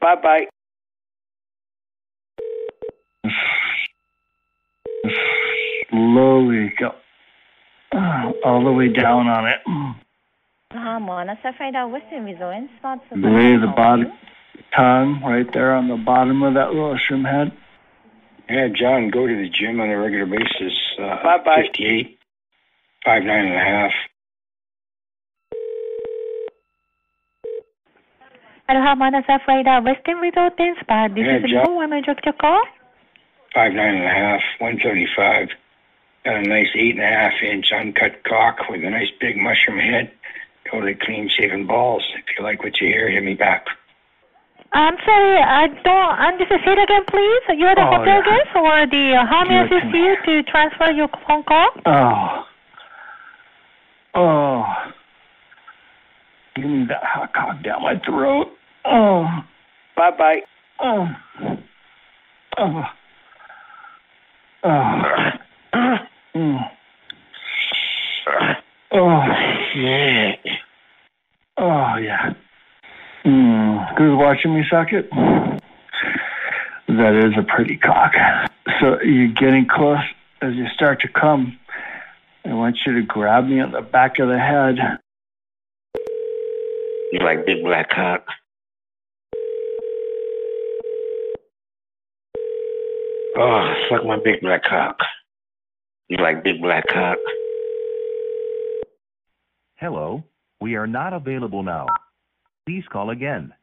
Bye 0.00 0.16
bye. 0.20 0.46
Slowly 5.90 6.72
go 6.76 6.90
uh, 7.92 8.32
all 8.44 8.64
the 8.64 8.72
way 8.72 8.88
down 8.88 9.28
on 9.28 9.46
it. 9.46 9.60
Hamon, 10.72 11.28
as 11.28 11.38
I 11.44 11.56
find 11.56 11.76
out 11.76 11.92
Western 11.92 12.24
Resort 12.24 12.64
spots 12.80 13.02
of 13.12 13.18
Lay 13.20 13.56
the 13.56 13.72
bottom 13.76 14.10
tongue 14.74 15.22
right 15.24 15.46
there 15.52 15.74
on 15.74 15.88
the 15.88 15.96
bottom 15.96 16.42
of 16.42 16.54
that 16.54 16.68
little 16.72 16.96
shrimp 16.98 17.26
head. 17.26 17.52
Yeah, 18.48 18.68
John, 18.68 19.10
go 19.10 19.26
to 19.26 19.34
the 19.36 19.48
gym 19.48 19.80
on 19.80 19.90
a 19.90 19.98
regular 19.98 20.26
basis. 20.26 20.72
Uh, 20.98 21.22
Bye-bye. 21.22 21.62
58, 21.72 22.18
five 23.04 23.22
nine 23.24 23.46
and 23.46 23.54
a 23.54 23.58
half. 23.58 23.92
Hello, 28.68 28.80
Hamon, 28.82 29.14
as 29.14 29.24
I 29.28 29.38
find 29.46 29.66
out 29.66 29.84
Western 29.84 30.16
Resort 30.18 30.54
spot. 30.80 31.14
This 31.14 31.24
Yeah, 31.24 31.36
is 31.38 31.50
John. 31.50 31.64
Mo. 31.64 31.76
Where 31.76 31.88
may 31.88 31.98
I 31.98 32.00
direct 32.02 32.24
your 32.26 32.34
call? 32.34 32.62
Five 33.54 33.72
nine 33.72 33.94
and 33.96 34.04
a 34.04 34.08
half, 34.10 34.42
175. 34.58 35.48
Got 36.24 36.36
a 36.36 36.42
nice 36.42 36.68
eight 36.74 36.94
and 36.96 37.02
a 37.02 37.06
half 37.06 37.32
inch 37.42 37.72
uncut 37.72 38.22
cock 38.24 38.68
with 38.68 38.84
a 38.84 38.90
nice 38.90 39.10
big 39.20 39.36
mushroom 39.38 39.78
head. 39.78 40.10
Totally 40.70 40.94
clean 40.94 41.30
shaven 41.30 41.66
balls. 41.66 42.02
If 42.16 42.24
you 42.38 42.44
like 42.44 42.62
what 42.62 42.78
you 42.80 42.88
hear, 42.88 43.08
hit 43.08 43.24
me 43.24 43.34
back. 43.34 43.66
I'm 44.72 44.96
sorry, 45.04 45.38
I 45.40 45.66
don't 45.82 46.18
understand. 46.18 46.60
Say 46.64 46.72
it 46.72 46.78
again, 46.78 47.04
please. 47.08 47.58
You're 47.58 47.74
the 47.74 47.82
Oh, 47.82 47.98
hotel 47.98 48.22
yeah. 48.22 48.22
guest 48.24 48.56
or 48.56 48.86
the 48.86 49.14
uh, 49.16 49.26
how 49.26 49.44
may 49.44 49.58
I 49.58 49.62
Give 49.66 49.72
it 49.78 49.80
to 49.80 49.86
assist 49.88 50.26
you 50.26 50.42
to 50.42 50.50
transfer 50.50 50.90
your 50.92 51.08
phone 51.26 51.42
call? 51.44 51.70
Oh. 51.86 52.44
Oh. 54.14 54.64
Give 56.54 56.66
me 56.66 56.84
that 56.88 57.02
hot 57.02 57.32
cock 57.32 57.62
down 57.62 57.82
my 57.82 57.98
throat. 58.04 58.48
Oh. 58.84 59.26
Bye 59.96 60.10
bye. 60.18 60.40
Oh. 60.80 61.08
Oh. 62.58 62.82
Oh. 64.64 65.02
Mm. 66.34 66.70
Oh, 68.92 69.22
yeah. 69.76 70.32
Oh, 71.56 71.96
yeah. 71.96 72.32
Mm. 73.24 73.98
Who's 73.98 74.16
watching 74.16 74.54
me 74.54 74.64
suck 74.70 74.92
it? 74.92 75.10
That 76.88 77.14
is 77.14 77.34
a 77.38 77.42
pretty 77.42 77.76
cock. 77.76 78.12
So 78.80 79.00
you're 79.02 79.32
getting 79.32 79.66
close 79.68 79.98
as 80.40 80.54
you 80.54 80.66
start 80.74 81.00
to 81.02 81.08
come. 81.08 81.58
I 82.44 82.54
want 82.54 82.78
you 82.86 82.94
to 82.94 83.02
grab 83.02 83.46
me 83.46 83.60
on 83.60 83.72
the 83.72 83.82
back 83.82 84.18
of 84.18 84.28
the 84.28 84.38
head. 84.38 84.76
You 87.12 87.20
like 87.20 87.44
big 87.44 87.62
black 87.62 87.90
cock? 87.90 88.24
Oh, 93.36 93.74
suck 93.90 94.04
my 94.04 94.18
big 94.22 94.40
black 94.40 94.64
cock. 94.64 94.98
You 96.08 96.16
like 96.18 96.42
big 96.42 96.60
black 96.62 96.86
cock? 96.88 97.18
Hello, 99.76 100.24
we 100.60 100.74
are 100.76 100.86
not 100.86 101.12
available 101.12 101.62
now. 101.62 101.86
Please 102.68 102.84
call 102.92 103.08
again. 103.08 103.54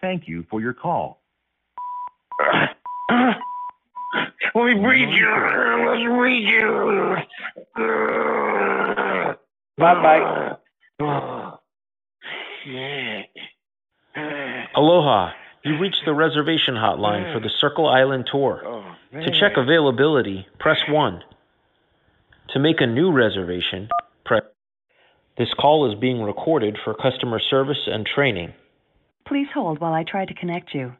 Thank 0.00 0.26
you 0.26 0.46
for 0.48 0.58
your 0.58 0.72
call. 0.72 1.20
Let 3.10 3.36
me 4.54 4.74
breathe 4.80 5.10
you. 5.10 5.28
Let's 5.86 6.06
read 6.18 6.42
you. 6.48 7.16
Bye 9.76 9.94
bye. 10.02 10.56
Aloha. 14.76 15.32
You've 15.62 15.80
reached 15.80 16.00
the 16.06 16.14
reservation 16.14 16.74
hotline 16.74 17.34
for 17.34 17.40
the 17.40 17.50
Circle 17.60 17.86
Island 17.86 18.30
tour. 18.32 18.62
Oh, 18.64 18.94
to 19.12 19.30
check 19.38 19.58
availability, 19.58 20.46
press 20.58 20.78
1. 20.88 21.22
To 22.54 22.58
make 22.58 22.80
a 22.80 22.86
new 22.86 23.12
reservation, 23.12 23.90
press. 24.24 24.40
This 25.38 25.52
call 25.58 25.90
is 25.90 25.98
being 25.98 26.22
recorded 26.22 26.76
for 26.84 26.94
customer 26.94 27.40
service 27.40 27.86
and 27.86 28.06
training. 28.06 28.52
Please 29.26 29.48
hold 29.54 29.80
while 29.80 29.94
I 29.94 30.04
try 30.04 30.26
to 30.26 30.34
connect 30.34 30.74
you. 30.74 30.94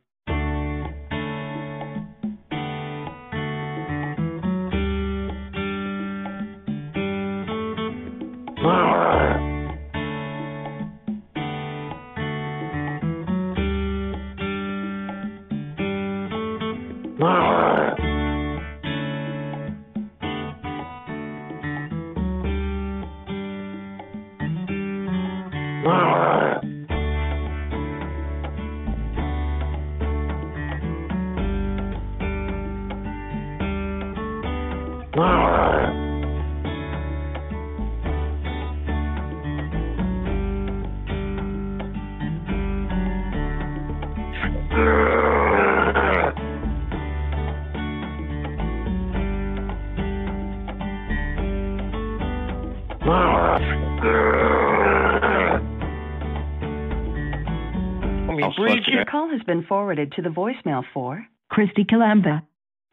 Been 59.52 59.64
forwarded 59.66 60.12
to 60.12 60.22
the 60.22 60.30
voicemail 60.30 60.82
for 60.94 61.26
Christy 61.50 61.84
Calamba. 61.84 62.42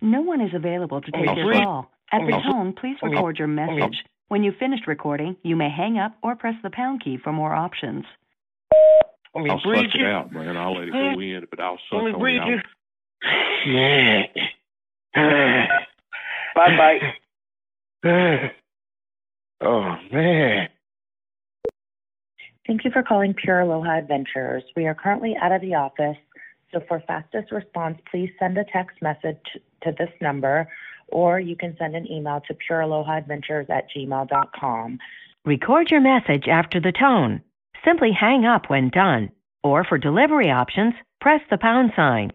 No 0.02 0.22
one 0.22 0.42
is 0.42 0.52
available 0.54 1.00
to 1.02 1.12
take 1.12 1.28
I'll 1.30 1.38
your 1.38 1.54
call. 1.54 1.92
At 2.12 2.26
the 2.28 2.34
I'll- 2.34 2.42
tone, 2.52 2.74
please 2.74 2.98
I'll- 3.02 3.10
record 3.12 3.40
your 3.40 3.48
I'll- 3.48 3.54
message. 3.78 4.04
When 4.28 4.44
you've 4.44 4.58
finished 4.58 4.86
recording, 4.86 5.38
you 5.42 5.56
may 5.56 5.70
hang 5.70 5.98
up 5.98 6.12
or 6.22 6.36
press 6.36 6.56
the 6.62 6.70
pound 6.70 7.02
key 7.02 7.18
for 7.18 7.32
more 7.32 7.54
options. 7.54 8.06
Let 9.34 9.44
me 9.44 9.50
I'll 9.50 9.62
breathe 9.62 9.86
suck 9.86 9.96
you. 9.96 10.06
it 10.06 10.12
out, 10.12 10.32
man. 10.34 10.58
I'll 10.58 10.74
let 10.74 10.90
it 10.90 10.92
go 10.92 11.20
in, 11.20 11.48
but 11.50 11.60
I'll 11.62 11.80
suck 11.90 12.02
on 12.04 12.28
it 12.28 12.42
out. 12.42 12.66
Yeah. 13.66 14.26
Bye 16.56 16.78
bye. 18.04 18.52
Oh 19.62 19.98
man. 20.12 20.70
Thank 22.66 22.86
you 22.86 22.92
for 22.92 23.02
calling 23.04 23.34
Pure 23.34 23.62
Aloha 23.62 23.98
Adventures. 23.98 24.64
We 24.76 24.86
are 24.86 24.94
currently 24.94 25.36
out 25.42 25.52
of 25.52 25.60
the 25.60 25.74
office, 25.74 26.16
so 26.72 26.82
for 26.88 27.02
fastest 27.08 27.52
response, 27.52 28.00
please 28.12 28.30
send 28.40 28.58
a 28.58 28.66
text 28.72 29.02
message 29.02 29.42
to 29.84 29.92
this 29.98 30.10
number, 30.22 30.70
or 31.08 31.40
you 31.40 31.56
can 31.56 31.76
send 31.78 31.96
an 31.96 32.10
email 32.10 32.42
to 32.48 32.54
purealohaadventures 32.54 33.70
at 33.70 33.86
gmail.com. 33.96 35.00
Record 35.46 35.90
your 35.90 36.02
message 36.02 36.48
after 36.48 36.80
the 36.80 36.92
tone. 36.92 37.42
Simply 37.86 38.12
hang 38.12 38.46
up 38.46 38.70
when 38.70 38.90
done. 38.90 39.32
Or 39.64 39.84
for 39.84 39.98
delivery 39.98 40.52
options, 40.52 40.94
press 41.20 41.42
the 41.50 41.58
pound 41.58 41.92
sign. 41.96 42.32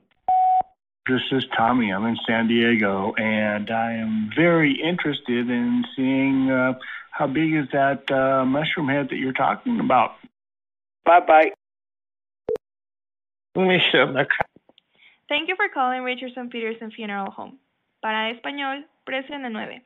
This 1.07 1.20
is 1.32 1.45
Tommy. 1.57 1.93
I'm 1.93 2.07
in 2.07 2.16
San 2.26 2.49
Diego, 2.49 3.12
and 3.18 3.70
I 3.70 3.93
am 3.93 4.30
very 4.35 4.80
interested 4.82 5.51
in 5.51 5.85
seeing 5.95 6.51
uh, 6.51 6.78
how 7.11 7.26
big 7.26 7.55
is 7.55 7.66
that 7.72 8.11
uh, 8.11 8.45
mushroom 8.47 8.89
head 8.89 9.09
that 9.11 9.16
you're 9.16 9.32
talking 9.32 9.80
about. 9.80 10.12
Bye 11.05 11.20
bye. 11.20 11.51
Thank 15.28 15.48
you 15.48 15.57
for 15.57 15.68
calling 15.72 16.02
Richardson 16.02 16.50
Peterson 16.50 16.90
Funeral 16.90 17.30
Home. 17.32 17.59
Para 18.02 18.34
español, 18.34 18.82
presione 19.09 19.50
nueve. 19.50 19.80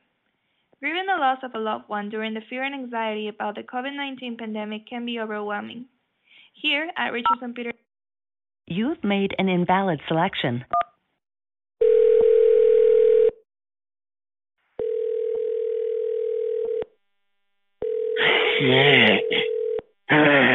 Grieving 0.81 1.05
the 1.05 1.19
loss 1.19 1.39
of 1.43 1.53
a 1.55 1.59
loved 1.59 1.87
one 1.87 2.09
during 2.09 2.33
the 2.33 2.41
fear 2.49 2.63
and 2.63 2.73
anxiety 2.73 3.27
about 3.27 3.55
the 3.55 3.63
COVID-19 3.63 4.37
pandemic 4.37 4.87
can 4.87 5.05
be 5.05 5.19
overwhelming. 5.19 5.85
Here 6.53 6.89
at 6.97 7.11
Richardson 7.13 7.53
Peterson 7.53 7.79
You've 8.71 9.03
made 9.03 9.33
an 9.39 9.49
invalid 9.49 9.99
selection. 10.07 10.63
Oh 20.11 20.48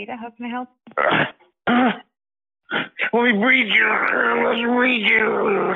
This 0.00 0.08
is 0.08 0.10
Felita. 0.10 0.16
How 0.18 0.30
can 0.30 0.46
I 0.46 0.48
help? 0.48 0.68
Let 3.12 3.22
me 3.22 3.32
breathe 3.40 3.68
you. 3.68 3.88
Let 4.44 4.56
me 4.56 4.64
breathe 4.66 5.06
you. 5.10 5.74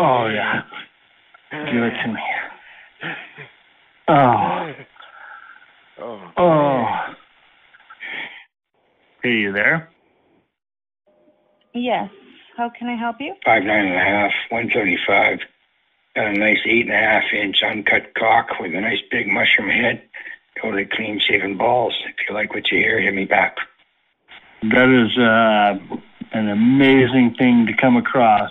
Oh, 0.00 0.26
yeah. 0.28 0.62
Give 1.50 1.82
it 1.82 1.94
to 2.02 2.08
me. 2.12 2.20
Oh. 4.08 4.72
Oh. 6.36 6.84
Hey, 9.22 9.30
you 9.30 9.52
there? 9.52 9.90
Yes. 11.74 12.10
How 12.56 12.70
can 12.76 12.88
I 12.88 12.94
help 12.96 13.16
you? 13.20 13.34
Five 13.44 13.62
nine 13.64 13.86
and 13.86 13.94
a 13.94 13.98
half, 13.98 14.32
one 14.50 14.70
thirty 14.72 14.96
five. 15.06 15.38
Got 16.18 16.34
a 16.34 16.38
nice 16.38 16.58
eight 16.66 16.86
and 16.86 16.90
a 16.90 16.98
half 16.98 17.32
inch 17.32 17.62
uncut 17.62 18.12
cock 18.18 18.58
with 18.58 18.74
a 18.74 18.80
nice 18.80 18.98
big 19.08 19.28
mushroom 19.28 19.68
head. 19.68 20.02
Totally 20.60 20.84
clean 20.84 21.20
shaven 21.20 21.56
balls. 21.56 21.94
If 22.08 22.28
you 22.28 22.34
like 22.34 22.52
what 22.52 22.72
you 22.72 22.78
hear, 22.78 23.00
hit 23.00 23.14
me 23.14 23.24
back. 23.24 23.58
That 24.62 24.88
is 24.88 25.16
uh, 25.16 25.78
an 26.32 26.48
amazing 26.48 27.36
thing 27.38 27.66
to 27.66 27.72
come 27.72 27.96
across. 27.96 28.50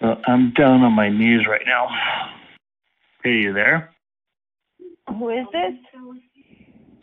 Well, 0.00 0.22
I'm 0.26 0.54
down 0.54 0.80
on 0.80 0.94
my 0.94 1.10
knees 1.10 1.46
right 1.46 1.66
now. 1.66 1.88
Hey, 3.22 3.42
you 3.42 3.52
there? 3.52 3.90
Who 5.10 5.28
is 5.28 5.44
this? 5.52 5.74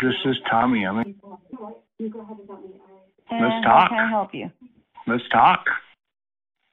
This 0.01 0.15
is 0.25 0.37
Tommy. 0.49 0.87
I'm 0.87 0.97
in. 0.97 1.15
And 1.99 3.41
Let's 3.43 3.63
How 3.63 3.77
talk. 3.77 3.89
can 3.89 3.99
I 3.99 4.09
help 4.09 4.33
you? 4.33 4.49
Let's 5.05 5.29
talk. 5.31 5.67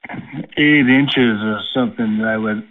Eight 0.09 0.89
inches 0.89 1.39
is 1.39 1.73
something 1.73 2.17
that 2.17 2.27
I 2.27 2.37
would 2.37 2.67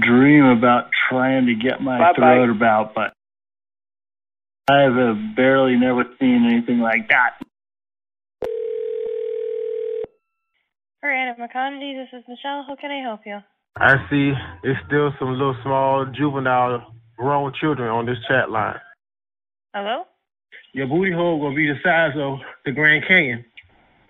dream 0.00 0.44
about 0.44 0.90
trying 1.08 1.46
to 1.46 1.54
get 1.54 1.80
my 1.80 1.98
Bye-bye. 1.98 2.14
throat 2.16 2.50
about, 2.50 2.94
but 2.94 3.12
I've 4.70 4.96
uh, 4.96 5.14
barely 5.34 5.76
never 5.76 6.04
seen 6.20 6.46
anything 6.50 6.80
like 6.80 7.08
that. 7.08 7.38
For 11.00 11.10
Anna 11.10 11.34
McConaughey, 11.40 11.96
this 11.96 12.18
is 12.18 12.24
Michelle. 12.28 12.64
How 12.68 12.76
can 12.78 12.90
I 12.90 13.00
help 13.00 13.20
you? 13.24 13.38
I 13.76 13.94
see 14.10 14.32
it's 14.64 14.78
still 14.86 15.12
some 15.18 15.32
little 15.32 15.56
small 15.62 16.04
juvenile 16.06 16.92
grown 17.16 17.52
children 17.60 17.88
on 17.88 18.04
this 18.04 18.18
chat 18.28 18.50
line. 18.50 18.76
Hello? 19.74 20.04
Your 20.74 20.86
booty 20.86 21.12
hole 21.12 21.40
gonna 21.40 21.54
be 21.56 21.66
the 21.68 21.78
size 21.82 22.16
of 22.16 22.38
the 22.64 22.72
Grand 22.72 23.04
Canyon. 23.06 23.44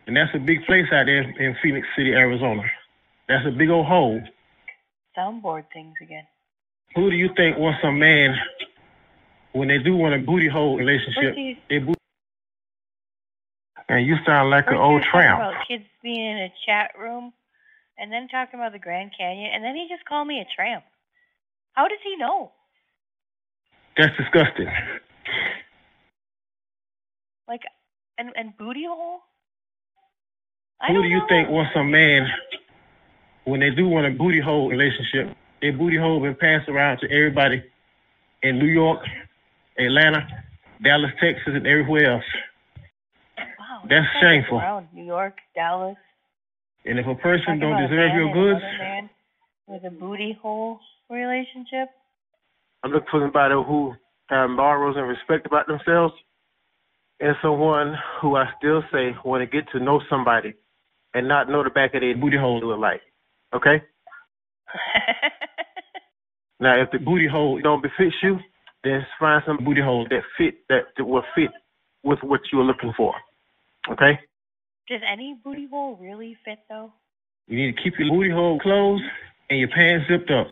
And 0.09 0.16
that's 0.16 0.34
a 0.34 0.38
big 0.38 0.64
place 0.64 0.86
out 0.90 1.04
there 1.04 1.20
in 1.20 1.54
Phoenix 1.62 1.86
City, 1.94 2.12
Arizona. 2.14 2.62
That's 3.28 3.46
a 3.46 3.50
big 3.50 3.68
old 3.68 3.84
hole. 3.84 4.22
Soundboard 5.16 5.64
things 5.70 5.94
again. 6.00 6.26
Who 6.96 7.11
do 7.11 7.16
you 7.16 7.28
think 7.36 7.59
wants 7.59 7.80
a 7.84 7.92
man 7.92 8.34
when 9.52 9.68
they 9.68 9.76
do 9.76 9.94
want 9.94 10.14
a 10.14 10.18
booty 10.18 10.48
hole 10.48 10.78
relationship? 10.78 11.36
You- 11.36 11.56
They 11.68 11.78
boot- 11.78 11.98
and 13.90 14.06
you 14.06 14.16
sound 14.24 14.48
like 14.48 14.68
an 14.68 14.76
old 14.76 14.92
you 14.92 14.94
were 14.94 15.00
talking 15.00 15.20
tramp. 15.20 15.40
about 15.40 15.66
kids 15.68 15.84
being 16.02 16.24
in 16.24 16.38
a 16.38 16.52
chat 16.64 16.92
room, 16.98 17.34
and 17.98 18.11
then 18.11 18.28
talking 18.28 18.59
about 18.59 18.72
the 18.72 18.78
Grand 18.78 19.12
Canyon, 19.14 19.50
and 19.52 19.62
then 19.62 19.76
he 19.76 19.88
just 19.88 20.06
called 20.06 20.26
me 20.26 20.40
a 20.40 20.46
tramp. 20.56 20.84
How 21.74 21.86
does 21.86 22.00
he 22.02 22.16
know? 22.16 22.52
That's 23.98 24.16
disgusting. 24.16 24.68
Like, 27.46 27.62
and 28.16 28.32
and 28.36 28.56
booty 28.56 28.84
hole? 28.86 29.20
Who 30.87 31.03
do 31.03 31.09
you 31.09 31.20
think 31.29 31.49
wants 31.49 31.72
a 31.74 31.83
man 31.83 32.29
when 33.45 33.61
they 33.61 33.70
do 33.70 33.89
want 33.89 34.07
a 34.07 34.11
booty 34.11 34.41
hole 34.41 34.70
relationship? 34.70 35.37
Their 35.61 35.72
booty 35.72 35.97
hole 35.99 36.20
been 36.20 36.37
passed 36.37 36.68
around 36.68 36.99
to 36.99 37.11
everybody 37.11 37.64
in 38.43 38.59
New 38.59 38.66
York, 38.66 39.01
Atlanta, 39.76 40.26
Dallas, 40.83 41.11
Texas, 41.20 41.55
and 41.55 41.66
everywhere 41.66 42.14
else. 42.14 42.24
Wow. 43.37 43.83
That's 43.89 44.07
this 44.07 44.22
shameful. 44.22 44.59
Around 44.59 44.89
New 44.93 45.05
York, 45.05 45.35
Dallas. 45.55 45.97
And 46.85 46.99
if 46.99 47.07
a 47.07 47.14
person 47.16 47.59
don't 47.59 47.83
deserve 47.83 48.14
your 48.14 48.33
goods, 48.33 48.64
with 49.66 49.85
a 49.85 49.91
booty 49.91 50.39
hole 50.41 50.79
relationship. 51.11 51.89
I'm 52.83 52.93
looking 52.93 53.09
for 53.11 53.20
somebody 53.20 53.55
who 53.55 53.95
have 54.29 54.49
morals 54.49 54.97
and 54.97 55.09
respect 55.09 55.45
about 55.45 55.66
themselves, 55.66 56.14
and 57.20 57.35
someone 57.43 57.95
who 58.22 58.37
I 58.37 58.47
still 58.59 58.83
say 58.93 59.14
want 59.24 59.43
to 59.43 59.47
get 59.47 59.68
to 59.72 59.81
know 59.81 60.01
somebody 60.09 60.55
and 61.14 61.28
not 61.28 61.48
know 61.48 61.64
the 61.64 61.70
back 61.70 61.94
of 61.94 62.00
their 62.00 62.16
booty 62.16 62.36
hole 62.36 62.61
look 62.61 62.78
like. 62.78 63.00
Okay. 63.54 63.82
now, 66.61 66.80
if 66.80 66.90
the 66.90 66.98
booty 66.98 67.26
hole 67.26 67.61
don't 67.61 67.82
befit 67.82 68.12
you, 68.22 68.38
then 68.84 69.06
find 69.18 69.42
some 69.46 69.64
booty 69.64 69.80
hole 69.80 70.06
that 70.11 70.22
fit 70.36 70.54
that, 70.68 70.84
that 70.96 71.04
will 71.04 71.24
fit 71.34 71.50
with 72.02 72.18
what 72.22 72.40
you're 72.52 72.64
looking 72.64 72.92
for. 72.96 73.14
Okay. 73.90 74.18
Does 74.88 75.00
any 75.11 75.36
booty 75.42 75.66
hole 75.70 75.98
really 76.00 76.36
fit 76.44 76.59
though? 76.68 76.92
You 77.46 77.56
need 77.59 77.76
to 77.76 77.82
keep 77.82 77.98
your 77.98 78.11
booty 78.11 78.30
hole 78.30 78.59
closed 78.61 79.04
and 79.50 79.59
your 79.59 79.68
pants 79.68 80.06
zipped 80.09 80.30
up. 80.30 80.48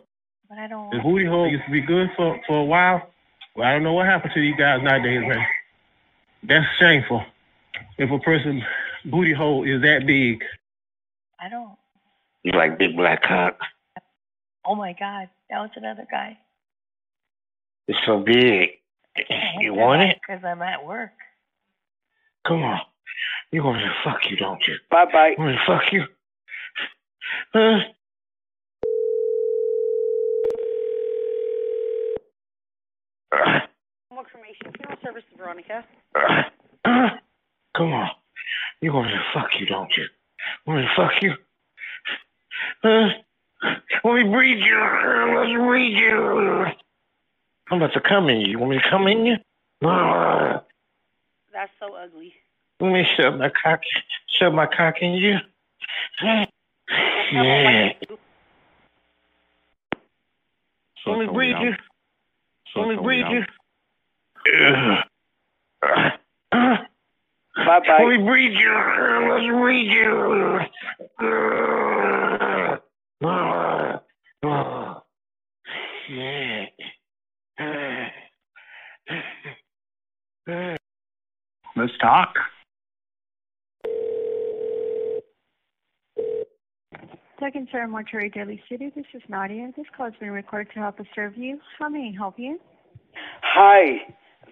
But 0.49 0.57
I 0.57 0.67
don't. 0.67 0.89
The 0.91 0.99
booty 0.99 1.25
hole 1.25 1.47
used 1.49 1.65
to 1.65 1.71
be 1.71 1.81
good 1.81 2.09
for 2.15 2.39
for 2.47 2.59
a 2.59 2.63
while. 2.63 3.09
Well, 3.55 3.67
I 3.67 3.73
don't 3.73 3.83
know 3.83 3.93
what 3.93 4.05
happened 4.05 4.33
to 4.35 4.41
these 4.41 4.55
guys 4.55 4.81
nowadays, 4.83 5.23
man. 5.27 5.45
That's 6.43 6.65
shameful. 6.79 7.23
If 7.97 8.11
a 8.11 8.19
person's 8.19 8.63
booty 9.09 9.33
hole 9.33 9.63
is 9.63 9.81
that 9.81 10.05
big, 10.05 10.43
I 11.39 11.49
don't. 11.49 11.77
You 12.43 12.51
like 12.53 12.77
big 12.77 12.95
black 12.95 13.23
cock? 13.23 13.57
Oh 14.65 14.75
my 14.75 14.93
God, 14.93 15.29
that 15.49 15.59
was 15.59 15.69
another 15.75 16.05
guy. 16.09 16.37
It's 17.87 17.99
so 18.05 18.19
big. 18.19 18.69
You 19.59 19.73
want 19.73 20.01
it? 20.01 20.17
Because 20.21 20.43
I'm 20.43 20.61
at 20.61 20.85
work. 20.85 21.11
Come 22.45 22.63
on. 22.63 22.81
You 23.51 23.63
want 23.63 23.77
me 23.77 23.83
to 23.83 23.93
fuck 24.03 24.29
you, 24.29 24.35
don't 24.35 24.61
you? 24.67 24.75
Bye 24.91 25.05
bye. 25.11 25.29
You 25.29 25.43
want 25.43 25.51
me 25.51 25.57
to 25.57 25.65
fuck 25.65 25.91
you? 25.91 26.03
Huh? 27.53 27.79
More 34.11 34.23
information. 34.23 34.71
Funeral 34.75 34.97
service, 35.03 35.23
Veronica. 35.37 35.85
Come 37.75 37.93
on. 37.93 38.09
You 38.81 38.93
want 38.93 39.07
me 39.07 39.13
to 39.13 39.23
fuck 39.33 39.49
you, 39.59 39.65
don't 39.65 39.95
you? 39.97 40.05
Want 40.65 40.81
me 40.81 40.87
to 40.87 40.93
fuck 40.95 41.21
you? 41.21 41.33
Huh? 42.83 43.09
Let 44.03 44.13
me 44.13 44.23
breathe 44.23 44.59
you. 44.59 44.77
Let's 45.35 45.51
breathe 45.51 45.97
you. 45.97 46.65
I'm 47.69 47.81
about 47.81 47.93
to 47.93 48.01
come 48.01 48.29
in 48.29 48.41
you. 48.41 48.51
You 48.51 48.59
want 48.59 48.71
me 48.71 48.79
to 48.79 48.89
come 48.89 49.07
in 49.07 49.25
you? 49.25 49.37
That's 51.51 51.71
so 51.79 51.95
ugly. 51.95 52.33
Let 52.79 52.91
me 52.91 53.03
shove 53.17 53.37
my 53.39 53.49
cock, 53.49 53.81
shove 54.27 54.53
my 54.53 54.67
cock 54.67 55.01
in 55.01 55.13
you. 55.13 55.39
Yeah. 56.21 56.45
Let 61.07 61.19
me 61.19 61.25
breathe 61.27 61.57
you. 61.61 61.75
Let 62.75 62.87
me 62.89 62.95
breathe 62.95 63.25
you. 63.29 63.43
Bye 67.65 67.79
bye. 67.79 68.03
Let 68.03 68.07
me 68.07 68.23
breathe 68.23 68.53
you. 68.53 68.73
Let's 69.29 69.47
breathe 69.47 69.91
you. 69.91 70.59
Let's 81.75 81.97
talk. 82.01 82.33
Second 87.39 87.67
Sarah 87.71 87.87
Mortuary 87.87 88.29
Daly 88.29 88.61
City, 88.69 88.91
this 88.95 89.05
is 89.13 89.21
Nadia. 89.29 89.71
This 89.77 89.85
call 89.95 90.07
has 90.07 90.15
been 90.19 90.31
recorded 90.31 90.73
to 90.73 90.79
help 90.79 90.99
us 90.99 91.05
serve 91.13 91.37
you. 91.37 91.59
How 91.77 91.87
may 91.87 92.11
I 92.13 92.17
help 92.17 92.39
you? 92.39 92.59
Hi, 93.43 93.99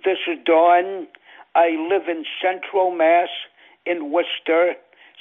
this 0.03 0.17
is 0.27 0.37
Dawn. 0.45 1.07
I 1.55 1.69
live 1.89 2.09
in 2.09 2.25
Central 2.43 2.91
Mass 2.91 3.29
in 3.85 4.11
Worcester. 4.11 4.75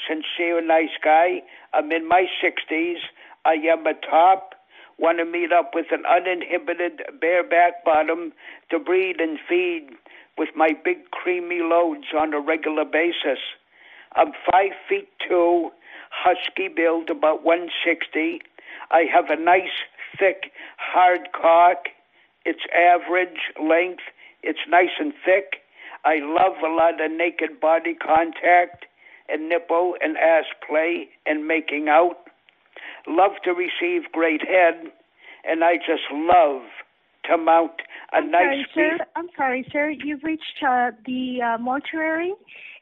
Sincere, 0.08 0.60
nice 0.60 0.96
guy. 1.02 1.42
I'm 1.72 1.92
in 1.92 2.08
my 2.08 2.26
60s. 2.42 2.96
I 3.44 3.52
am 3.52 3.86
a 3.86 3.94
top. 3.94 4.54
Want 4.98 5.18
to 5.18 5.24
meet 5.24 5.52
up 5.52 5.70
with 5.74 5.86
an 5.92 6.02
uninhibited 6.04 7.02
bareback 7.20 7.84
bottom 7.84 8.32
to 8.70 8.80
breed 8.80 9.20
and 9.20 9.38
feed 9.48 9.90
with 10.36 10.48
my 10.56 10.70
big 10.84 11.10
creamy 11.12 11.60
loads 11.62 12.06
on 12.18 12.34
a 12.34 12.40
regular 12.40 12.84
basis. 12.84 13.38
I'm 14.16 14.32
five 14.50 14.72
feet 14.88 15.08
two, 15.28 15.70
husky 16.10 16.66
build, 16.66 17.10
about 17.10 17.44
160. 17.44 18.40
I 18.90 19.04
have 19.12 19.30
a 19.30 19.40
nice, 19.40 19.86
thick, 20.18 20.50
hard 20.78 21.28
cock. 21.32 21.86
It's 22.44 22.66
average 22.74 23.54
length. 23.62 24.02
It's 24.42 24.66
nice 24.68 24.98
and 24.98 25.12
thick. 25.24 25.63
I 26.04 26.16
love 26.20 26.56
a 26.64 26.72
lot 26.72 27.02
of 27.04 27.10
naked 27.10 27.60
body 27.60 27.94
contact 27.94 28.86
and 29.28 29.48
nipple 29.48 29.94
and 30.00 30.16
ass 30.16 30.44
play 30.66 31.08
and 31.26 31.46
making 31.46 31.88
out. 31.88 32.28
Love 33.06 33.32
to 33.44 33.52
receive 33.52 34.10
great 34.12 34.42
head, 34.42 34.90
and 35.44 35.64
I 35.64 35.76
just 35.76 36.04
love 36.12 36.62
to 37.24 37.38
mount 37.38 37.72
a 38.12 38.16
I'm 38.18 38.30
nice 38.30 38.66
sorry, 38.74 38.96
sir. 38.98 39.06
I'm 39.16 39.28
sorry, 39.36 39.66
sir. 39.72 39.90
You've 39.90 40.22
reached 40.22 40.62
uh, 40.66 40.90
the 41.06 41.38
uh, 41.42 41.58
mortuary. 41.58 42.34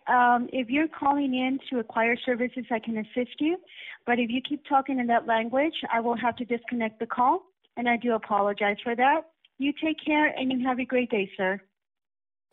Um, 0.09 0.49
if 0.53 0.68
you're 0.68 0.89
calling 0.89 1.35
in 1.35 1.59
to 1.70 1.79
acquire 1.79 2.16
services, 2.27 2.64
I 2.70 2.81
can 2.81 2.99
assist 2.99 3.41
you. 3.41 3.57
But 4.05 4.18
if 4.18 4.31
you 4.31 4.41
keep 4.47 4.62
talking 4.68 4.99
in 4.99 5.07
that 5.09 5.27
language, 5.27 5.75
I 5.93 6.01
will 6.01 6.16
have 6.16 6.37
to 6.37 6.45
disconnect 6.45 6.99
the 6.99 7.07
call, 7.07 7.43
and 7.77 7.89
I 7.89 7.97
do 7.97 8.14
apologize 8.14 8.77
for 8.83 8.97
that. 8.97 9.23
You 9.59 9.73
take 9.83 9.99
care, 10.05 10.27
and 10.37 10.51
you 10.51 10.66
have 10.66 10.81
a 10.81 10.85
great 10.85 11.11
day, 11.11 11.31
sir. 11.37 11.61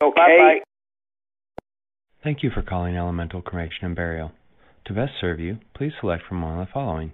Oh, 0.00 0.08
okay. 0.08 0.62
Thank 2.22 2.42
you 2.42 2.50
for 2.50 2.62
calling 2.62 2.96
Elemental 2.96 3.42
Cremation 3.42 3.84
and 3.84 3.96
Burial. 3.96 4.32
To 4.86 4.94
best 4.94 5.12
serve 5.20 5.40
you, 5.40 5.58
please 5.74 5.92
select 6.00 6.24
from 6.28 6.42
one 6.42 6.58
of 6.58 6.66
the 6.66 6.72
following. 6.72 7.12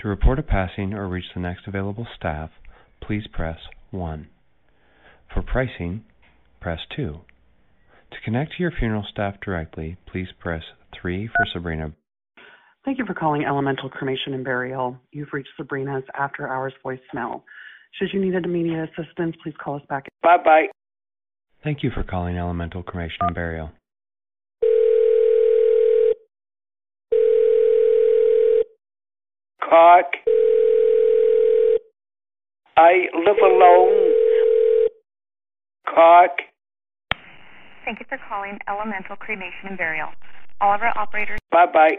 To 0.00 0.08
report 0.08 0.38
a 0.38 0.42
passing 0.42 0.94
or 0.94 1.08
reach 1.08 1.26
the 1.34 1.40
next 1.40 1.66
available 1.66 2.06
staff, 2.16 2.50
please 3.00 3.24
press 3.32 3.58
1. 3.90 4.28
For 5.32 5.42
pricing, 5.42 6.04
press 6.60 6.80
2. 6.96 7.20
To 8.10 8.16
connect 8.24 8.52
to 8.52 8.62
your 8.62 8.72
funeral 8.72 9.06
staff 9.10 9.36
directly, 9.44 9.96
please 10.10 10.28
press 10.38 10.62
3 11.00 11.28
for 11.28 11.46
Sabrina. 11.52 11.92
Thank 12.84 12.98
you 12.98 13.06
for 13.06 13.14
calling 13.14 13.44
Elemental 13.44 13.88
Cremation 13.88 14.34
and 14.34 14.44
Burial. 14.44 14.98
You've 15.12 15.32
reached 15.32 15.50
Sabrina's 15.56 16.04
after 16.18 16.48
hours 16.48 16.74
voicemail. 16.84 17.42
Should 17.98 18.08
you 18.12 18.20
need 18.20 18.34
immediate 18.34 18.90
assistance, 18.90 19.36
please 19.42 19.54
call 19.62 19.76
us 19.76 19.82
back. 19.88 20.08
Bye 20.22 20.38
bye. 20.44 20.66
Thank 21.64 21.82
you 21.82 21.90
for 21.90 22.02
calling 22.02 22.36
Elemental 22.36 22.82
Cremation 22.82 23.18
and 23.20 23.34
Burial. 23.34 23.70
Cock. 29.60 30.06
I 32.76 33.06
live 33.14 33.36
alone. 33.42 34.14
Cock. 35.86 36.30
Thank 37.84 38.00
you 38.00 38.06
for 38.08 38.18
calling 38.28 38.58
Elemental 38.68 39.16
Cremation 39.16 39.68
and 39.68 39.78
Burial. 39.78 40.08
All 40.60 40.74
of 40.74 40.82
our 40.82 40.96
operators. 40.96 41.38
Bye 41.50 41.66
bye. 41.72 41.96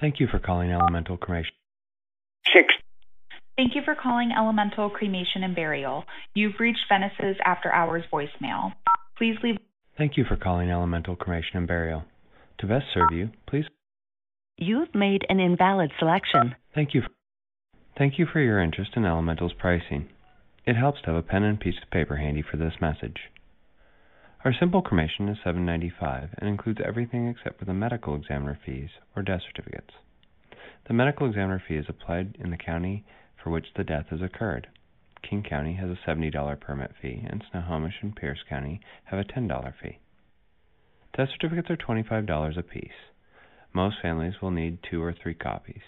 Thank 0.00 0.20
you 0.20 0.26
for 0.26 0.38
calling 0.38 0.70
Elemental 0.70 1.16
Cremation. 1.16 1.52
Six. 2.52 2.74
Thank 3.60 3.74
you 3.74 3.82
for 3.84 3.94
calling 3.94 4.30
Elemental 4.34 4.88
Cremation 4.88 5.44
and 5.44 5.54
Burial. 5.54 6.04
You've 6.32 6.58
reached 6.58 6.86
Venice's 6.88 7.36
after 7.44 7.70
hours 7.70 8.02
voicemail. 8.10 8.72
Please 9.18 9.36
leave. 9.42 9.56
Thank 9.98 10.16
you 10.16 10.24
for 10.24 10.38
calling 10.38 10.70
Elemental 10.70 11.14
Cremation 11.14 11.58
and 11.58 11.68
Burial. 11.68 12.04
To 12.60 12.66
best 12.66 12.86
serve 12.94 13.12
you, 13.12 13.28
please. 13.46 13.66
You've 14.56 14.94
made 14.94 15.26
an 15.28 15.40
invalid 15.40 15.90
selection. 15.98 16.54
Thank 16.74 16.94
you. 16.94 17.02
Thank 17.98 18.18
you 18.18 18.24
for 18.32 18.40
your 18.40 18.62
interest 18.62 18.92
in 18.96 19.02
Elemental's 19.02 19.52
pricing. 19.52 20.08
It 20.64 20.76
helps 20.76 21.02
to 21.02 21.08
have 21.08 21.16
a 21.16 21.22
pen 21.22 21.42
and 21.42 21.60
piece 21.60 21.82
of 21.82 21.90
paper 21.90 22.16
handy 22.16 22.42
for 22.42 22.56
this 22.56 22.80
message. 22.80 23.18
Our 24.42 24.54
simple 24.58 24.80
cremation 24.80 25.28
is 25.28 25.36
$7.95 25.44 26.30
and 26.38 26.48
includes 26.48 26.80
everything 26.82 27.28
except 27.28 27.58
for 27.58 27.66
the 27.66 27.74
medical 27.74 28.14
examiner 28.14 28.58
fees 28.64 28.88
or 29.14 29.22
death 29.22 29.42
certificates. 29.46 29.92
The 30.88 30.94
medical 30.94 31.28
examiner 31.28 31.62
fee 31.68 31.76
is 31.76 31.86
applied 31.90 32.38
in 32.40 32.50
the 32.50 32.56
county 32.56 33.04
for 33.42 33.50
which 33.50 33.66
the 33.76 33.84
death 33.84 34.06
has 34.10 34.22
occurred. 34.22 34.68
King 35.22 35.42
County 35.42 35.74
has 35.74 35.90
a 35.90 36.08
$70 36.08 36.60
permit 36.60 36.92
fee, 37.00 37.24
and 37.28 37.44
Snohomish 37.50 38.02
and 38.02 38.16
Pierce 38.16 38.42
County 38.48 38.80
have 39.04 39.18
a 39.18 39.24
$10 39.24 39.74
fee. 39.82 39.98
Death 41.16 41.28
certificates 41.32 41.70
are 41.70 41.76
$25 41.76 42.58
apiece. 42.58 42.90
Most 43.72 43.96
families 44.00 44.40
will 44.40 44.50
need 44.50 44.78
two 44.82 45.02
or 45.02 45.12
three 45.12 45.34
copies. 45.34 45.82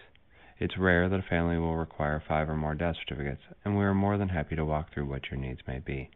It's 0.58 0.78
rare 0.78 1.08
that 1.08 1.18
a 1.20 1.28
family 1.28 1.58
will 1.58 1.76
require 1.76 2.22
five 2.26 2.48
or 2.48 2.56
more 2.56 2.74
death 2.74 2.96
certificates, 3.00 3.42
and 3.64 3.76
we 3.76 3.84
are 3.84 3.94
more 3.94 4.18
than 4.18 4.28
happy 4.28 4.54
to 4.56 4.64
walk 4.64 4.92
through 4.92 5.06
what 5.06 5.30
your 5.30 5.40
needs 5.40 5.60
may 5.66 5.78
be. 5.78 6.10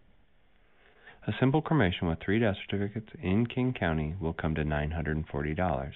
A 1.26 1.32
simple 1.40 1.60
cremation 1.60 2.06
with 2.06 2.20
three 2.20 2.38
death 2.38 2.56
certificates 2.64 3.10
in 3.20 3.46
King 3.46 3.72
County 3.72 4.14
will 4.20 4.32
come 4.32 4.54
to 4.54 4.64
$940. 4.64 5.92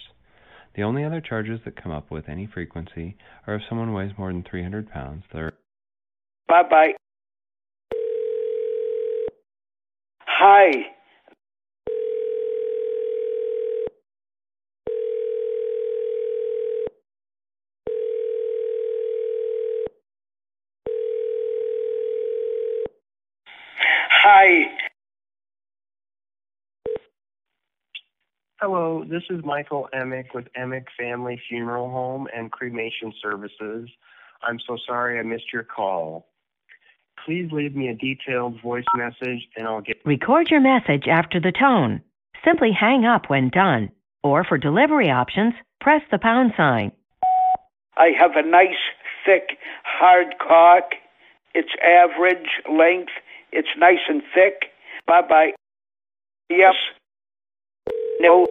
The 0.75 0.83
only 0.83 1.05
other 1.05 1.21
charges 1.21 1.61
that 1.65 1.81
come 1.81 1.93
up 1.93 2.11
with 2.11 2.29
any 2.29 2.47
frequency 2.47 3.17
are 3.47 3.57
if 3.57 3.63
someone 3.69 3.93
weighs 3.93 4.13
more 4.17 4.33
than 4.33 4.45
300 4.49 4.91
pounds. 4.91 5.25
There 5.33 5.53
Bye 6.49 6.63
bye. 6.69 6.93
Hi. 10.21 10.71
Hello, 28.63 29.03
this 29.09 29.23
is 29.31 29.43
Michael 29.43 29.89
Emick 29.95 30.35
with 30.35 30.45
Emick 30.55 30.89
Family 30.99 31.41
Funeral 31.49 31.89
Home 31.89 32.29
and 32.37 32.53
Cremation 32.53 33.11
Services. 33.23 33.89
I'm 34.43 34.59
so 34.67 34.77
sorry 34.87 35.19
I 35.19 35.23
missed 35.23 35.51
your 35.51 35.63
call. 35.63 36.27
Please 37.25 37.49
leave 37.53 37.75
me 37.75 37.89
a 37.89 37.95
detailed 37.95 38.61
voice 38.61 38.85
message 38.95 39.49
and 39.57 39.67
I'll 39.67 39.81
get 39.81 39.97
Record 40.05 40.51
your 40.51 40.61
message 40.61 41.09
after 41.09 41.41
the 41.41 41.53
tone. 41.59 42.03
Simply 42.45 42.71
hang 42.71 43.07
up 43.07 43.31
when 43.31 43.49
done. 43.49 43.89
Or 44.23 44.45
for 44.45 44.59
delivery 44.59 45.11
options, 45.11 45.55
press 45.81 46.03
the 46.11 46.19
pound 46.19 46.53
sign. 46.55 46.93
I 47.97 48.09
have 48.19 48.33
a 48.37 48.47
nice, 48.47 48.77
thick, 49.25 49.57
hard 49.85 50.35
cock. 50.39 50.91
It's 51.55 51.73
average 51.83 52.61
length. 52.71 53.13
It's 53.53 53.69
nice 53.79 54.05
and 54.07 54.21
thick. 54.35 54.65
Bye 55.07 55.23
bye. 55.27 55.53
Yes. 56.51 56.75
No. 58.21 58.47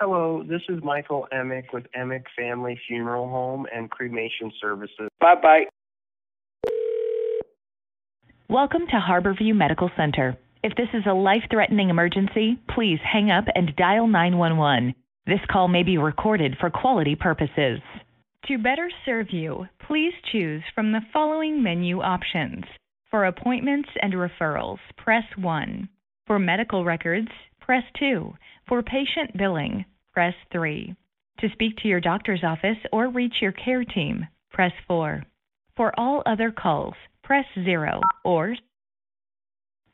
Hello, 0.00 0.42
this 0.48 0.62
is 0.70 0.82
Michael 0.82 1.28
Emick 1.32 1.74
with 1.74 1.84
Emick 1.94 2.24
Family 2.34 2.80
Funeral 2.88 3.28
Home 3.28 3.66
and 3.74 3.90
Cremation 3.90 4.50
Services. 4.58 5.10
Bye 5.20 5.34
bye. 5.42 5.64
Welcome 8.48 8.86
to 8.86 8.98
Harborview 8.98 9.54
Medical 9.54 9.90
Center. 9.98 10.38
If 10.64 10.74
this 10.76 10.88
is 10.94 11.02
a 11.06 11.12
life 11.12 11.42
threatening 11.50 11.90
emergency, 11.90 12.58
please 12.74 13.00
hang 13.04 13.30
up 13.30 13.44
and 13.54 13.76
dial 13.76 14.06
911. 14.06 14.94
This 15.26 15.40
call 15.52 15.68
may 15.68 15.82
be 15.82 15.98
recorded 15.98 16.56
for 16.58 16.70
quality 16.70 17.16
purposes. 17.16 17.80
To 18.46 18.56
better 18.56 18.88
serve 19.04 19.26
you, 19.30 19.66
please 19.86 20.14
choose 20.32 20.62
from 20.74 20.92
the 20.92 21.02
following 21.12 21.62
menu 21.62 22.00
options. 22.00 22.64
For 23.10 23.24
appointments 23.24 23.88
and 24.02 24.12
referrals, 24.12 24.78
press 24.96 25.24
1. 25.36 25.88
For 26.28 26.38
medical 26.38 26.84
records, 26.84 27.28
press 27.58 27.82
2. 27.98 28.34
For 28.68 28.82
patient 28.82 29.34
billing, 29.38 29.86
press 30.12 30.34
3. 30.52 30.94
To 31.40 31.48
speak 31.54 31.78
to 31.78 31.88
your 31.88 32.00
doctor's 32.00 32.44
office 32.44 32.76
or 32.92 33.08
reach 33.08 33.36
your 33.40 33.52
care 33.52 33.82
team, 33.82 34.28
press 34.52 34.72
4. 34.86 35.24
For 35.74 35.98
all 35.98 36.22
other 36.26 36.50
calls, 36.50 36.92
press 37.24 37.46
0 37.54 38.00
or 38.26 38.54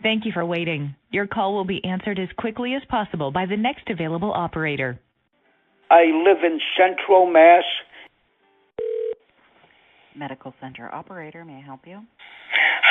Thank 0.03 0.27
you 0.27 0.33
for 0.33 0.45
waiting. 0.45 0.97
Your 1.13 1.29
call 1.29 1.55
will 1.55 1.65
be 1.65 1.85
answered 1.85 2.19
as 2.19 2.29
quickly 2.37 2.75
as 2.75 2.83
possible 2.89 3.31
by 3.31 3.47
the 3.47 3.57
next 3.57 3.89
available 3.89 4.33
operator. 4.33 4.99
I 5.89 6.07
live 6.07 6.43
in 6.43 6.59
Central 6.77 7.31
Mass. 7.31 7.63
Medical 10.15 10.55
Center 10.61 10.93
operator, 10.95 11.45
may 11.45 11.57
I 11.57 11.61
help 11.61 11.87
you? 11.87 12.01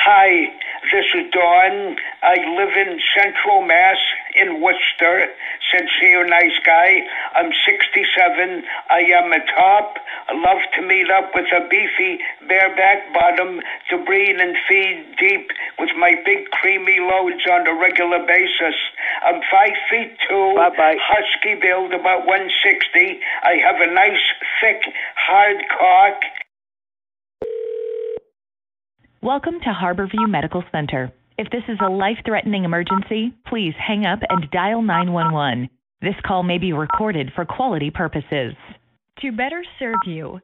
Hi, 0.06 0.48
this 0.92 1.06
is 1.16 1.32
Dawn. 1.32 1.96
I 2.22 2.36
live 2.60 2.76
in 2.76 3.00
Central 3.16 3.62
Mass 3.62 3.96
in 4.36 4.60
Worcester. 4.60 5.28
Sincere, 5.72 6.28
nice 6.28 6.60
guy. 6.66 7.00
I'm 7.36 7.52
67. 7.66 8.64
I 8.92 9.00
am 9.16 9.32
a 9.32 9.40
top. 9.56 9.96
I 10.28 10.34
love 10.34 10.60
to 10.76 10.82
meet 10.82 11.10
up 11.10 11.32
with 11.34 11.46
a 11.56 11.70
beefy 11.70 12.20
bareback 12.50 13.14
bottom 13.14 13.62
to 13.92 14.04
breed 14.04 14.36
and 14.36 14.58
feed 14.68 15.16
deep 15.18 15.48
with 15.80 15.92
my 15.98 16.16
big 16.26 16.50
creamy 16.52 17.00
loads 17.00 17.48
on 17.50 17.66
a 17.66 17.74
regular 17.80 18.20
basis. 18.28 18.76
I'm 19.24 19.40
five 19.50 19.78
feet 19.90 20.18
two, 20.28 20.54
Bye-bye. 20.58 20.98
husky 21.00 21.56
build, 21.62 21.94
about 21.94 22.28
160. 22.28 23.22
I 23.44 23.56
have 23.64 23.80
a 23.80 23.94
nice, 23.94 24.20
thick, 24.60 24.84
hard 25.16 25.64
cock. 25.80 26.20
Welcome 29.24 29.62
to 29.62 29.70
Harborview 29.70 30.30
Medical 30.30 30.66
Center. 30.70 31.10
If 31.38 31.50
this 31.50 31.64
is 31.70 31.78
a 31.80 31.88
life 31.88 32.18
threatening 32.26 32.66
emergency, 32.66 33.34
please 33.48 33.74
hang 33.80 34.06
up 34.06 34.20
and 34.30 34.52
dial 34.52 34.82
911. 34.82 35.70
This 36.02 36.16
call 36.26 36.44
may 36.44 36.58
be 36.58 36.74
recorded 36.74 37.32
for 37.34 37.46
quality 37.46 37.90
purposes. 37.90 38.54
To 39.22 39.32
better 39.32 39.64
serve 39.80 39.96
you, 40.06 40.42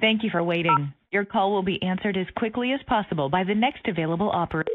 thank 0.00 0.22
you 0.22 0.30
for 0.30 0.42
waiting. 0.42 0.94
Your 1.12 1.26
call 1.26 1.52
will 1.52 1.62
be 1.62 1.82
answered 1.82 2.16
as 2.16 2.26
quickly 2.38 2.72
as 2.72 2.80
possible 2.86 3.28
by 3.28 3.44
the 3.44 3.54
next 3.54 3.86
available 3.86 4.30
operator. 4.30 4.70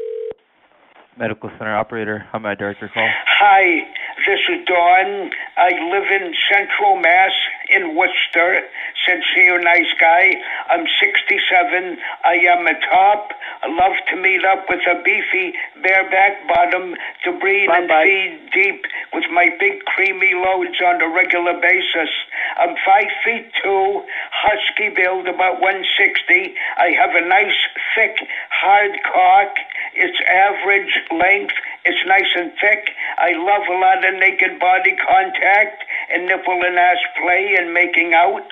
Medical 1.18 1.50
Center 1.58 1.74
operator, 1.74 2.24
how 2.30 2.38
may 2.38 2.50
I 2.50 2.54
direct 2.54 2.80
your 2.80 2.90
call? 2.94 3.08
Hi, 3.40 3.80
this 4.26 4.40
is 4.48 4.64
Dawn. 4.66 5.30
I 5.56 5.70
live 5.90 6.08
in 6.10 6.34
Central 6.50 6.96
Mass 6.96 7.32
in 7.70 7.96
Worcester. 7.96 8.60
Since 9.06 9.24
Sincere, 9.34 9.60
nice 9.62 9.92
guy. 9.98 10.34
I'm 10.70 10.86
67. 11.00 11.98
I 12.24 12.34
am 12.34 12.66
a 12.66 12.74
top. 12.86 13.32
I 13.62 13.68
love 13.68 13.96
to 14.10 14.16
meet 14.16 14.44
up 14.44 14.66
with 14.68 14.80
a 14.86 15.02
beefy 15.02 15.54
bareback 15.82 16.46
bottom 16.46 16.94
to 17.24 17.32
breed 17.40 17.68
and 17.70 17.88
feed 17.88 18.50
deep 18.52 18.84
with 19.12 19.24
my 19.32 19.48
big 19.58 19.84
creamy 19.86 20.34
loads 20.34 20.76
on 20.84 21.00
a 21.00 21.08
regular 21.08 21.58
basis. 21.60 22.10
I'm 22.58 22.76
five 22.84 23.10
feet 23.24 23.50
two, 23.62 24.02
husky 24.30 24.90
build, 24.94 25.26
about 25.26 25.60
160. 25.60 26.54
I 26.76 26.90
have 26.90 27.14
a 27.14 27.26
nice, 27.26 27.56
thick, 27.96 28.16
hard 28.50 28.92
cock. 29.12 29.54
It's 29.94 30.18
average 30.28 30.92
length. 31.10 31.54
It's 31.84 32.06
nice 32.06 32.30
and 32.36 32.52
thick. 32.60 32.90
I 33.18 33.32
love 33.32 33.66
a 33.68 33.78
lot 33.78 34.04
of 34.06 34.14
naked 34.20 34.60
body 34.60 34.94
contact 34.96 35.82
and 36.14 36.26
nipple 36.26 36.62
and 36.62 36.78
ass 36.78 36.98
play 37.20 37.56
and 37.58 37.74
making 37.74 38.14
out. 38.14 38.46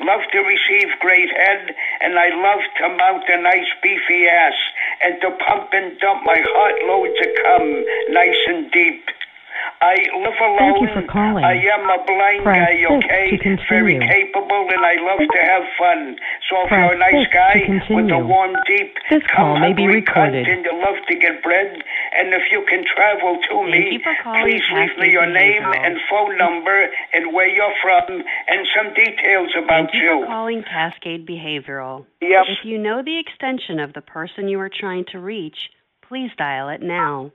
Love 0.00 0.20
to 0.30 0.38
receive 0.38 0.88
great 1.00 1.30
head, 1.30 1.74
and 2.00 2.18
I 2.18 2.28
love 2.30 2.60
to 2.78 2.88
mount 2.96 3.24
a 3.28 3.42
nice 3.42 3.66
beefy 3.82 4.28
ass 4.28 4.54
and 5.02 5.20
to 5.20 5.30
pump 5.46 5.70
and 5.72 5.98
dump 5.98 6.22
my 6.24 6.38
hot 6.38 6.76
loads 6.86 7.18
of 7.26 7.32
cum 7.42 7.84
nice 8.14 8.42
and 8.46 8.70
deep. 8.70 9.15
I 9.80 9.96
live 10.16 10.38
alone. 10.40 10.58
Thank 10.58 10.80
you 10.82 10.88
for 10.94 11.06
calling. 11.12 11.44
I 11.44 11.54
am 11.72 11.84
a 11.88 11.98
blind 12.04 12.42
Press 12.44 12.68
guy, 12.68 12.96
okay? 12.96 13.56
Very 13.68 13.98
capable, 14.00 14.66
and 14.72 14.82
I 14.84 14.96
love 15.04 15.20
to 15.20 15.40
have 15.42 15.62
fun. 15.78 16.16
So 16.48 16.62
if 16.64 16.68
Press 16.68 16.80
you're 16.80 16.94
a 16.94 16.98
nice 16.98 17.26
guy 17.32 17.54
with 17.90 18.10
a 18.10 18.18
warm, 18.18 18.54
deep, 18.66 18.96
This 19.10 19.22
call 19.34 19.58
may 19.60 19.72
be 19.72 19.86
recorded. 19.86 20.46
and 20.48 20.64
you 20.64 20.72
love 20.80 20.96
to 21.08 21.14
get 21.16 21.42
bread, 21.42 21.82
and 22.16 22.32
if 22.34 22.42
you 22.50 22.64
can 22.68 22.84
travel 22.84 23.36
to 23.48 23.54
Thank 23.56 23.70
me, 23.70 23.92
you 23.92 24.00
please 24.42 24.62
leave 24.72 24.96
me 24.98 25.10
your 25.12 25.26
name 25.28 25.62
Behavioral. 25.62 25.86
and 25.86 25.96
phone 26.10 26.36
number 26.38 26.88
and 27.12 27.32
where 27.32 27.48
you're 27.48 27.74
from 27.82 28.22
and 28.48 28.66
some 28.76 28.94
details 28.94 29.50
about 29.56 29.90
Thank 29.92 29.94
you 29.94 30.20
for 30.22 30.26
calling 30.26 30.62
Cascade 30.62 31.26
Behavioral. 31.26 32.06
Yep. 32.22 32.44
If 32.48 32.64
you 32.64 32.78
know 32.78 33.02
the 33.02 33.18
extension 33.20 33.78
of 33.80 33.92
the 33.92 34.00
person 34.00 34.48
you 34.48 34.58
are 34.60 34.70
trying 34.70 35.04
to 35.12 35.18
reach, 35.18 35.70
please 36.02 36.30
dial 36.38 36.68
it 36.70 36.82
now. 36.82 37.30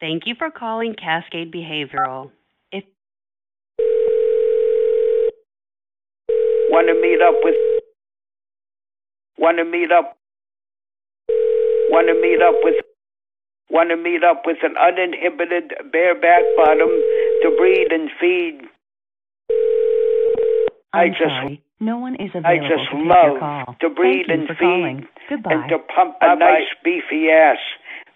Thank 0.00 0.24
you 0.26 0.34
for 0.36 0.50
calling 0.50 0.94
Cascade 0.94 1.52
Behavioral. 1.52 2.30
If 2.72 2.84
Want 6.68 6.88
to 6.88 6.94
meet 7.00 7.20
up 7.22 7.34
with? 7.42 7.54
Want 9.38 9.58
to 9.58 9.64
meet 9.64 9.90
up? 9.90 10.16
Want 11.90 12.08
to 12.08 12.14
meet 12.20 12.42
up 12.42 12.54
with? 12.62 12.74
Want 13.70 13.90
to 13.90 13.96
meet 13.96 14.22
up 14.22 14.42
with 14.44 14.58
an 14.62 14.74
uninhibited 14.76 15.72
bareback 15.92 16.42
bottom 16.56 16.88
to 17.42 17.54
breed 17.58 17.88
and 17.90 18.10
feed? 18.20 18.60
I 20.92 21.04
I'm 21.04 21.12
just 21.12 21.22
sorry. 21.30 21.62
No 21.80 21.98
one 21.98 22.14
is 22.14 22.30
I 22.34 22.38
available 22.56 22.68
just 22.68 22.90
to 22.90 22.96
take 22.96 23.04
your 23.04 23.32
love 23.32 23.40
call. 23.40 23.76
to 23.80 23.88
breed 23.90 24.24
Thank 24.26 24.28
you 24.28 24.34
and 24.34 24.46
for 24.48 24.54
feed 24.54 24.60
calling. 24.60 25.06
Goodbye. 25.28 25.52
and 25.52 25.68
to 25.70 25.78
pump 25.94 26.16
a 26.22 26.36
nice 26.36 26.70
beefy 26.84 27.28
ass 27.30 27.58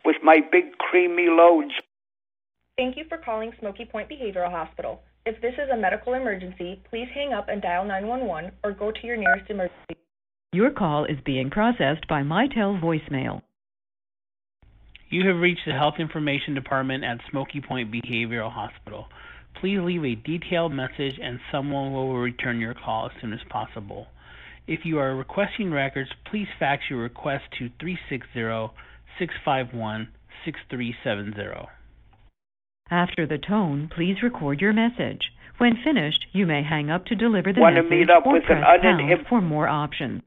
with 0.05 0.17
my 0.23 0.41
big 0.51 0.77
creamy 0.79 1.27
loads. 1.29 1.73
Thank 2.77 2.97
you 2.97 3.05
for 3.09 3.19
calling 3.19 3.53
Smoky 3.61 3.85
Point 3.85 4.09
Behavioral 4.09 4.51
Hospital. 4.51 5.03
If 5.27 5.41
this 5.43 5.53
is 5.55 5.69
a 5.73 5.77
medical 5.77 6.15
emergency, 6.15 6.81
please 6.89 7.09
hang 7.15 7.33
up 7.33 7.49
and 7.49 7.61
dial 7.61 7.85
911 7.85 8.53
or 8.65 8.73
go 8.73 8.91
to 8.91 9.07
your 9.07 9.17
nearest 9.17 9.51
emergency. 9.51 9.97
Your 10.53 10.71
call 10.71 11.05
is 11.05 11.19
being 11.25 11.51
processed 11.51 12.09
by 12.09 12.23
MyTel 12.23 12.81
voicemail. 12.83 13.43
You 15.11 15.29
have 15.29 15.37
reached 15.37 15.67
the 15.67 15.73
Health 15.73 15.95
Information 15.99 16.55
Department 16.55 17.05
at 17.05 17.19
Smoky 17.31 17.61
Point 17.61 17.93
Behavioral 17.93 18.51
Hospital. 18.51 19.07
Please 19.61 19.79
leave 19.81 20.05
a 20.05 20.15
detailed 20.15 20.73
message 20.73 21.19
and 21.23 21.39
someone 21.53 21.93
will 21.93 22.17
return 22.17 22.61
your 22.61 22.75
call 22.75 23.07
as 23.07 23.13
soon 23.21 23.33
as 23.33 23.41
possible. 23.51 24.07
If 24.67 24.81
you 24.85 24.99
are 24.99 25.17
requesting 25.17 25.73
records, 25.73 26.11
please 26.31 26.47
fax 26.59 26.85
your 26.89 27.01
request 27.01 27.45
to 27.59 27.69
360-651-6370. 29.21 31.67
After 32.91 33.27
the 33.27 33.39
tone, 33.39 33.91
please 33.95 34.17
record 34.23 34.61
your 34.61 34.73
message. 34.73 35.31
When 35.59 35.77
finished, 35.85 36.27
you 36.33 36.47
may 36.47 36.63
hang 36.63 36.91
up 36.91 37.07
to 37.07 37.15
deliver 37.15 37.53
the 37.53 37.61
Wanna 37.61 37.83
message 37.83 37.91
meet 37.91 38.11
up 38.11 38.27
or 38.27 38.33
with 38.33 38.43
an 38.49 38.63
press 38.63 38.81
pound 38.83 39.01
uninhib- 39.01 39.29
for 39.29 39.41
more 39.41 39.69
options. 39.69 40.23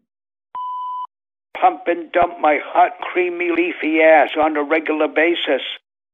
Pump 1.60 1.82
and 1.88 2.12
dump 2.12 2.40
my 2.40 2.60
hot, 2.64 2.92
creamy, 3.00 3.52
leafy 3.52 4.02
ass 4.02 4.30
on 4.42 4.56
a 4.58 4.64
regular 4.64 5.08
basis. 5.08 5.62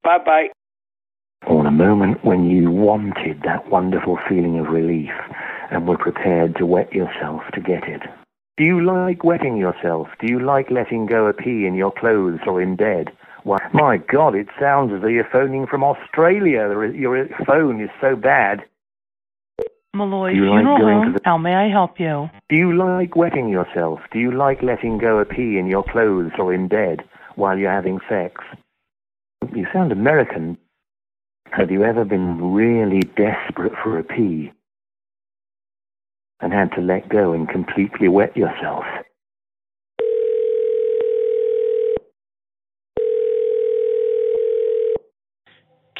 Bye 0.03 0.17
bye. 0.19 0.49
or 1.47 1.65
a 1.65 1.71
moment 1.71 2.21
when 2.23 2.49
you 2.49 2.69
wanted 2.69 3.41
that 3.43 3.65
wonderful 3.69 4.17
feeling 4.27 4.59
of 4.59 4.67
relief 4.67 5.11
and 5.71 5.87
were 5.87 5.97
prepared 5.97 6.53
to 6.57 6.65
wet 6.65 6.91
yourself 6.93 7.41
to 7.53 7.61
get 7.61 7.83
it. 7.87 8.01
Do 8.59 8.65
you 8.65 8.83
like 8.83 9.23
wetting 9.23 9.55
yourself? 9.55 10.09
Do 10.19 10.27
you 10.27 10.37
like 10.37 10.69
letting 10.69 11.05
go 11.05 11.27
a 11.27 11.33
pee 11.33 11.65
in 11.65 11.75
your 11.75 11.93
clothes 11.93 12.41
or 12.45 12.61
in 12.61 12.75
bed? 12.75 13.09
Why, 13.43 13.57
my 13.71 13.95
God, 13.95 14.35
it 14.35 14.47
sounds 14.59 14.91
as 14.93 15.01
though 15.01 15.07
you're 15.07 15.29
phoning 15.31 15.65
from 15.65 15.81
Australia. 15.81 16.67
Your 16.93 17.29
phone 17.47 17.79
is 17.79 17.89
so 18.01 18.17
bad. 18.17 18.65
Malloy 19.93 20.31
you 20.31 20.49
like 20.49 20.59
Funeral 20.59 20.77
to 20.77 20.83
Home. 20.83 21.13
the- 21.13 21.21
How 21.23 21.37
may 21.37 21.55
I 21.55 21.69
help 21.69 22.01
you? 22.01 22.29
Do 22.49 22.57
you 22.57 22.75
like 22.75 23.15
wetting 23.15 23.47
yourself? 23.47 24.01
Do 24.11 24.19
you 24.19 24.31
like 24.31 24.61
letting 24.61 24.97
go 24.97 25.19
a 25.19 25.25
pee 25.25 25.57
in 25.57 25.67
your 25.67 25.83
clothes 25.83 26.33
or 26.37 26.53
in 26.53 26.67
bed 26.67 27.05
while 27.35 27.57
you're 27.57 27.71
having 27.71 28.01
sex? 28.09 28.43
You 29.55 29.67
sound 29.71 29.93
American. 29.93 30.57
Have 31.51 31.71
you 31.71 31.85
ever 31.85 32.03
been 32.03 32.51
really 32.51 32.99
desperate 33.15 33.73
for 33.81 33.97
a 33.97 34.03
pee 34.03 34.51
and 36.41 36.53
had 36.53 36.71
to 36.73 36.81
let 36.81 37.09
go 37.09 37.33
and 37.33 37.47
completely 37.49 38.07
wet 38.07 38.35
yourself? 38.35 38.83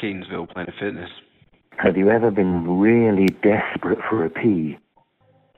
Catonsville 0.00 0.50
Planet 0.52 0.74
Fitness. 0.80 1.10
Have 1.78 1.96
you 1.96 2.10
ever 2.10 2.30
been 2.30 2.78
really 2.78 3.26
desperate 3.42 3.98
for 4.08 4.24
a 4.24 4.30
pee 4.30 4.78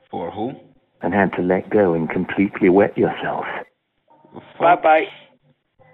For 0.09 0.31
who? 0.31 0.53
and 1.01 1.13
had 1.13 1.33
to 1.33 1.41
let 1.41 1.69
go 1.69 1.93
and 1.93 2.09
completely 2.09 2.69
wet 2.69 2.97
yourself? 2.97 3.45
Bye 4.59 4.75
bye. 4.75 5.05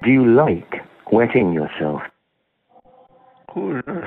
Do 0.03 0.11
you 0.11 0.25
like 0.25 0.75
wetting 1.11 1.51
yourself? 1.51 2.01
Who 3.53 3.77
is 3.77 3.83
this? 3.85 4.05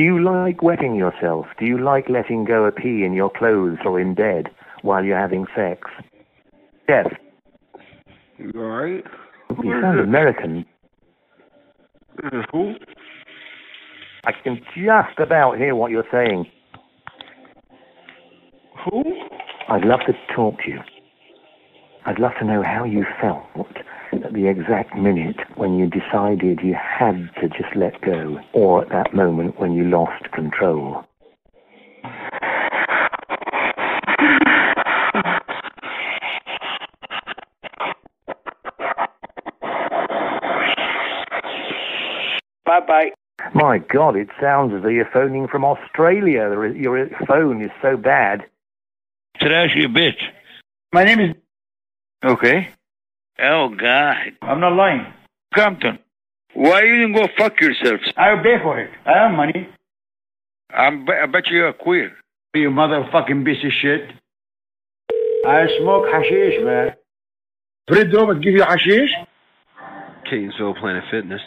Do 0.00 0.04
you 0.06 0.18
like 0.18 0.62
wetting 0.62 0.94
yourself? 0.94 1.44
Do 1.58 1.66
you 1.66 1.76
like 1.76 2.08
letting 2.08 2.46
go 2.46 2.64
a 2.64 2.72
pee 2.72 3.04
in 3.04 3.12
your 3.12 3.28
clothes 3.28 3.76
or 3.84 4.00
in 4.00 4.14
bed 4.14 4.46
while 4.80 5.04
you're 5.04 5.18
having 5.18 5.44
sex? 5.54 5.90
Yes. 6.88 7.08
You 8.38 8.50
alright? 8.56 9.04
you 9.62 9.78
sound 9.82 10.00
American. 10.00 10.64
This 12.16 12.32
is 12.32 12.44
who? 12.50 12.76
I 14.24 14.32
can 14.42 14.62
just 14.74 15.18
about 15.18 15.58
hear 15.58 15.74
what 15.74 15.90
you're 15.90 16.08
saying. 16.10 16.46
Who? 18.82 19.02
I'd 19.68 19.84
love 19.84 20.00
to 20.06 20.14
talk 20.34 20.62
to 20.62 20.70
you. 20.70 20.80
I'd 22.06 22.18
love 22.18 22.32
to 22.38 22.46
know 22.46 22.62
how 22.62 22.84
you 22.84 23.04
felt 23.20 23.66
the 24.12 24.48
exact 24.48 24.96
minute 24.96 25.36
when 25.56 25.78
you 25.78 25.86
decided 25.88 26.60
you 26.62 26.74
had 26.74 27.30
to 27.40 27.48
just 27.48 27.74
let 27.76 28.00
go, 28.02 28.38
or 28.52 28.82
at 28.82 28.88
that 28.90 29.14
moment 29.14 29.58
when 29.60 29.72
you 29.72 29.84
lost 29.84 30.30
control. 30.32 31.04
Bye 42.64 42.80
bye. 42.86 43.10
My 43.54 43.78
God, 43.78 44.16
it 44.16 44.28
sounds 44.40 44.72
as 44.74 44.82
though 44.82 44.88
you're 44.88 45.10
phoning 45.12 45.48
from 45.48 45.64
Australia. 45.64 46.42
Your- 46.50 46.76
Your 46.76 47.08
phone 47.26 47.62
is 47.62 47.70
so 47.82 47.96
bad. 47.96 48.44
Trash 49.40 49.74
you 49.74 49.88
bitch. 49.88 50.22
My 50.92 51.04
name 51.04 51.20
is. 51.20 51.34
Okay. 52.24 52.68
Oh 53.42 53.68
God. 53.68 54.16
I'm 54.42 54.60
not 54.60 54.74
lying. 54.74 55.06
Compton. 55.54 55.98
Why 56.54 56.82
you 56.82 56.96
didn't 56.96 57.14
go 57.14 57.28
fuck 57.38 57.60
yourself? 57.60 58.00
I'll 58.16 58.42
pay 58.42 58.58
for 58.62 58.78
it. 58.80 58.90
I 59.06 59.24
have 59.24 59.32
money. 59.32 59.68
I'm, 60.72 61.08
I 61.08 61.26
bet 61.26 61.46
you're 61.48 61.72
queer. 61.72 62.12
You 62.54 62.70
motherfucking 62.70 63.44
piece 63.44 63.64
of 63.64 63.72
shit. 63.80 64.10
I 65.46 65.66
smoke 65.80 66.06
hashish, 66.12 66.62
man. 66.62 66.94
Fred 67.88 68.12
Robert 68.12 68.42
give 68.42 68.54
you 68.54 68.62
hashish? 68.62 69.10
Catonsville 70.26 70.78
Planet 70.78 71.04
Fitness. 71.10 71.40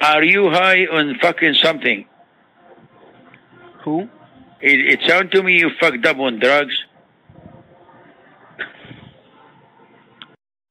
Are 0.00 0.22
you 0.22 0.50
high 0.50 0.86
on 0.86 1.16
fucking 1.20 1.54
something? 1.62 2.04
Who? 3.84 4.08
It, 4.60 5.00
it 5.00 5.08
sounds 5.08 5.30
to 5.30 5.42
me 5.42 5.58
you 5.58 5.70
fucked 5.80 6.04
up 6.06 6.18
on 6.18 6.38
drugs. 6.38 6.74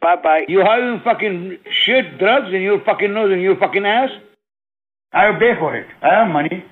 Bye 0.02 0.16
bye. 0.16 0.45
You 0.47 0.60
have 0.62 1.04
fucking 1.04 1.60
shit, 1.86 2.18
drugs 2.18 2.47
in 2.54 2.62
your 2.62 2.84
fucking 2.84 3.14
nose 3.14 3.32
and 3.32 3.41
your 3.41 3.56
fucking 3.56 3.86
ass? 3.86 4.10
I'll 5.14 5.38
pay 5.39 5.54
for 5.60 5.76
it. 5.76 5.86
I 6.02 6.24
have 6.24 6.32
money. 6.32 6.66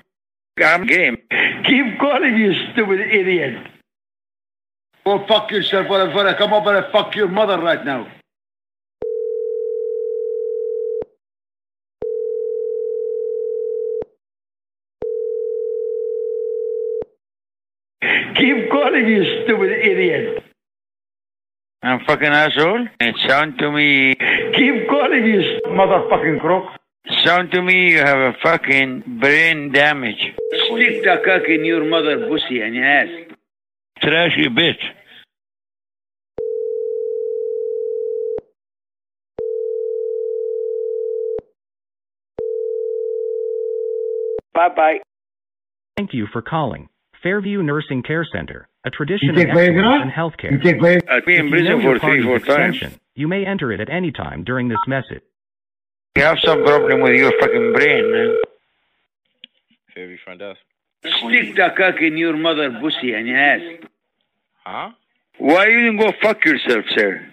I'm 0.62 0.84
game. 0.84 1.16
Keep 1.64 1.98
calling, 2.00 2.36
you 2.36 2.52
stupid 2.72 3.00
idiot. 3.00 3.66
Go 5.06 5.24
fuck 5.26 5.50
yourself, 5.50 5.88
whatever. 5.88 6.34
Come 6.34 6.52
over 6.52 6.76
and 6.76 6.86
fuck 6.92 7.14
your 7.14 7.28
mother 7.28 7.58
right 7.58 7.84
now. 7.84 8.06
Keep 18.34 18.70
calling, 18.70 19.06
you 19.06 19.44
stupid 19.44 19.70
idiot. 19.70 20.49
I'm 21.82 22.00
fucking 22.06 22.28
asshole. 22.28 22.86
It 23.00 23.16
sound 23.26 23.58
to 23.58 23.70
me. 23.72 24.14
Keep 24.54 24.88
calling, 24.88 25.24
you 25.24 25.42
st- 25.42 25.64
motherfucking 25.66 26.40
crook. 26.40 26.64
Sound 27.24 27.50
to 27.52 27.62
me 27.62 27.92
you 27.92 27.98
have 27.98 28.18
a 28.18 28.34
fucking 28.42 29.18
brain 29.20 29.72
damage. 29.72 30.20
Stick 30.20 31.02
the 31.02 31.22
cock 31.24 31.48
in 31.48 31.64
your 31.64 31.84
mother 31.88 32.28
pussy 32.28 32.60
and 32.60 32.76
ass. 32.78 33.08
Trash 34.02 34.36
you 34.36 34.50
bitch. 34.50 34.82
Bye 44.54 44.68
bye. 44.76 44.98
Thank 45.96 46.12
you 46.12 46.26
for 46.32 46.42
calling 46.42 46.88
Fairview 47.22 47.62
Nursing 47.62 48.02
Care 48.02 48.26
Center, 48.30 48.68
a 48.84 48.90
tradition 48.90 49.28
You 49.28 49.32
of 49.32 49.36
take 49.36 49.48
excellence 49.48 50.02
in 50.02 50.10
healthcare. 50.10 50.52
You 50.52 50.58
take 50.58 50.80
Viagra? 50.80 51.08
I've 51.10 51.24
been 51.24 51.40
in 51.40 51.44
you 51.46 51.50
prison 51.50 51.82
for 51.82 51.98
three, 51.98 52.22
four 52.22 52.38
times. 52.38 52.82
You 53.14 53.28
may 53.28 53.44
enter 53.44 53.72
it 53.72 53.80
at 53.80 53.90
any 53.90 54.10
time 54.12 54.44
during 54.44 54.68
this 54.68 54.78
message. 54.86 55.22
You 56.16 56.22
have 56.22 56.38
some 56.44 56.64
problem 56.64 57.00
with 57.02 57.14
your 57.14 57.32
fucking 57.38 57.72
brain, 57.72 58.12
man. 58.12 58.36
Fairview 59.94 60.18
Front 60.24 60.40
Desk. 60.40 60.60
Stick 61.04 61.54
the 61.56 61.70
cock 61.76 62.00
in 62.00 62.16
your 62.16 62.36
mother 62.36 62.70
pussy 62.80 63.12
and 63.14 63.30
ass. 63.30 63.60
Huh? 64.64 64.90
Why 65.38 65.66
you 65.68 65.80
didn't 65.80 65.98
go 65.98 66.12
fuck 66.20 66.44
yourself, 66.44 66.84
sir? 66.94 67.26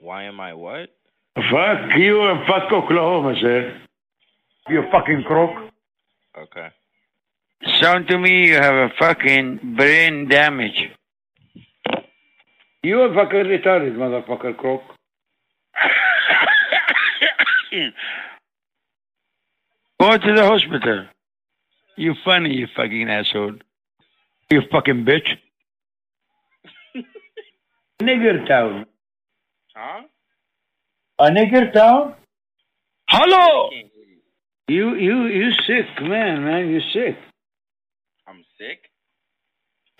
Why 0.00 0.24
am 0.24 0.40
I 0.40 0.54
what? 0.54 0.90
Fuck 1.34 1.96
you 1.96 2.22
and 2.22 2.46
fuck 2.46 2.70
Oklahoma, 2.72 3.34
sir. 3.40 3.80
You 4.68 4.84
fucking 4.90 5.24
crook. 5.26 5.70
Okay. 6.36 6.68
Sound 7.80 8.08
to 8.08 8.18
me 8.18 8.48
you 8.48 8.54
have 8.54 8.74
a 8.74 8.90
fucking 8.98 9.74
brain 9.76 10.28
damage. 10.28 10.90
You 12.82 13.02
a 13.02 13.14
fucking 13.14 13.44
retarded 13.44 13.94
motherfucker 13.94 14.56
crook. 14.56 14.82
Go 20.00 20.18
to 20.18 20.34
the 20.34 20.44
hospital. 20.44 21.06
You 21.96 22.14
funny, 22.24 22.54
you 22.54 22.66
fucking 22.74 23.08
asshole. 23.08 23.54
You 24.50 24.62
fucking 24.70 25.04
bitch. 25.04 25.38
Nigger 28.02 28.46
town. 28.48 28.86
Huh? 29.76 30.02
A 31.20 31.30
nigger 31.30 31.72
town? 31.72 32.14
Hello! 33.08 33.70
You 34.66 34.94
you 34.96 35.26
you 35.26 35.52
sick, 35.52 35.86
man, 36.02 36.44
man, 36.44 36.68
you 36.68 36.80
sick. 36.92 37.16
I'm 38.62 38.68
sick? 38.68 38.90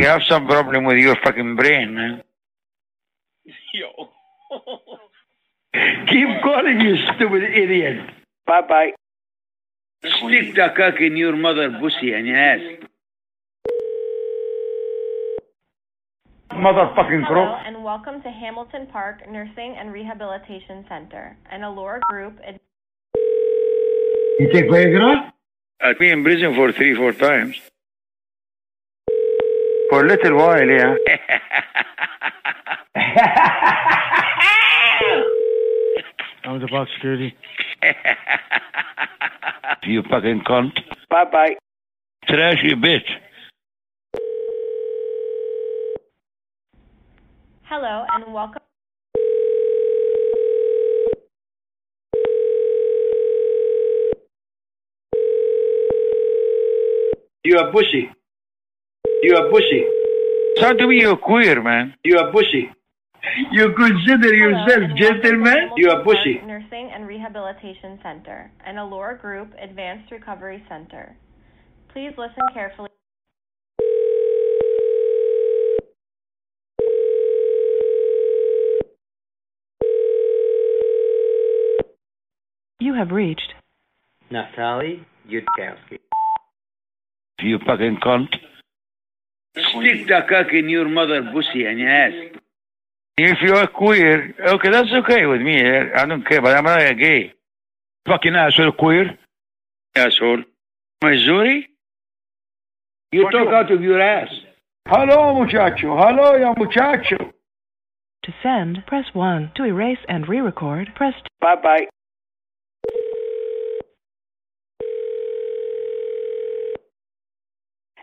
You 0.00 0.06
have 0.08 0.22
some 0.28 0.46
problem 0.46 0.84
with 0.84 0.98
your 0.98 1.16
fucking 1.24 1.56
brain, 1.56 1.94
man. 1.94 2.22
Yo. 3.74 4.08
Keep 6.06 6.42
calling, 6.42 6.80
you 6.80 6.96
stupid 7.14 7.42
idiot. 7.44 8.08
Bye 8.46 8.60
bye. 8.68 8.92
Stick 10.04 10.54
the 10.54 10.68
cock 10.76 11.00
in 11.00 11.16
your 11.16 11.36
mother 11.36 11.76
pussy 11.80 12.12
and 12.12 12.28
ass. 12.28 12.60
Motherfucking 16.52 17.26
crook. 17.26 17.48
Hello, 17.48 17.56
and 17.64 17.82
welcome 17.82 18.20
to 18.22 18.28
Hamilton 18.30 18.86
Park 18.92 19.28
Nursing 19.30 19.76
and 19.78 19.92
Rehabilitation 19.92 20.84
Center, 20.88 21.36
an 21.50 21.62
Allure 21.62 22.00
Group. 22.10 22.38
ad- 22.46 22.60
You 24.38 24.50
take 24.52 24.66
Viagra? 24.66 25.28
Uh, 25.28 25.30
I've 25.80 25.98
been 25.98 26.18
in 26.18 26.24
prison 26.24 26.54
for 26.54 26.70
three, 26.72 26.94
four 26.94 27.12
times. 27.12 27.56
For 29.92 30.00
a 30.06 30.08
little 30.08 30.38
while, 30.38 30.66
yeah. 30.66 30.94
I'm 36.46 36.60
the 36.60 36.68
box 36.68 36.90
security. 36.94 37.36
you 39.82 40.02
fucking 40.08 40.44
cunt. 40.48 40.80
Bye 41.10 41.24
bye. 41.30 41.56
Trash 42.26 42.56
you 42.62 42.76
bitch. 42.76 43.04
Hello, 47.64 48.06
and 48.14 48.32
welcome. 48.32 48.62
You 57.44 57.58
are 57.58 57.70
pussy. 57.70 58.10
You 59.22 59.36
a 59.36 59.50
pussy. 59.50 59.84
Sound 60.58 60.78
to 60.78 60.86
me 60.88 61.00
you're 61.00 61.16
queer, 61.16 61.62
man. 61.62 61.94
You 62.04 62.18
are 62.18 62.32
bushy. 62.32 62.70
You 63.52 63.72
consider 63.72 64.34
yourself 64.34 64.96
gentleman? 64.96 65.70
You 65.76 65.90
are 65.90 66.02
bushy. 66.02 66.40
Nursing 66.44 66.90
and 66.92 67.06
Rehabilitation 67.06 68.00
Center, 68.02 68.50
an 68.66 68.78
Allure 68.78 69.18
Group 69.22 69.52
Advanced 69.60 70.10
Recovery 70.10 70.62
Center. 70.68 71.16
Please 71.92 72.12
listen 72.18 72.42
carefully. 72.52 72.88
You 82.80 82.94
have 82.94 83.12
reached 83.12 83.54
Naftali 84.32 85.04
Yudkowski. 85.30 85.98
You 87.40 87.58
fucking 87.64 87.98
cunt. 88.04 88.34
Stick 89.56 90.06
the 90.08 90.20
cock 90.28 90.52
in 90.52 90.68
your 90.68 90.88
mother 90.88 91.22
pussy 91.32 91.64
and 91.66 91.80
ass. 91.82 92.12
If 93.18 93.38
you're 93.42 93.66
queer, 93.66 94.34
okay, 94.40 94.70
that's 94.70 94.92
okay 94.92 95.26
with 95.26 95.42
me. 95.42 95.60
eh? 95.60 95.90
I 95.94 96.06
don't 96.06 96.26
care, 96.26 96.40
but 96.40 96.56
I'm 96.56 96.64
not 96.64 96.80
a 96.80 96.94
gay. 96.94 97.34
Fucking 98.08 98.34
asshole, 98.34 98.72
queer. 98.72 99.18
Asshole. 99.94 100.42
Missouri? 101.02 101.68
You 103.12 103.30
talk 103.30 103.48
out 103.48 103.70
of 103.70 103.82
your 103.82 104.00
ass. 104.00 104.30
Hello, 104.88 105.34
muchacho. 105.34 105.96
Hello, 105.98 106.36
ya 106.36 106.54
muchacho. 106.56 107.18
To 108.24 108.32
send, 108.42 108.84
press 108.86 109.04
1. 109.12 109.52
To 109.56 109.64
erase 109.64 109.98
and 110.08 110.26
re-record, 110.26 110.94
press 110.94 111.14
2. 111.14 111.20
Bye-bye. 111.40 111.86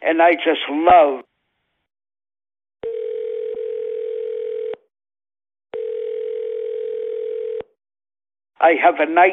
And 0.01 0.21
I 0.21 0.33
just 0.33 0.61
love 0.69 1.23
I 8.61 8.73
have 8.83 8.95
a 8.99 9.11
nice 9.11 9.31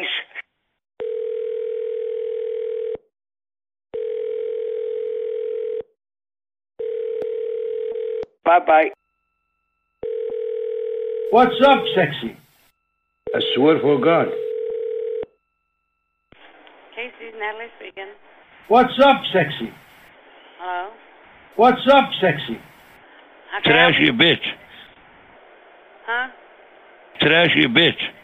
Bye 8.44 8.60
bye. 8.64 8.90
What's 11.32 11.60
up, 11.66 11.82
sexy? 11.96 12.36
I 13.34 13.40
swear 13.56 13.80
for 13.80 13.98
God. 13.98 14.28
Okay, 16.92 17.10
Susan 17.18 17.40
Natalie 17.40 17.66
speaking. 17.76 18.06
What's 18.68 18.94
up, 19.04 19.16
sexy? 19.32 19.72
Hello? 20.60 20.90
What's 21.56 21.82
up, 21.92 22.10
sexy? 22.20 22.60
How 23.50 23.60
can 23.62 23.72
I 23.72 23.82
help 23.82 23.94
Trash 23.94 24.06
you 24.06 24.12
bitch. 24.12 24.46
Huh? 26.06 26.28
Trashy 27.20 27.66
bitch. 27.66 28.15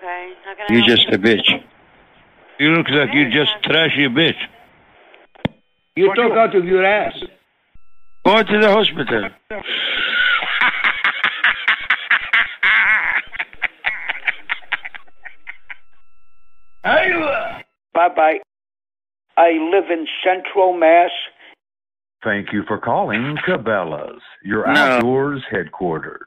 Okay. 0.00 0.32
How 0.44 0.54
can 0.54 0.66
I 0.68 0.72
You 0.72 0.78
help 0.80 0.88
just 0.98 1.08
a 1.08 1.18
bitch. 1.18 1.62
You 2.58 2.70
look 2.70 2.88
like 2.88 3.12
you 3.12 3.30
just 3.30 3.52
uh, 3.64 3.68
trash 3.68 3.90
you 3.96 4.08
bitch. 4.08 4.34
You 5.96 6.14
talk 6.14 6.32
out 6.32 6.54
of 6.54 6.64
your 6.64 6.84
ass. 6.84 7.14
Go 8.24 8.42
to 8.42 8.58
the 8.60 8.68
hospital. 8.70 9.28
Uh, 16.84 17.58
bye 17.94 18.08
bye. 18.08 18.38
I 19.36 19.50
live 19.72 19.90
in 19.90 20.06
Central 20.24 20.72
Mass. 20.76 21.10
Thank 22.22 22.52
you 22.52 22.62
for 22.66 22.78
calling 22.78 23.36
Cabela's, 23.46 24.20
your 24.44 24.66
No. 24.66 24.80
outdoors 24.80 25.42
headquarters. 25.50 26.20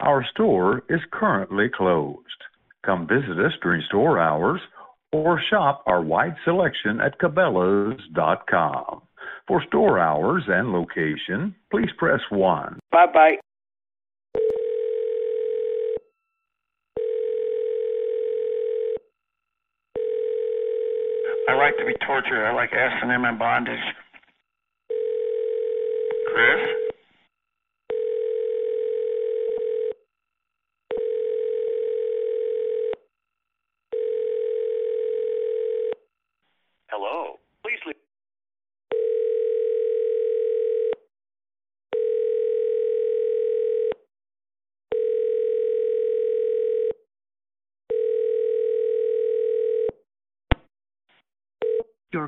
Our 0.00 0.24
store 0.30 0.82
is 0.88 1.00
currently 1.12 1.68
closed. 1.68 2.18
Come 2.84 3.06
visit 3.06 3.38
us 3.44 3.52
during 3.62 3.82
store 3.88 4.18
hours 4.18 4.60
or 5.12 5.40
shop 5.50 5.82
our 5.86 6.02
wide 6.02 6.36
selection 6.44 7.00
at 7.00 7.18
Cabela's.com. 7.18 9.02
For 9.46 9.62
store 9.68 9.98
hours 9.98 10.44
and 10.46 10.72
location, 10.72 11.54
please 11.70 11.88
press 11.98 12.20
1. 12.30 12.78
Bye 12.92 13.06
bye. 13.12 13.36
I 21.48 21.54
like 21.54 21.78
to 21.78 21.86
be 21.86 21.94
tortured. 22.06 22.46
I 22.46 22.52
like 22.54 22.70
S&M 22.74 23.24
and 23.24 23.38
bondage. 23.38 23.78
Chris? 26.26 26.78
Hello. 36.90 37.38
Please 37.62 37.78
leave. 37.86 37.94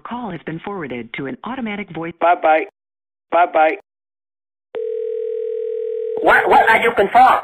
Your 0.00 0.08
call 0.08 0.30
has 0.30 0.40
been 0.46 0.58
forwarded 0.60 1.12
to 1.18 1.26
an 1.26 1.36
automatic 1.44 1.92
voice. 1.94 2.14
Bye 2.22 2.36
bye. 2.42 2.64
Bye 3.30 3.52
bye. 3.52 3.76
What 6.22 6.48
what 6.48 6.70
are 6.70 6.80
you 6.80 6.88
looking 6.88 7.08
for? 7.12 7.42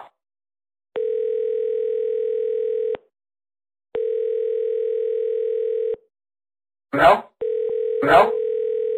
No? 6.94 7.24
No? 8.02 8.32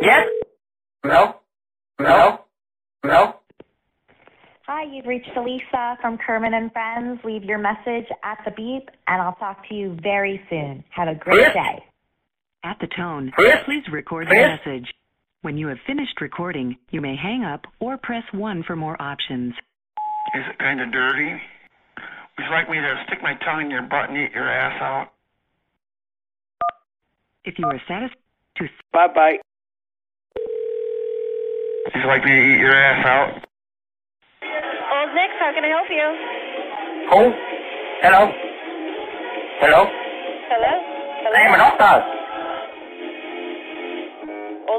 Yes? 0.02 0.28
No? 1.04 1.34
No? 1.98 2.40
No? 3.04 3.34
Hi, 4.68 4.84
you've 4.84 5.06
reached 5.06 5.30
Elisa 5.36 5.96
from 6.00 6.16
Kerman 6.24 6.54
and 6.54 6.70
Friends. 6.70 7.18
Leave 7.24 7.42
your 7.42 7.58
message 7.58 8.06
at 8.22 8.38
the 8.44 8.52
beep, 8.52 8.88
and 9.08 9.20
I'll 9.20 9.34
talk 9.34 9.68
to 9.68 9.74
you 9.74 9.96
very 10.00 10.40
soon. 10.48 10.84
Have 10.90 11.08
a 11.08 11.16
great 11.16 11.40
Chris? 11.40 11.54
day. 11.54 11.84
At 12.64 12.76
the 12.80 12.88
tone, 12.88 13.30
Chris? 13.34 13.54
please 13.64 13.84
record 13.92 14.26
Chris? 14.26 14.38
your 14.38 14.48
message. 14.48 14.92
When 15.42 15.56
you 15.56 15.68
have 15.68 15.78
finished 15.86 16.20
recording, 16.20 16.76
you 16.90 17.00
may 17.00 17.14
hang 17.14 17.44
up 17.44 17.64
or 17.78 17.96
press 17.96 18.24
1 18.32 18.64
for 18.66 18.74
more 18.74 19.00
options. 19.00 19.54
Is 20.34 20.42
it 20.50 20.58
kind 20.58 20.80
of 20.80 20.90
dirty? 20.90 21.30
Would 21.30 22.44
you 22.44 22.50
like 22.50 22.68
me 22.68 22.76
to 22.76 23.04
stick 23.06 23.22
my 23.22 23.34
tongue 23.44 23.62
in 23.62 23.70
your 23.70 23.82
butt 23.82 24.10
and 24.10 24.18
eat 24.18 24.32
your 24.34 24.48
ass 24.48 24.82
out? 24.82 25.12
If 27.44 27.58
you 27.58 27.66
are 27.66 27.80
satisfied 27.88 28.18
to 28.56 28.64
Bye 28.92 29.06
bye. 29.14 29.38
Would 31.94 32.02
you 32.02 32.08
like 32.08 32.24
me 32.24 32.30
to 32.32 32.54
eat 32.54 32.58
your 32.58 32.74
ass 32.74 33.06
out? 33.06 33.30
Old 34.42 35.14
Nick, 35.14 35.30
how 35.38 35.52
can 35.54 35.64
I 35.64 35.68
help 35.68 35.88
you? 35.88 36.06
Who? 37.10 37.32
Hello? 38.02 38.32
Hello? 39.60 39.86
Hello? 40.50 40.72
I'm 41.36 41.54
a 41.54 41.56
doctor. 41.56 41.84
Old 41.94 42.18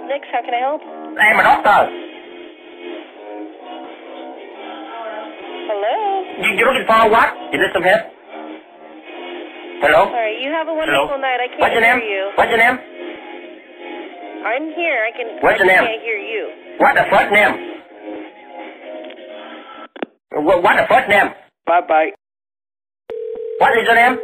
Nick, 0.09 0.23
how 0.33 0.41
can 0.41 0.53
I 0.53 0.59
help? 0.65 0.81
I'm 0.81 1.39
a 1.39 1.43
doctor. 1.43 1.81
Hello? 5.69 5.95
You, 6.41 6.49
you 6.57 6.65
looking 6.65 6.85
for 6.87 7.09
what? 7.13 7.29
You 7.53 7.59
need 7.61 7.69
some 7.73 7.83
help? 7.83 8.01
Hello? 9.85 10.01
Sorry, 10.11 10.41
you 10.43 10.49
have 10.51 10.67
a 10.67 10.73
wonderful 10.73 11.07
Hello? 11.13 11.21
night. 11.21 11.39
I 11.39 11.47
can't 11.47 11.61
What's 11.61 11.73
your 11.73 11.83
hear 11.85 11.95
name? 11.95 12.09
you. 12.09 12.21
What's 12.35 12.49
your 12.49 12.57
name? 12.57 12.77
I'm 14.49 14.65
here. 14.73 14.99
I 15.05 15.11
can. 15.15 15.27
What's 15.45 15.61
I 15.61 15.63
your 15.63 15.67
name? 15.67 15.83
can't 15.85 16.01
hear 16.01 16.17
you. 16.17 16.43
What 16.79 16.95
the 16.95 17.05
first 17.11 17.31
name? 17.31 17.53
What, 20.45 20.63
what 20.63 20.75
the 20.77 20.87
first 20.89 21.07
name? 21.09 21.29
Bye 21.65 21.81
bye. 21.87 22.09
What 23.59 23.77
is 23.77 23.85
your 23.85 23.95
name? 23.95 24.17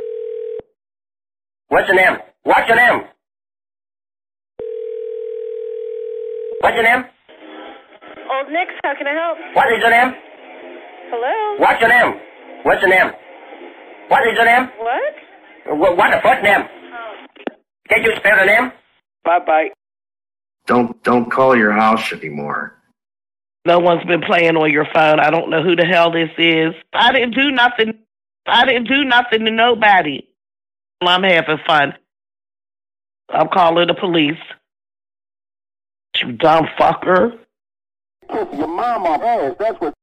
What's 1.70 1.88
your 1.88 1.96
name? 1.98 2.18
What's 2.44 2.68
your 2.68 2.78
name? 2.78 3.02
What's 6.62 6.76
your 6.76 6.84
name? 6.84 7.06
Old 8.32 8.52
Nick, 8.52 8.68
how 8.84 8.94
can 8.98 9.08
I 9.08 9.14
help? 9.14 9.38
What 9.56 9.72
is 9.72 9.80
your 9.80 9.92
name? 9.92 10.14
Hello? 11.10 11.60
What's 11.60 11.80
your 11.82 11.90
name? 11.90 12.20
What's 12.64 12.82
your 12.82 12.90
name? 12.90 13.12
What 14.08 14.28
is 14.28 14.34
your 14.36 14.46
name? 14.46 14.70
What? 14.80 15.80
What, 15.80 15.98
what 15.98 16.12
the 16.12 16.22
first 16.22 16.44
name? 16.44 16.62
Can 17.90 18.04
you 18.04 18.14
spell 18.18 18.38
the 18.38 18.46
name? 18.46 18.72
Bye 19.24 19.40
bye. 19.46 19.70
Don't 20.66 21.02
don't 21.04 21.32
call 21.32 21.56
your 21.56 21.72
house 21.72 22.12
anymore. 22.12 22.74
No 23.66 23.80
one's 23.80 24.04
been 24.06 24.22
playing 24.22 24.58
on 24.58 24.72
your 24.72 24.86
phone. 24.94 25.20
I 25.20 25.30
don't 25.32 25.50
know 25.50 25.64
who 25.64 25.76
the 25.76 25.86
hell 25.86 26.12
this 26.12 26.30
is. 26.38 26.74
I 26.94 27.12
didn't 27.12 27.36
do 27.36 27.52
nothing. 27.52 28.00
I 28.48 28.66
didn't 28.66 28.88
do 28.88 29.04
nothing 29.04 29.46
to 29.46 29.52
nobody. 29.52 30.28
I'm 31.02 31.24
having 31.24 31.58
fun. 31.68 31.94
I'm 33.30 33.48
calling 33.50 33.88
the 33.88 33.96
police. 33.96 34.38
You 36.22 36.32
dumb 36.34 36.68
fucker. 36.80 37.38
Your 38.30 38.68
mom 38.68 39.06
off 39.06 39.22
ass, 39.22 39.56
that's 39.60 39.80
what. 39.80 39.94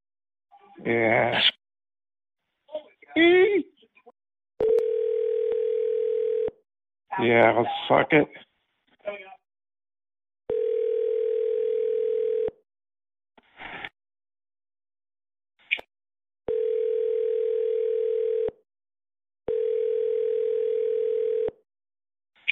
Yes. 0.84 1.42
Yeah, 7.20 7.52
I'll 7.56 7.68
suck 7.88 8.12
it. 8.12 8.28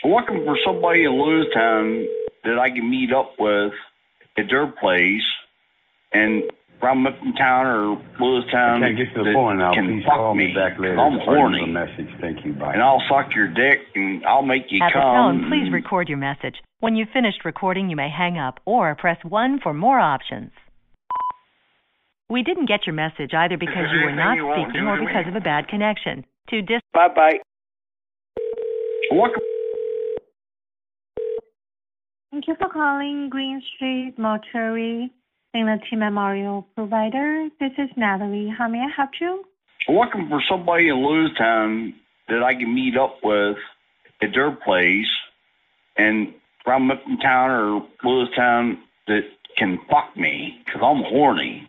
I'm 0.02 0.12
looking 0.12 0.44
for 0.44 0.56
somebody 0.64 1.04
in 1.04 1.12
Lewistown 1.12 2.06
that 2.44 2.58
I 2.58 2.70
can 2.70 2.88
meet 2.90 3.12
up 3.12 3.34
with 3.38 3.72
at 4.38 4.44
their 4.50 4.66
place 4.66 5.22
and 6.12 6.44
from 6.80 7.06
Uptown 7.06 7.66
or 7.66 8.02
Lewistown 8.18 8.82
I 8.82 8.86
can't 8.88 8.96
get 8.96 9.12
to 9.14 9.18
the 9.20 9.24
that 9.24 9.34
phone 9.34 9.58
now. 9.58 9.74
can 9.74 9.86
Please 9.86 10.04
call 10.06 10.34
me, 10.34 10.46
me. 10.48 10.54
back 10.54 10.78
later. 10.78 10.98
I'm 10.98 11.16
Or 11.16 11.18
leave 11.18 11.24
horny. 11.26 11.64
a 11.64 11.66
message. 11.66 12.08
Thank 12.22 12.42
you. 12.44 12.54
Bye. 12.54 12.72
And 12.72 12.82
I'll 12.82 13.02
suck 13.08 13.34
your 13.36 13.48
dick 13.48 13.80
and 13.94 14.24
I'll 14.24 14.40
make 14.42 14.64
you 14.70 14.80
At 14.82 14.88
the 14.94 15.00
come. 15.00 15.42
tone, 15.42 15.50
please 15.50 15.70
record 15.70 16.08
your 16.08 16.16
message. 16.16 16.56
When 16.80 16.96
you've 16.96 17.10
finished 17.12 17.44
recording, 17.44 17.90
you 17.90 17.96
may 17.96 18.08
hang 18.08 18.38
up 18.38 18.60
or 18.64 18.94
press 18.94 19.18
1 19.28 19.60
for 19.62 19.74
more 19.74 20.00
options. 20.00 20.52
We 22.30 22.42
didn't 22.42 22.66
get 22.66 22.86
your 22.86 22.94
message 22.94 23.34
either 23.34 23.58
because 23.58 23.90
you 23.92 24.00
were 24.06 24.14
not 24.16 24.36
you 24.36 24.48
speaking 24.54 24.86
or 24.86 24.96
to 24.96 25.02
me? 25.02 25.06
because 25.08 25.26
of 25.28 25.36
a 25.36 25.40
bad 25.40 25.68
connection. 25.68 26.24
To 26.48 26.62
dis- 26.62 26.80
Bye 26.94 27.08
bye. 27.14 27.38
Welcome. 29.12 29.42
Thank 32.30 32.46
you 32.46 32.54
for 32.60 32.68
calling 32.68 33.28
Green 33.28 33.60
Street 33.74 34.14
Mortuary 34.16 35.10
Dignity 35.52 35.96
Memorial 35.96 36.64
Provider. 36.76 37.48
This 37.58 37.72
is 37.76 37.88
Natalie. 37.96 38.48
How 38.56 38.68
may 38.68 38.78
I 38.78 38.88
help 38.96 39.10
you? 39.20 39.44
I'm 39.88 39.96
looking 39.96 40.28
for 40.28 40.40
somebody 40.48 40.88
in 40.90 40.94
Lewistown 40.94 41.94
that 42.28 42.44
I 42.44 42.54
can 42.54 42.72
meet 42.72 42.96
up 42.96 43.16
with 43.24 43.56
at 44.22 44.28
their 44.32 44.52
place 44.52 45.08
and 45.96 46.32
from 46.62 46.88
Uptown 46.92 47.50
or 47.50 47.88
Lewistown 48.04 48.76
that 49.08 49.22
can 49.56 49.80
fuck 49.90 50.16
me 50.16 50.62
because 50.64 50.82
I'm 50.84 51.02
horny. 51.02 51.68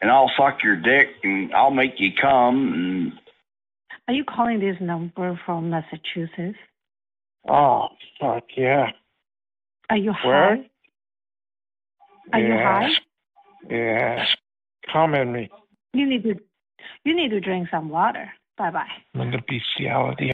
And 0.00 0.08
I'll 0.08 0.30
suck 0.36 0.62
your 0.62 0.76
dick 0.76 1.08
and 1.24 1.52
I'll 1.52 1.72
make 1.72 1.94
you 1.98 2.10
come 2.22 2.72
and 2.72 3.12
Are 4.06 4.14
you 4.14 4.22
calling 4.22 4.60
this 4.60 4.76
number 4.80 5.40
from 5.44 5.70
Massachusetts? 5.70 6.58
Oh, 7.48 7.88
fuck 8.20 8.44
yeah. 8.56 8.90
Are 9.90 9.96
you 9.96 10.12
Where? 10.24 10.56
high? 10.56 10.70
Are 12.32 12.40
you 12.40 12.54
high? 12.54 12.88
Yeah. 13.68 14.26
Come 14.92 15.14
in 15.14 15.32
me. 15.32 15.50
You 15.92 16.06
need 16.06 16.22
to 16.24 16.34
you 17.04 17.14
need 17.14 17.30
to 17.30 17.40
drink 17.40 17.68
some 17.70 17.88
water. 17.88 18.30
Bye 18.56 18.70
bye. 18.70 18.86
I'm 19.14 19.30
the 19.30 19.38
bestiality. 19.48 20.32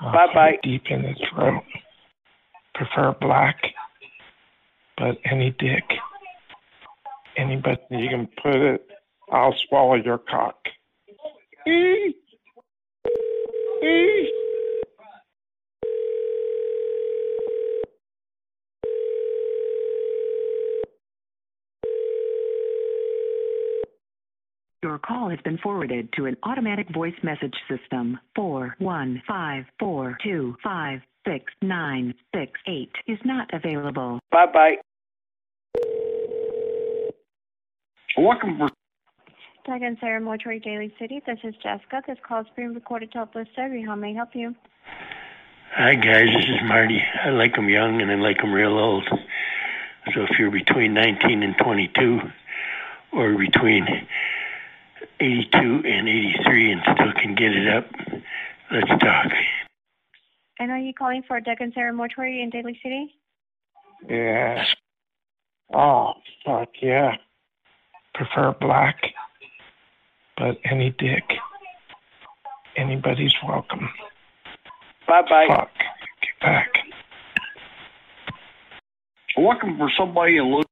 Uh, 0.00 0.12
Bye 0.12 0.26
bye. 0.34 0.58
Deep 0.62 0.84
in 0.90 1.02
the 1.02 1.14
throat. 1.28 1.62
Prefer 2.74 3.14
black, 3.20 3.60
but 4.96 5.18
any 5.24 5.50
dick. 5.58 5.84
Anybody 7.36 7.80
you 7.90 8.08
can 8.08 8.28
put 8.42 8.56
it. 8.56 8.86
I'll 9.32 9.54
swallow 9.68 9.94
your 9.94 10.18
cock. 10.18 10.56
Eee. 11.66 12.14
Eee. 13.82 14.39
Your 24.90 24.98
call 24.98 25.30
has 25.30 25.38
been 25.44 25.56
forwarded 25.58 26.12
to 26.14 26.26
an 26.26 26.36
automatic 26.42 26.92
voice 26.92 27.14
message 27.22 27.54
system. 27.68 28.18
Four 28.34 28.74
one 28.80 29.22
five 29.24 29.64
four 29.78 30.18
two 30.20 30.56
five 30.64 30.98
six 31.24 31.44
nine 31.62 32.12
six 32.34 32.50
eight 32.66 32.90
is 33.06 33.18
not 33.24 33.48
available. 33.54 34.18
Bye 34.32 34.46
bye. 34.52 34.76
looking 38.18 38.58
for 38.58 38.68
Duggan's 39.64 40.00
Serra 40.00 40.20
Mortuary 40.20 40.58
Daly 40.58 40.92
City. 40.98 41.20
This 41.24 41.38
is 41.44 41.54
Jessica. 41.62 42.02
This 42.08 42.18
call 42.26 42.40
is 42.40 42.48
being 42.56 42.74
recorded 42.74 43.12
to 43.12 43.18
help 43.18 43.36
us 43.36 43.46
survey. 43.54 43.84
How 43.86 43.94
may 43.94 44.10
I 44.10 44.14
help 44.14 44.30
you? 44.34 44.56
Hi 45.76 45.94
guys, 45.94 46.34
this 46.34 46.46
is 46.46 46.66
Marty. 46.66 47.00
I 47.24 47.30
like 47.30 47.56
'em 47.56 47.68
young 47.68 48.02
and 48.02 48.10
I 48.10 48.16
like 48.16 48.42
'em 48.42 48.52
real 48.52 48.76
old. 48.76 49.08
So 50.12 50.22
if 50.24 50.36
you're 50.36 50.50
between 50.50 50.94
19 50.94 51.44
and 51.44 51.56
22, 51.58 52.20
or 53.12 53.34
between 53.36 53.86
82 55.20 55.58
and 55.86 56.08
83 56.08 56.72
and 56.72 56.80
still 56.82 57.12
can 57.12 57.34
get 57.34 57.52
it 57.52 57.68
up, 57.68 57.84
let's 58.72 58.88
talk. 59.02 59.26
And 60.58 60.70
are 60.70 60.78
you 60.78 60.92
calling 60.94 61.22
for 61.26 61.40
Duggan's 61.40 61.74
Serra 61.74 61.92
Mortuary 61.92 62.42
in 62.42 62.50
Daly 62.50 62.78
City? 62.82 63.14
Yes. 64.08 64.66
Oh, 65.74 66.14
fuck 66.44 66.68
yeah. 66.80 67.16
Prefer 68.14 68.54
black, 68.60 69.00
but 70.36 70.58
any 70.64 70.90
dick. 70.98 71.24
Anybody's 72.76 73.34
welcome. 73.46 73.88
Bye 75.06 75.22
bye. 75.28 75.46
Fuck. 75.48 75.70
Get 75.76 76.40
back. 76.40 76.72
I'm 79.36 79.44
looking 79.44 79.76
for 79.76 79.90
somebody 79.96 80.36
in 80.38 80.44
Lew- 80.52 80.64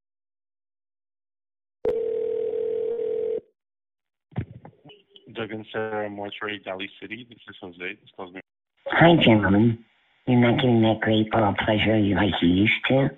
Duggan's 5.39 5.67
Serra 5.71 6.09
Mortuary, 6.09 6.61
City. 7.01 7.25
This 7.29 7.37
is 7.49 7.55
Jose. 7.61 7.77
This 7.79 8.33
me. 8.33 8.41
Hi, 8.87 9.15
gentlemen. 9.23 9.79
You're 10.27 10.41
not 10.41 10.57
getting 10.57 10.81
that 10.81 10.99
great 10.99 11.27
oral 11.33 11.55
pleasure 11.65 11.97
like 11.97 12.33
you 12.41 12.49
used 12.49 12.73
to? 12.89 13.09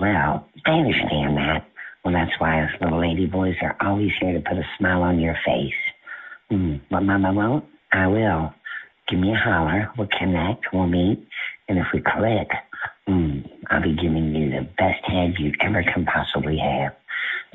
Well, 0.00 0.48
I 0.66 0.70
understand 0.70 1.36
that. 1.36 1.68
Well, 2.04 2.12
that's 2.12 2.32
why 2.38 2.64
us 2.64 2.70
little 2.80 3.00
lady 3.00 3.26
boys 3.26 3.54
are 3.62 3.76
always 3.80 4.10
here 4.20 4.32
to 4.32 4.40
put 4.40 4.58
a 4.58 4.64
smile 4.78 5.02
on 5.02 5.20
your 5.20 5.36
face. 5.46 5.72
Hmm. 6.50 6.76
What 6.88 7.04
Mama 7.04 7.32
won't, 7.32 7.64
I 7.92 8.08
will. 8.08 8.52
Give 9.08 9.20
me 9.20 9.30
a 9.30 9.36
holler. 9.36 9.92
We'll 9.96 10.08
connect. 10.18 10.66
We'll 10.72 10.88
meet. 10.88 11.24
And 11.68 11.78
if 11.78 11.86
we 11.94 12.00
click, 12.00 12.48
hmm, 13.06 13.42
I'll 13.70 13.82
be 13.82 13.94
giving 13.94 14.34
you 14.34 14.50
the 14.50 14.68
best 14.76 15.04
head 15.04 15.34
you 15.38 15.52
ever 15.60 15.84
can 15.84 16.04
possibly 16.04 16.58
have. 16.58 16.96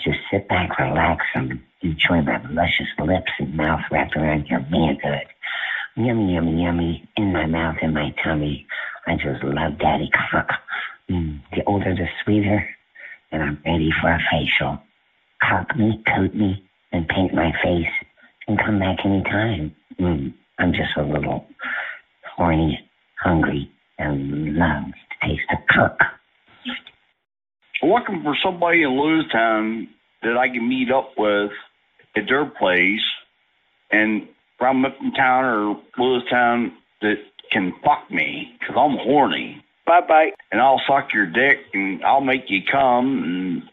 Just 0.03 0.19
sit 0.29 0.47
back, 0.49 0.77
relax, 0.77 1.25
and 1.33 1.59
enjoy 1.81 2.21
my 2.21 2.41
luscious 2.51 2.87
lips 2.99 3.31
and 3.39 3.55
mouth 3.55 3.81
wrapped 3.91 4.15
around 4.15 4.47
your 4.47 4.59
manhood. 4.69 5.27
Yummy, 5.95 6.33
yummy, 6.33 6.63
yummy. 6.63 7.09
In 7.15 7.31
my 7.31 7.45
mouth, 7.45 7.77
in 7.81 7.93
my 7.93 8.13
tummy. 8.23 8.67
I 9.07 9.15
just 9.15 9.43
love 9.43 9.77
daddy 9.79 10.09
cock. 10.31 10.49
Mm, 11.09 11.39
the 11.51 11.63
older, 11.65 11.95
the 11.95 12.07
sweeter. 12.23 12.67
And 13.31 13.41
I'm 13.41 13.61
ready 13.65 13.89
for 14.01 14.09
a 14.09 14.19
facial. 14.29 14.79
Cock 15.41 15.75
me, 15.77 16.03
coat 16.13 16.33
me, 16.33 16.63
and 16.91 17.07
paint 17.07 17.33
my 17.33 17.51
face. 17.63 17.91
And 18.47 18.59
come 18.59 18.79
back 18.79 19.05
anytime. 19.05 19.75
Mm, 19.99 20.33
I'm 20.59 20.73
just 20.73 20.97
a 20.97 21.03
little 21.03 21.45
horny, 22.35 22.79
hungry, 23.21 23.71
and 23.97 24.55
love 24.55 24.83
to 24.85 25.27
taste 25.27 25.49
of 25.51 25.59
cock. 25.71 25.97
I'm 27.85 27.91
looking 27.91 28.23
for 28.23 28.35
somebody 28.43 28.81
in 28.81 28.89
Lewistown 28.89 29.87
that 30.23 30.37
I 30.37 30.47
can 30.49 30.67
meet 30.67 30.91
up 30.91 31.11
with 31.17 31.51
at 32.15 32.23
their 32.27 32.45
place 32.45 33.03
and 33.91 34.27
from 34.57 34.83
Uptown 34.83 35.45
or 35.45 35.81
Lewistown 35.99 36.69
that 37.01 37.15
can 37.51 37.73
fuck 37.83 38.09
me 38.09 38.53
because 38.59 38.75
I'm 38.75 38.97
horny. 38.97 39.63
Bye 39.85 40.01
bye. 40.07 40.29
And 40.51 40.61
I'll 40.61 40.81
suck 40.87 41.09
your 41.13 41.27
dick 41.27 41.59
and 41.73 42.03
I'll 42.03 42.21
make 42.21 42.45
you 42.47 42.61
come 42.71 43.23
and 43.23 43.63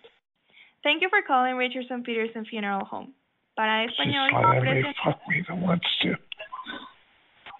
Thank 0.82 1.00
you 1.00 1.08
for 1.08 1.20
calling 1.26 1.54
Richardson 1.54 2.02
Peterson 2.02 2.44
Funeral 2.44 2.84
Home. 2.86 3.14
Para 3.56 3.86
Just 3.86 3.98
español, 3.98 4.28
let 4.34 4.56
everybody 4.56 4.94
fuck 5.04 5.20
me 5.28 5.42
that 5.48 5.56
wants 5.56 5.86
to. 6.02 6.14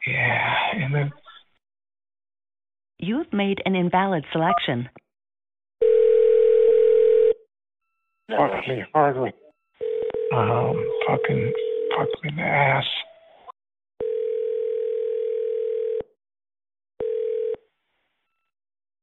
Yeah, 0.06 0.54
and 0.74 0.94
then 0.94 1.12
You've 2.98 3.32
made 3.32 3.62
an 3.64 3.74
invalid 3.74 4.24
selection. 4.32 4.88
Fuck 8.28 8.68
me 8.68 8.84
hardly. 8.94 9.32
Um, 10.34 10.90
fucking 11.06 11.52
fuck 11.96 12.08
me 12.22 12.30
in 12.30 12.36
the 12.36 12.42
ass. 12.42 12.84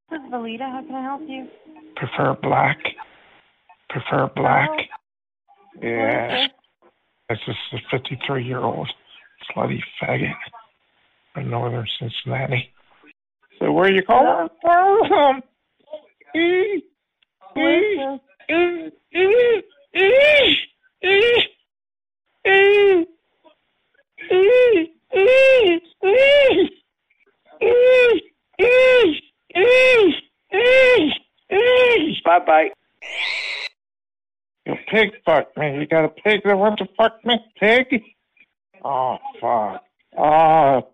This 0.10 0.20
is 0.20 0.32
Valita. 0.32 0.62
How 0.62 0.82
can 0.86 0.96
I 0.96 1.04
help 1.04 1.22
you? 1.28 1.48
Prefer 1.96 2.36
black. 2.42 2.78
Prefer 3.90 4.30
black. 4.36 4.70
Yeah. 5.82 6.48
This 7.30 7.40
is 7.48 7.56
a 7.74 7.78
53 7.92 8.44
year 8.44 8.60
old 8.60 8.90
slutty 9.56 9.80
faggot 10.02 10.34
from 11.34 11.50
northern 11.50 11.86
Cincinnati. 12.00 12.72
So 13.60 13.72
where 13.72 13.86
are 13.86 13.92
you 13.92 14.02
calling 14.04 14.50
from? 14.62 15.42
E, 16.36 16.82
e, 17.58 18.20
Bye 32.30 32.40
bye. 32.46 32.70
You 34.66 34.76
pig 34.88 35.10
fuck 35.26 35.58
me. 35.58 35.80
You 35.80 35.88
got 35.88 36.06
a 36.06 36.10
pig 36.10 36.42
that 36.46 36.58
wants 36.58 36.82
to 36.82 36.88
fuck 36.96 37.26
me? 37.26 37.40
Pig? 37.60 38.04
Oh, 38.84 39.18
fuck. 39.42 39.84
Oh. 40.18 40.88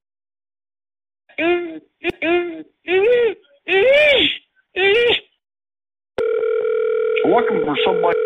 I'm 7.25 7.31
looking 7.31 7.65
for 7.65 7.75
somebody. 7.83 8.19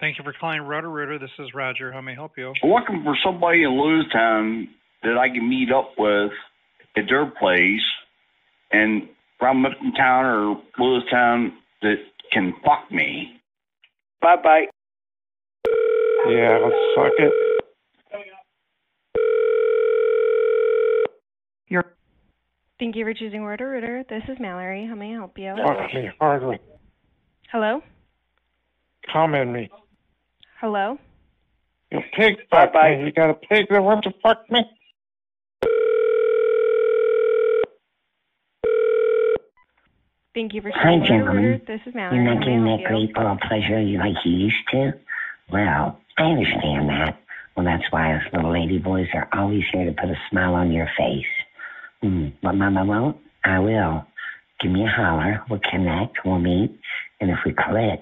Thank 0.00 0.18
you 0.18 0.24
for 0.24 0.34
calling 0.38 0.60
Roto-Rooter. 0.60 1.18
This 1.18 1.30
is 1.38 1.48
Roger. 1.54 1.90
How 1.90 2.02
may 2.02 2.12
I 2.12 2.14
help 2.14 2.32
you? 2.36 2.52
I'm 2.62 2.68
looking 2.68 3.02
for 3.02 3.16
somebody 3.24 3.62
in 3.62 3.70
Lewistown 3.70 4.64
that 5.02 5.16
I 5.16 5.30
can 5.30 5.48
meet 5.48 5.72
up 5.72 5.92
with 5.96 6.30
at 6.94 7.04
their 7.08 7.24
place 7.24 7.80
and 8.70 9.08
from 9.38 9.64
Uptown 9.64 10.26
or 10.26 10.62
Lewistown 10.78 11.52
that 11.80 11.96
can 12.30 12.52
fuck 12.62 12.92
me. 12.92 13.40
Bye 14.20 14.36
bye. 14.44 14.66
Yeah, 16.28 16.58
let's 16.62 16.76
suck 16.94 17.12
it. 17.18 17.32
You're 21.68 21.84
Thank 22.78 22.96
you 22.96 23.06
for 23.06 23.14
choosing 23.14 23.42
Roto 23.42 23.64
Rooter. 23.64 24.04
This 24.10 24.22
is 24.28 24.36
Mallory. 24.38 24.86
How 24.86 24.94
may 24.94 25.12
I 25.12 25.14
help 25.14 25.38
you? 25.38 25.54
Fuck 25.56 25.94
me 25.94 26.10
hardly. 26.20 26.58
Hello? 27.54 27.80
Come 29.12 29.36
in 29.36 29.52
me. 29.52 29.70
Hello? 30.60 30.98
You 31.92 32.00
pig 32.18 32.34
fuck 32.50 32.74
me. 32.74 33.04
You 33.04 33.12
got 33.12 33.30
a 33.30 33.34
pig 33.34 33.66
that 33.70 33.80
wants 33.80 34.08
to 34.08 34.14
fuck 34.24 34.42
me? 34.50 34.62
Thank 40.34 40.52
you 40.52 40.62
for 40.62 40.72
Hi, 40.74 40.98
choosing 40.98 41.06
gentlemen. 41.06 41.62
This 41.64 41.78
is 41.86 41.94
Mallory. 41.94 42.16
You're 42.16 42.24
not 42.24 42.40
may 42.40 42.42
I 42.42 42.44
getting 42.44 42.66
help 42.66 42.80
that 42.80 42.90
you? 42.90 43.06
great 43.06 43.16
oral 43.16 43.38
pleasure 43.46 43.80
you 43.80 43.98
like 43.98 44.16
you 44.24 44.32
used 44.32 44.56
to? 44.72 44.90
Well, 45.52 46.00
I 46.18 46.22
understand 46.24 46.88
that. 46.88 47.20
Well, 47.56 47.64
that's 47.64 47.84
why 47.90 48.16
us 48.16 48.22
little 48.32 48.52
lady 48.52 48.78
boys 48.78 49.06
are 49.14 49.28
always 49.32 49.62
here 49.72 49.84
to 49.84 49.92
put 49.92 50.10
a 50.10 50.16
smile 50.28 50.54
on 50.54 50.72
your 50.72 50.88
face. 50.98 51.24
Mm, 52.02 52.32
what 52.40 52.56
Mama 52.56 52.84
won't, 52.84 53.16
I 53.44 53.60
will. 53.60 54.04
Give 54.60 54.72
me 54.72 54.82
a 54.82 54.90
holler. 54.90 55.44
We'll 55.48 55.60
connect. 55.70 56.18
We'll 56.24 56.40
meet. 56.40 56.80
And 57.20 57.30
if 57.30 57.38
we 57.46 57.52
click, 57.52 58.00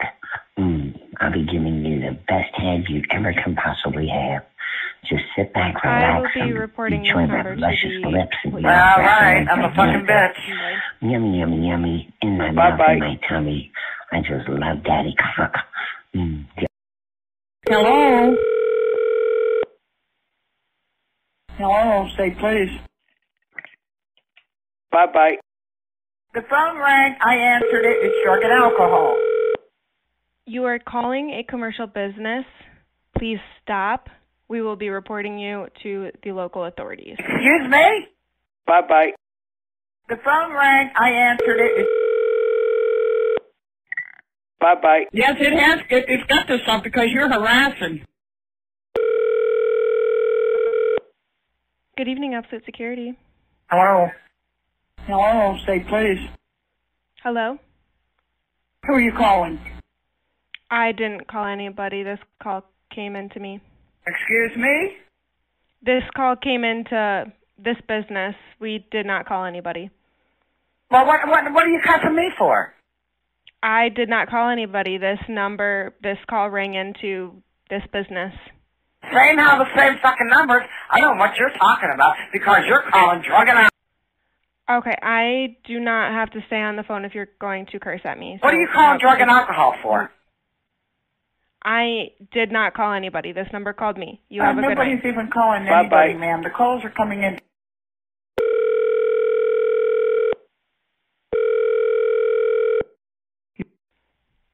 mm, 0.58 0.98
I'll 1.20 1.32
be 1.32 1.44
giving 1.44 1.84
you 1.84 2.00
the 2.00 2.18
best 2.26 2.54
head 2.56 2.84
you 2.88 3.02
ever 3.10 3.32
can 3.32 3.54
possibly 3.54 4.08
have. 4.08 4.42
Just 5.08 5.22
sit 5.36 5.52
back, 5.52 5.74
I 5.84 6.16
will 6.16 6.22
relax, 6.22 6.34
be 6.34 6.40
and 6.40 6.58
reporting 6.58 7.04
enjoy 7.04 7.26
number 7.26 7.42
my 7.42 7.54
to 7.54 7.60
luscious 7.60 7.90
the 8.02 8.08
lips 8.08 8.36
and 8.44 8.52
police. 8.52 8.64
your 8.64 8.72
All 8.72 8.98
right, 8.98 9.36
and 9.38 9.48
I'm 9.50 9.64
a 9.64 9.74
fucking 9.74 10.06
breath. 10.06 10.32
bitch. 10.36 11.10
Yummy, 11.10 11.38
yummy, 11.40 11.68
yummy. 11.68 12.14
In 12.22 12.38
my 12.38 12.52
Bye 12.52 12.70
mouth 12.70 12.78
bye. 12.78 12.92
and 12.92 13.00
my 13.00 13.20
tummy. 13.28 13.72
I 14.12 14.18
just 14.20 14.48
love 14.48 14.82
daddy 14.84 15.14
cock. 15.36 15.52
Mm. 16.14 16.46
Hello? 17.68 18.36
Hello, 21.58 22.08
say 22.16 22.30
please. 22.38 22.70
Bye 24.90 25.06
bye. 25.12 25.36
The 26.34 26.42
phone 26.48 26.78
rang. 26.78 27.16
I 27.20 27.34
answered 27.34 27.84
it. 27.84 27.96
It's 28.00 28.24
drug 28.24 28.42
and 28.42 28.52
alcohol. 28.52 29.18
You 30.46 30.64
are 30.64 30.78
calling 30.78 31.30
a 31.30 31.44
commercial 31.44 31.86
business. 31.86 32.44
Please 33.18 33.38
stop. 33.62 34.08
We 34.48 34.62
will 34.62 34.76
be 34.76 34.88
reporting 34.88 35.38
you 35.38 35.66
to 35.82 36.10
the 36.24 36.32
local 36.32 36.64
authorities. 36.64 37.16
Excuse 37.18 37.70
me? 37.70 38.06
Bye 38.66 38.80
bye. 38.88 39.12
The 40.08 40.16
phone 40.24 40.52
rang. 40.52 40.90
I 40.98 41.10
answered 41.10 41.60
it. 41.60 41.72
It's 41.76 42.12
Bye 44.58 44.76
bye. 44.80 45.04
Yes, 45.12 45.34
it 45.38 45.58
has. 45.58 45.80
It, 45.90 46.04
it's 46.08 46.24
got 46.28 46.46
to 46.46 46.58
stop 46.62 46.84
because 46.84 47.08
you're 47.10 47.28
harassing. 47.28 48.06
Good 51.96 52.08
evening, 52.08 52.34
Upset 52.34 52.62
Security. 52.64 53.18
Hello? 53.68 54.08
Hello, 55.06 55.56
state 55.64 55.86
police. 55.88 56.20
Hello? 57.24 57.58
Who 58.86 58.92
are 58.94 59.00
you 59.00 59.12
calling? 59.16 59.58
I 60.70 60.92
didn't 60.92 61.26
call 61.26 61.44
anybody. 61.44 62.04
This 62.04 62.20
call 62.40 62.62
came 62.94 63.16
into 63.16 63.40
me. 63.40 63.60
Excuse 64.06 64.56
me? 64.56 64.92
This 65.84 66.02
call 66.16 66.36
came 66.36 66.62
into 66.62 67.24
this 67.58 67.76
business. 67.88 68.36
We 68.60 68.86
did 68.92 69.04
not 69.04 69.26
call 69.26 69.44
anybody. 69.44 69.90
Well, 70.88 71.04
what 71.04 71.20
what 71.26 71.52
what 71.52 71.64
are 71.64 71.68
you 71.68 71.80
cussing 71.84 72.14
me 72.14 72.30
for? 72.38 72.72
I 73.60 73.88
did 73.88 74.08
not 74.08 74.28
call 74.28 74.50
anybody. 74.50 74.98
This 74.98 75.18
number, 75.28 75.94
this 76.00 76.18
call 76.30 76.48
rang 76.48 76.74
into 76.74 77.42
this 77.70 77.82
business. 77.92 78.34
Same 79.12 79.38
how 79.38 79.58
the 79.58 79.66
same 79.76 79.98
fucking 80.00 80.28
numbers. 80.28 80.62
I 80.90 81.00
don't 81.00 81.16
know 81.16 81.20
what 81.20 81.36
you're 81.36 81.50
talking 81.58 81.90
about 81.92 82.14
because 82.32 82.62
you're 82.68 82.84
calling 82.92 83.20
drug 83.22 83.48
and. 83.48 83.71
Okay, 84.70 84.96
I 85.02 85.56
do 85.66 85.80
not 85.80 86.12
have 86.12 86.30
to 86.32 86.40
stay 86.46 86.60
on 86.60 86.76
the 86.76 86.82
phone 86.84 87.04
if 87.04 87.14
you're 87.14 87.28
going 87.40 87.66
to 87.72 87.78
curse 87.80 88.00
at 88.04 88.18
me. 88.18 88.38
What 88.40 88.54
are 88.54 88.60
you 88.60 88.68
calling 88.72 88.98
drug 89.00 89.20
and 89.20 89.30
alcohol 89.30 89.74
for? 89.82 90.10
I 91.64 92.12
did 92.32 92.50
not 92.52 92.74
call 92.74 92.92
anybody. 92.92 93.32
This 93.32 93.46
number 93.52 93.72
called 93.72 93.98
me. 93.98 94.20
You 94.28 94.40
Uh, 94.42 94.46
have 94.46 94.58
a 94.58 94.60
good 94.60 94.68
night. 94.68 94.74
nobody's 94.78 95.04
night. 95.04 95.12
even 95.12 95.30
calling 95.32 95.64
Bye-bye. 95.64 95.80
anybody, 96.06 96.14
ma'am. 96.14 96.42
The 96.42 96.50
calls 96.50 96.84
are 96.84 96.90
coming 96.90 97.22
in. 97.22 97.38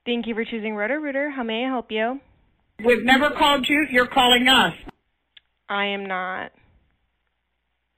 Thank 0.05 0.26
you 0.26 0.35
for 0.35 0.44
choosing 0.44 0.74
Roto 0.74 0.94
Rooter. 0.94 1.30
How 1.30 1.43
may 1.43 1.64
I 1.64 1.68
help 1.68 1.90
you? 1.90 2.20
We've 2.85 3.05
never 3.05 3.30
called 3.30 3.66
you. 3.68 3.86
You're 3.90 4.06
calling 4.06 4.48
us. 4.48 4.74
I 5.68 5.86
am 5.86 6.06
not. 6.06 6.52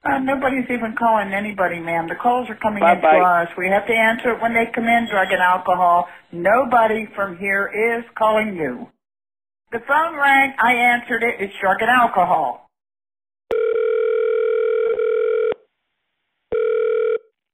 Uh, 0.02 0.18
nobody's 0.18 0.64
even 0.70 0.94
calling 0.98 1.32
anybody, 1.34 1.78
ma'am. 1.78 2.08
The 2.08 2.14
calls 2.14 2.48
are 2.48 2.56
coming 2.56 2.82
in 2.82 3.00
Bye-bye. 3.00 3.18
to 3.18 3.24
us. 3.24 3.48
We 3.58 3.68
have 3.68 3.86
to 3.86 3.92
answer 3.92 4.30
it 4.32 4.40
when 4.40 4.54
they 4.54 4.64
come 4.74 4.84
in, 4.84 5.08
drug 5.10 5.28
and 5.30 5.42
alcohol. 5.42 6.08
Nobody 6.32 7.06
from 7.14 7.36
here 7.36 7.68
is 7.68 8.04
calling 8.16 8.56
you. 8.56 8.88
The 9.72 9.80
phone 9.86 10.16
rang. 10.16 10.54
I 10.58 10.72
answered 10.72 11.22
it. 11.22 11.34
It's 11.38 11.52
drug 11.60 11.76
and 11.80 11.90
alcohol. 11.90 12.66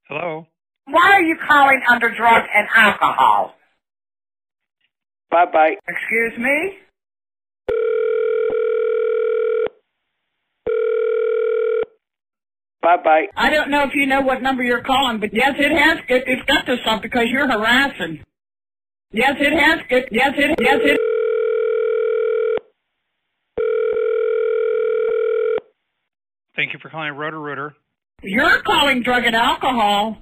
Hello? 0.08 0.46
Why 0.84 1.12
are 1.14 1.22
you 1.22 1.36
calling 1.48 1.80
under 1.90 2.14
drug 2.14 2.44
and 2.54 2.68
alcohol? 2.76 3.54
Bye 5.30 5.46
bye. 5.52 5.76
Excuse 5.88 6.38
me? 6.38 6.78
Bye 12.86 12.98
bye. 13.02 13.26
I 13.36 13.50
don't 13.50 13.68
know 13.68 13.82
if 13.82 13.96
you 13.96 14.06
know 14.06 14.20
what 14.20 14.42
number 14.42 14.62
you're 14.62 14.80
calling, 14.84 15.18
but 15.18 15.34
yes, 15.34 15.54
it 15.58 15.72
has. 15.76 15.98
It, 16.08 16.22
it's 16.28 16.42
got 16.46 16.66
to 16.66 16.76
stop 16.82 17.02
because 17.02 17.24
you're 17.28 17.50
harassing. 17.50 18.22
Yes, 19.10 19.34
it 19.40 19.52
has. 19.58 19.80
It, 19.90 20.08
yes, 20.12 20.34
it. 20.36 20.56
Yes, 20.60 20.78
it. 20.84 21.00
Thank 26.54 26.74
you 26.74 26.78
for 26.80 26.88
calling 26.88 27.12
Roto-Rooter. 27.14 27.74
You're 28.22 28.62
calling 28.62 29.02
drug 29.02 29.24
and 29.24 29.34
alcohol. 29.34 30.18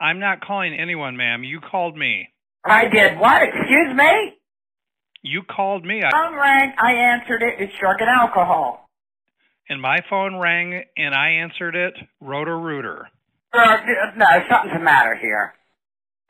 I'm 0.00 0.20
not 0.20 0.40
calling 0.40 0.72
anyone, 0.72 1.18
ma'am. 1.18 1.44
You 1.44 1.60
called 1.60 1.94
me. 1.94 2.30
I 2.64 2.88
did 2.88 3.18
what? 3.18 3.42
Excuse 3.42 3.94
me? 3.94 4.32
You 5.20 5.42
called 5.42 5.84
me, 5.84 6.02
I, 6.02 6.10
Phone 6.10 6.36
rang. 6.36 6.72
I 6.78 6.92
answered 6.92 7.42
it. 7.42 7.60
It's 7.60 7.78
drug 7.78 8.00
and 8.00 8.08
alcohol. 8.08 8.87
And 9.68 9.80
my 9.80 9.98
phone 10.08 10.36
rang, 10.36 10.82
and 10.96 11.14
I 11.14 11.30
answered 11.30 11.74
it. 11.76 11.94
Roto-Rooter. 12.20 13.08
Uh, 13.52 13.76
no, 14.16 14.26
something's 14.50 14.74
the 14.74 14.80
matter 14.80 15.14
here. 15.20 15.54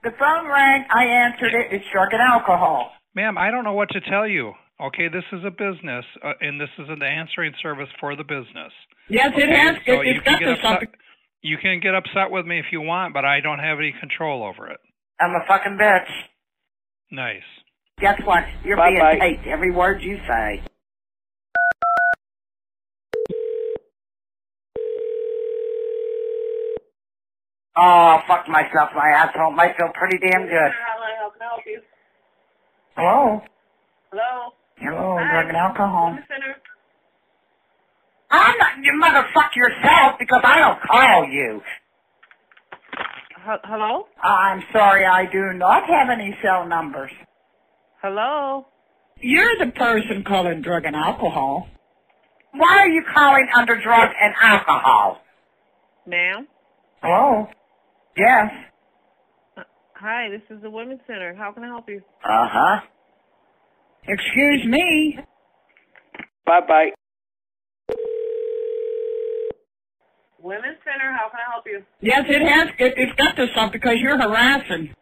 The 0.04 0.10
phone 0.18 0.46
rang. 0.48 0.84
I 0.94 1.04
answered 1.04 1.54
it. 1.54 1.72
It's 1.72 1.84
drug 1.92 2.12
and 2.12 2.22
alcohol. 2.22 2.92
Ma'am, 3.14 3.36
I 3.36 3.50
don't 3.50 3.64
know 3.64 3.72
what 3.72 3.88
to 3.90 4.00
tell 4.00 4.26
you. 4.28 4.52
Okay, 4.80 5.08
this 5.08 5.24
is 5.32 5.40
a 5.44 5.50
business, 5.50 6.04
uh, 6.24 6.34
and 6.40 6.60
this 6.60 6.68
is 6.78 6.86
an 6.88 7.02
answering 7.02 7.52
service 7.60 7.88
for 7.98 8.14
the 8.14 8.22
business. 8.22 8.72
Yes, 9.08 9.32
it 9.36 9.42
Okay, 9.44 9.56
has. 9.58 9.76
so 9.84 10.00
It, 10.00 10.06
you 10.06 10.20
can 10.20 10.38
get 10.38 10.48
upset. 10.50 10.58
stop. 10.60 10.80
You 11.42 11.56
can 11.60 11.80
get 11.80 11.94
upset 11.94 12.30
with 12.30 12.46
me 12.46 12.58
if 12.60 12.66
you 12.70 12.80
want, 12.80 13.12
but 13.14 13.24
I 13.24 13.40
don't 13.40 13.58
have 13.58 13.78
any 13.78 13.92
control 13.98 14.44
over 14.44 14.70
it. 14.70 14.78
I'm 15.20 15.30
a 15.34 15.44
fucking 15.48 15.78
bitch. 15.80 16.06
Nice. 17.10 17.42
Guess 18.00 18.20
what? 18.24 18.44
You're 18.64 18.76
Bye-bye. 18.76 19.18
being 19.18 19.20
taped. 19.36 19.46
Every 19.48 19.72
word 19.72 20.00
you 20.02 20.18
say. 20.28 20.62
Oh, 27.80 28.18
fuck 28.26 28.48
myself, 28.48 28.90
my 28.96 29.08
asshole. 29.14 29.52
Might 29.52 29.76
feel 29.76 29.90
pretty 29.94 30.18
damn 30.18 30.46
good. 30.46 30.52
How 30.52 31.30
can 31.30 31.42
I 31.42 31.44
help 31.44 31.62
you? 31.64 31.80
Hello? 32.96 33.40
Hello? 34.10 34.52
Hello, 34.78 35.16
drug 35.30 35.46
and 35.48 35.56
alcohol. 35.56 36.18
I'm 38.30 38.58
not, 38.58 38.70
you 38.82 38.92
motherfuck 39.00 39.54
yourself 39.54 40.18
because 40.18 40.40
I 40.44 40.58
don't 40.58 40.80
call 40.82 41.24
you. 41.30 41.62
Hello? 43.44 44.06
Oh, 44.24 44.28
I'm 44.28 44.62
sorry, 44.72 45.04
I 45.06 45.26
do 45.30 45.52
not 45.54 45.86
have 45.88 46.10
any 46.10 46.36
cell 46.42 46.66
numbers. 46.66 47.12
Hello? 48.02 48.66
You're 49.20 49.56
the 49.58 49.72
person 49.72 50.24
calling 50.24 50.62
drug 50.62 50.84
and 50.84 50.96
alcohol. 50.96 51.68
Why 52.52 52.78
are 52.78 52.88
you 52.88 53.04
calling 53.14 53.46
under 53.56 53.80
drug 53.80 54.10
and 54.20 54.34
alcohol? 54.42 55.20
Ma'am? 56.06 56.48
Hello? 57.02 57.48
Yes. 58.18 58.50
Hi, 59.94 60.28
this 60.28 60.42
is 60.50 60.60
the 60.62 60.70
Women's 60.70 61.00
Center. 61.06 61.34
How 61.36 61.52
can 61.52 61.62
I 61.62 61.68
help 61.68 61.88
you? 61.88 62.02
Uh-huh. 62.24 62.80
Excuse 64.08 64.64
me. 64.66 65.18
Bye 66.44 66.60
bye. 66.66 66.90
Women's 70.40 70.78
Center, 70.84 71.12
how 71.12 71.28
can 71.30 71.40
I 71.46 71.52
help 71.52 71.64
you? 71.66 71.82
Yes, 72.00 72.22
it 72.28 72.42
has. 72.42 72.68
It, 72.78 72.94
it's 72.96 73.12
got 73.18 73.36
to 73.36 73.46
stop 73.52 73.72
because 73.72 73.96
you're 74.00 74.18
harassing. 74.18 74.94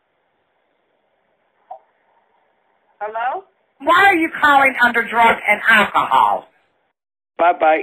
Hello? 3.01 3.45
Why 3.79 4.07
are 4.07 4.17
you 4.17 4.31
calling 4.41 4.75
under 4.83 5.03
drugs 5.03 5.41
and 5.49 5.61
alcohol? 5.69 6.49
Bye 7.39 7.53
bye 7.61 7.83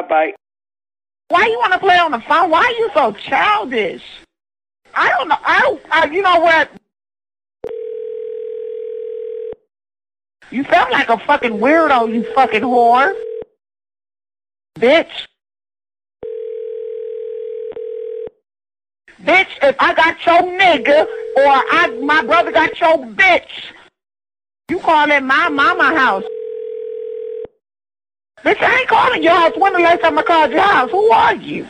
bye. 0.00 0.08
Bye. 0.08 0.34
Why 1.28 1.46
you 1.46 1.58
want 1.58 1.72
to 1.72 1.78
play 1.78 1.98
on 1.98 2.12
the 2.12 2.20
phone? 2.20 2.50
Why 2.50 2.64
are 2.64 2.72
you 2.72 2.90
so 2.94 3.12
childish? 3.12 4.02
I 4.94 5.08
don't 5.10 5.28
know. 5.28 5.38
I 5.42 5.60
don't. 5.60 5.82
I, 5.90 6.06
you 6.06 6.22
know 6.22 6.40
what? 6.40 6.70
You 10.50 10.64
sound 10.64 10.90
like 10.92 11.08
a 11.08 11.18
fucking 11.18 11.52
weirdo, 11.52 12.12
you 12.12 12.30
fucking 12.34 12.60
whore. 12.60 13.14
Bitch. 14.78 15.26
Bitch, 19.22 19.46
if 19.62 19.76
I 19.78 19.94
got 19.94 20.26
your 20.26 20.42
nigga 20.58 21.06
or 21.36 21.46
I 21.46 21.98
my 22.02 22.22
brother 22.22 22.52
got 22.52 22.78
your 22.78 22.98
bitch, 22.98 23.72
you 24.68 24.78
call 24.80 25.10
it 25.10 25.22
my 25.22 25.48
mama 25.48 25.94
house. 25.98 26.24
Bitch, 28.44 28.60
I 28.60 28.80
ain't 28.80 28.88
calling 28.88 29.22
your 29.22 29.34
house. 29.34 29.52
When 29.56 29.72
the 29.72 29.78
last 29.78 30.00
time 30.00 30.18
I 30.18 30.22
called 30.22 30.50
your 30.50 30.60
house? 30.60 30.90
Who 30.90 31.10
are 31.10 31.34
you? 31.36 31.66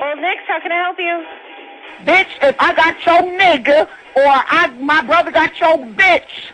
Well, 0.00 0.16
next, 0.16 0.48
how 0.48 0.60
can 0.62 0.72
I 0.72 0.80
help 0.84 0.96
you? 0.98 1.24
Bitch, 2.06 2.30
if 2.42 2.56
I 2.58 2.72
got 2.74 2.96
your 3.04 3.22
nigga 3.38 3.86
or 4.16 4.24
I 4.26 4.68
my 4.80 5.02
brother 5.04 5.30
got 5.30 5.58
your 5.60 5.76
bitch, 5.78 6.48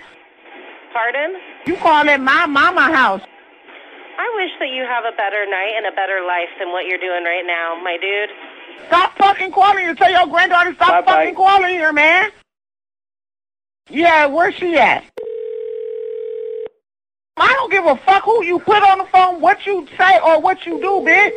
Pardon? 0.92 1.36
you 1.66 1.76
call 1.76 2.08
it 2.08 2.18
my 2.18 2.46
mama 2.46 2.90
house. 2.90 3.22
I 4.18 4.26
wish 4.34 4.50
that 4.58 4.72
you 4.72 4.82
have 4.82 5.04
a 5.04 5.14
better 5.14 5.44
night 5.46 5.76
and 5.76 5.86
a 5.86 5.94
better 5.94 6.24
life 6.26 6.48
than 6.58 6.72
what 6.72 6.86
you're 6.86 6.98
doing 6.98 7.22
right 7.22 7.44
now, 7.46 7.78
my 7.84 7.96
dude. 8.00 8.32
Stop 8.86 9.16
fucking 9.19 9.53
calling 9.53 9.85
her. 9.85 9.94
Tell 9.94 10.11
your 10.11 10.27
granddaughter 10.27 10.74
stop 10.74 11.05
Bye-bye. 11.05 11.12
fucking 11.12 11.35
calling 11.35 11.78
her, 11.78 11.93
man. 11.93 12.31
Yeah, 13.89 14.27
where's 14.27 14.55
she 14.55 14.77
at? 14.78 15.05
I 17.36 17.53
don't 17.53 17.70
give 17.70 17.85
a 17.85 17.97
fuck 17.97 18.24
who 18.24 18.43
you 18.44 18.59
put 18.61 18.82
on 18.82 18.98
the 18.98 19.05
phone, 19.07 19.40
what 19.40 19.66
you 19.66 19.86
say, 19.98 20.19
or 20.24 20.40
what 20.40 20.65
you 20.65 20.81
do, 20.81 21.05
bitch. 21.07 21.31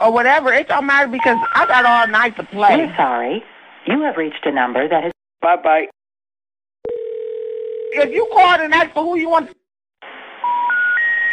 Or 0.00 0.12
whatever. 0.12 0.52
It 0.52 0.68
don't 0.68 0.86
matter 0.86 1.06
because 1.08 1.38
I 1.54 1.66
got 1.66 1.84
all 1.86 2.08
night 2.08 2.36
to 2.36 2.42
play. 2.44 2.76
We're 2.76 2.96
sorry. 2.96 3.44
You 3.86 4.02
have 4.02 4.16
reached 4.16 4.44
a 4.44 4.50
number 4.50 4.88
that 4.88 5.04
is... 5.06 5.12
Bye 5.40 5.56
bye. 5.56 5.86
If 7.96 8.12
you 8.12 8.28
called 8.32 8.60
and 8.60 8.74
asked 8.74 8.92
for 8.92 9.04
who 9.04 9.16
you 9.16 9.28
want, 9.28 9.50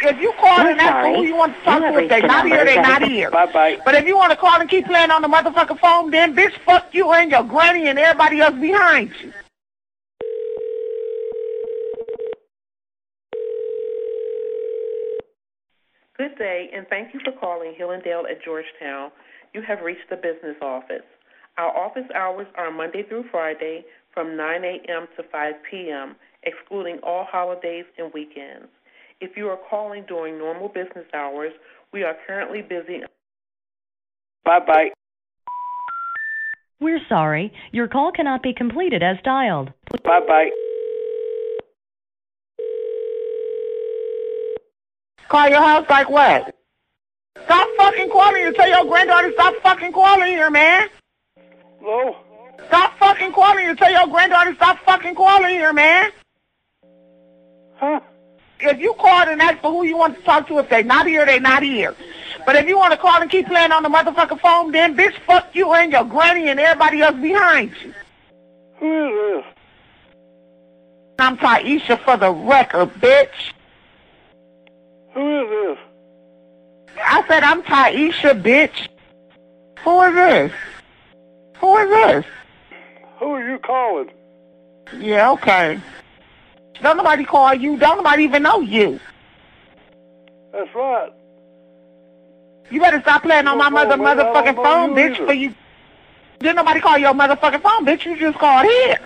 if 0.04 0.20
you 0.20 0.32
call 0.38 0.58
We're 0.58 0.70
and 0.70 0.80
asked 0.80 1.06
for 1.06 1.16
who 1.16 1.22
you 1.24 1.36
want 1.36 1.56
to 1.56 1.62
talk 1.62 1.80
You 1.80 1.86
have 1.86 1.94
to, 1.94 2.00
if 2.02 2.08
they 2.08 2.16
reached 2.16 2.26
not 2.26 2.46
here, 2.46 2.64
they 2.64 2.74
that 2.76 3.00
not 3.00 3.10
here. 3.10 3.30
Bye 3.30 3.52
bye. 3.52 3.78
But 3.84 3.94
if 3.94 4.06
you 4.06 4.16
want 4.16 4.30
to 4.30 4.36
call 4.36 4.60
and 4.60 4.68
keep 4.68 4.86
playing 4.86 5.10
on 5.10 5.22
the 5.22 5.28
motherfucking 5.28 5.78
phone, 5.78 6.10
then 6.10 6.34
bitch, 6.34 6.52
fuck 6.64 6.88
you 6.92 7.12
and 7.12 7.30
your 7.30 7.44
granny 7.44 7.88
and 7.88 7.98
everybody 7.98 8.40
else 8.40 8.54
behind 8.54 9.12
you. 9.20 9.32
Good 16.18 16.38
day, 16.38 16.70
and 16.74 16.86
thank 16.88 17.14
you 17.14 17.20
for 17.24 17.32
calling 17.32 17.74
Hillendale 17.76 18.30
at 18.30 18.44
Georgetown. 18.44 19.10
You 19.54 19.62
have 19.62 19.80
reached 19.80 20.08
the 20.08 20.16
business 20.16 20.56
office. 20.62 21.02
Our 21.58 21.76
office 21.76 22.08
hours 22.14 22.46
are 22.54 22.70
Monday 22.70 23.02
through 23.02 23.24
Friday 23.30 23.84
from 24.14 24.36
9 24.36 24.64
a.m. 24.64 25.08
to 25.16 25.22
5 25.22 25.54
p.m., 25.68 26.14
excluding 26.44 26.98
all 27.02 27.24
holidays 27.24 27.84
and 27.98 28.12
weekends. 28.12 28.68
If 29.22 29.36
you 29.36 29.46
are 29.46 29.58
calling 29.70 30.04
during 30.08 30.36
normal 30.36 30.66
business 30.66 31.06
hours, 31.14 31.52
we 31.92 32.02
are 32.02 32.16
currently 32.26 32.60
busy. 32.60 33.02
Bye 34.44 34.58
bye. 34.66 34.88
We're 36.80 36.98
sorry. 37.08 37.52
Your 37.70 37.86
call 37.86 38.10
cannot 38.10 38.42
be 38.42 38.52
completed 38.52 39.00
as 39.00 39.18
dialed. 39.22 39.72
Bye 40.02 40.20
bye. 40.26 40.50
Call 45.28 45.48
your 45.48 45.62
house 45.62 45.86
like 45.88 46.10
what? 46.10 46.56
Stop 47.44 47.68
fucking 47.76 48.10
calling 48.10 48.42
her. 48.42 48.52
Tell 48.54 48.68
your 48.68 48.84
granddaughter 48.86 49.30
stop 49.34 49.54
fucking 49.62 49.92
calling 49.92 50.32
here, 50.32 50.50
man. 50.50 50.88
Hello? 51.80 52.16
Stop 52.66 52.98
fucking 52.98 53.30
calling 53.30 53.66
her. 53.66 53.76
Tell 53.76 53.92
your 53.92 54.08
granddaughter 54.08 54.52
stop 54.56 54.80
fucking 54.84 55.14
calling 55.14 55.50
here, 55.50 55.72
man. 55.72 56.10
Huh? 57.76 58.00
If 58.62 58.78
you 58.78 58.94
called 58.94 59.28
and 59.28 59.42
asked 59.42 59.60
for 59.60 59.72
who 59.72 59.84
you 59.84 59.96
want 59.96 60.16
to 60.16 60.22
talk 60.22 60.46
to, 60.48 60.58
if 60.58 60.68
they 60.68 60.82
not 60.82 61.06
here, 61.06 61.26
they 61.26 61.40
not 61.40 61.62
here. 61.62 61.94
But 62.46 62.56
if 62.56 62.66
you 62.66 62.78
want 62.78 62.92
to 62.92 62.98
call 62.98 63.20
and 63.20 63.30
keep 63.30 63.46
playing 63.46 63.72
on 63.72 63.82
the 63.82 63.88
motherfucking 63.88 64.40
phone, 64.40 64.72
then 64.72 64.96
bitch, 64.96 65.14
fuck 65.26 65.54
you 65.54 65.72
and 65.72 65.92
your 65.92 66.04
granny 66.04 66.48
and 66.48 66.60
everybody 66.60 67.02
else 67.02 67.16
behind 67.16 67.72
you. 67.82 67.92
Who 68.78 69.08
is 69.08 69.44
this? 69.44 69.44
I'm 71.18 71.36
Taisha 71.36 71.98
for 72.04 72.16
the 72.16 72.30
record, 72.30 72.94
bitch. 72.94 73.52
Who 75.14 75.42
is 75.42 75.48
this? 75.50 75.78
I 77.04 77.26
said 77.28 77.42
I'm 77.42 77.62
Taisha, 77.62 78.40
bitch. 78.40 78.88
Who 79.80 80.02
is 80.02 80.14
this? 80.14 80.52
Who 81.58 81.76
is 81.78 81.88
this? 81.90 82.24
Who 83.18 83.26
are 83.32 83.50
you 83.50 83.58
calling? 83.58 84.10
Yeah, 84.98 85.30
okay. 85.32 85.80
Don't 86.80 86.96
nobody 86.96 87.24
call 87.24 87.54
you. 87.54 87.76
Don't 87.76 87.98
nobody 87.98 88.24
even 88.24 88.42
know 88.42 88.60
you. 88.60 88.98
That's 90.52 90.74
right. 90.74 91.12
You 92.70 92.80
better 92.80 93.00
stop 93.00 93.22
playing 93.22 93.46
on 93.46 93.58
my 93.58 93.68
mother 93.68 93.96
call 93.96 93.98
me. 93.98 94.06
I 94.06 94.14
don't 94.14 94.34
motherfucking 94.34 94.62
phone, 94.62 94.94
bitch, 94.94 95.14
either. 95.16 95.26
for 95.26 95.32
you. 95.32 95.54
Didn't 96.38 96.56
nobody 96.56 96.80
call 96.80 96.98
your 96.98 97.12
motherfucking 97.12 97.62
phone, 97.62 97.86
bitch. 97.86 98.04
You 98.04 98.18
just 98.18 98.38
called 98.38 98.66
here. 98.66 98.98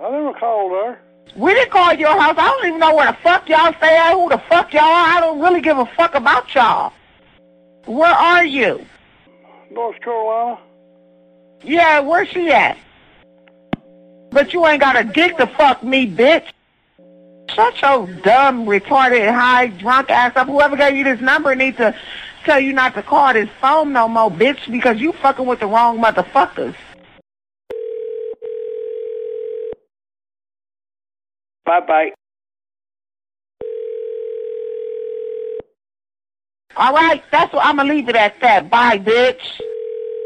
I 0.00 0.10
never 0.10 0.32
called 0.32 0.72
her. 0.72 0.98
We 1.36 1.54
didn't 1.54 1.70
call 1.70 1.92
your 1.94 2.18
house. 2.18 2.36
I 2.38 2.46
don't 2.46 2.66
even 2.68 2.80
know 2.80 2.94
where 2.94 3.10
the 3.10 3.18
fuck 3.18 3.48
y'all 3.48 3.72
stay 3.74 3.96
at, 3.96 4.14
who 4.14 4.28
the 4.28 4.38
fuck 4.48 4.72
y'all 4.72 4.84
are. 4.84 5.16
I 5.16 5.20
don't 5.20 5.40
really 5.40 5.60
give 5.60 5.78
a 5.78 5.86
fuck 5.86 6.14
about 6.14 6.54
y'all. 6.54 6.92
Where 7.84 8.10
are 8.12 8.44
you? 8.44 8.84
North 9.70 10.00
Carolina. 10.00 10.58
Yeah, 11.62 12.00
where's 12.00 12.28
she 12.28 12.50
at? 12.50 12.78
But 14.30 14.52
you 14.52 14.66
ain't 14.66 14.80
got 14.80 14.96
a 14.96 15.04
dick 15.04 15.36
to 15.38 15.46
fuck 15.46 15.82
me, 15.82 16.06
bitch. 16.06 16.46
Shut 17.58 17.82
your 17.82 18.06
dumb, 18.22 18.66
retarded, 18.66 19.34
high, 19.34 19.66
drunk 19.66 20.10
ass 20.10 20.36
up. 20.36 20.46
Whoever 20.46 20.76
gave 20.76 20.94
you 20.94 21.02
this 21.02 21.20
number 21.20 21.56
needs 21.56 21.76
to 21.78 21.92
tell 22.44 22.60
you 22.60 22.72
not 22.72 22.94
to 22.94 23.02
call 23.02 23.32
this 23.32 23.48
phone 23.60 23.92
no 23.92 24.06
more, 24.06 24.30
bitch, 24.30 24.70
because 24.70 25.00
you 25.00 25.10
fucking 25.10 25.44
with 25.44 25.58
the 25.58 25.66
wrong 25.66 25.98
motherfuckers. 25.98 26.76
Bye 31.64 31.80
bye. 31.80 32.12
All 36.76 36.92
right, 36.94 37.24
that's 37.32 37.52
what 37.52 37.66
I'm 37.66 37.74
gonna 37.74 37.92
leave 37.92 38.08
it 38.08 38.14
at 38.14 38.40
that. 38.40 38.70
Bye, 38.70 39.00
bitch. 39.00 39.60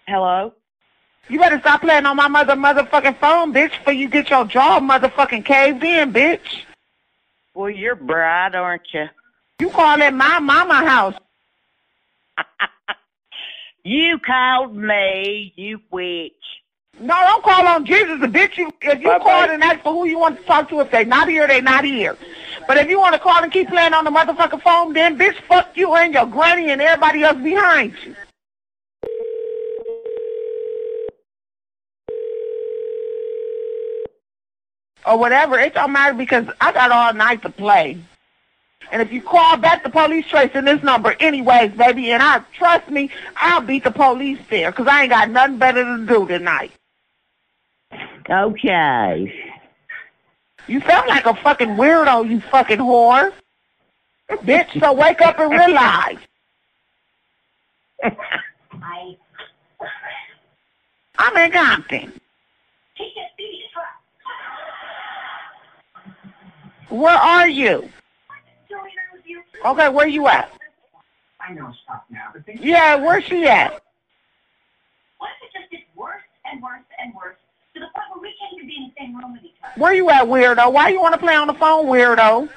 Hello? 0.07 0.53
You 1.29 1.39
better 1.39 1.59
stop 1.59 1.81
playing 1.81 2.05
on 2.05 2.15
my 2.15 2.27
mother 2.27 2.53
motherfucking 2.53 3.17
phone, 3.17 3.51
bitch, 3.51 3.71
before 3.71 3.93
you 3.93 4.07
get 4.07 4.29
your 4.29 4.45
jaw 4.45 4.79
motherfucking 4.79 5.43
caved 5.43 5.83
in, 5.83 6.13
bitch. 6.13 6.61
Well, 7.55 7.71
you're 7.71 7.95
bright, 7.95 8.53
aren't 8.53 8.83
you? 8.93 9.07
You 9.59 9.71
call 9.71 9.99
it 9.99 10.11
my 10.13 10.37
mama 10.39 10.87
house. 10.87 11.15
You 13.87 14.17
called 14.17 14.75
me, 14.75 15.53
you 15.55 15.79
witch. 15.91 16.33
No, 16.99 17.13
don't 17.13 17.43
call 17.43 17.67
on 17.67 17.85
Jesus, 17.85 18.21
the 18.21 18.27
bitch. 18.27 18.57
You, 18.57 18.71
if 18.81 19.01
you 19.01 19.09
call 19.19 19.49
and 19.49 19.61
ask 19.61 19.81
for 19.81 19.91
who 19.91 20.05
you 20.05 20.17
want 20.17 20.39
to 20.39 20.45
talk 20.45 20.69
to, 20.69 20.79
if 20.79 20.91
they 20.91 21.03
not 21.03 21.27
here, 21.27 21.45
they 21.47 21.59
not 21.59 21.83
here. 21.83 22.17
But 22.67 22.77
if 22.77 22.89
you 22.89 22.99
want 22.99 23.13
to 23.13 23.19
call 23.19 23.43
and 23.43 23.51
keep 23.51 23.67
playing 23.67 23.93
on 23.93 24.05
the 24.05 24.11
motherfucking 24.11 24.61
phone, 24.61 24.93
then 24.93 25.17
bitch, 25.17 25.35
fuck 25.41 25.75
you 25.75 25.93
and 25.95 26.13
your 26.13 26.25
granny 26.25 26.71
and 26.71 26.81
everybody 26.81 27.23
else 27.23 27.37
behind 27.37 27.93
you. 28.05 28.15
Or 35.05 35.19
whatever, 35.19 35.59
it 35.59 35.75
don't 35.75 35.91
matter 35.91 36.15
because 36.15 36.47
I 36.61 36.71
got 36.71 36.91
all 36.91 37.13
night 37.13 37.41
to 37.43 37.49
play. 37.49 37.97
And 38.91 39.01
if 39.01 39.11
you 39.11 39.21
call 39.21 39.57
back 39.57 39.83
the 39.83 39.89
police 39.89 40.25
tracing 40.27 40.65
this 40.65 40.81
number 40.81 41.15
anyways, 41.19 41.73
baby, 41.73 42.11
and 42.11 42.23
I 42.23 42.39
trust 42.53 42.89
me, 42.89 43.09
I'll 43.35 43.61
beat 43.61 43.83
the 43.83 43.91
police 43.91 44.39
there 44.49 44.71
because 44.71 44.87
I 44.87 45.03
ain't 45.03 45.09
got 45.09 45.29
nothing 45.29 45.57
better 45.57 45.83
to 45.83 46.05
do 46.05 46.25
tonight. 46.27 46.71
Okay. 48.29 49.33
You 50.67 50.81
sound 50.81 51.07
like 51.07 51.25
a 51.25 51.35
fucking 51.35 51.69
weirdo, 51.69 52.29
you 52.29 52.41
fucking 52.41 52.79
whore. 52.79 53.31
Bitch, 54.29 54.79
so 54.79 54.93
wake 54.93 55.21
up 55.21 55.39
and 55.39 55.51
realize. 55.51 56.17
I'm 61.17 61.37
in 61.37 61.51
Compton. 61.51 62.13
Where 66.89 67.15
are 67.15 67.47
you? 67.47 67.89
Okay, 69.65 69.89
where 69.89 70.05
are 70.05 70.09
you 70.09 70.27
at? 70.27 70.51
I 71.39 71.53
know 71.53 71.71
stop 71.83 72.05
now, 72.09 72.33
Yeah, 72.59 72.95
where's 72.95 73.23
she 73.23 73.47
at? 73.47 73.83
What 75.17 75.29
if 75.41 75.49
it 75.49 75.59
just 75.59 75.71
gets 75.71 75.83
worse 75.95 76.21
and 76.45 76.61
worse 76.61 76.81
and 76.99 77.13
worse 77.13 77.37
the 77.85 77.99
point 77.99 78.07
where 78.11 78.21
we 78.21 78.35
can't 78.39 78.53
even 78.55 78.67
be 78.67 78.75
in 78.77 78.83
the 78.83 78.93
same 78.99 79.17
room 79.17 79.33
with 79.33 79.43
each 79.43 79.55
other? 79.63 79.79
Where 79.79 79.93
you 79.93 80.09
at, 80.09 80.25
weirdo? 80.25 80.71
Why 80.71 80.89
you 80.89 81.01
want 81.01 81.13
to 81.13 81.19
play 81.19 81.35
on 81.35 81.47
the 81.47 81.53
phone, 81.53 81.85
weirdo? 81.85 82.49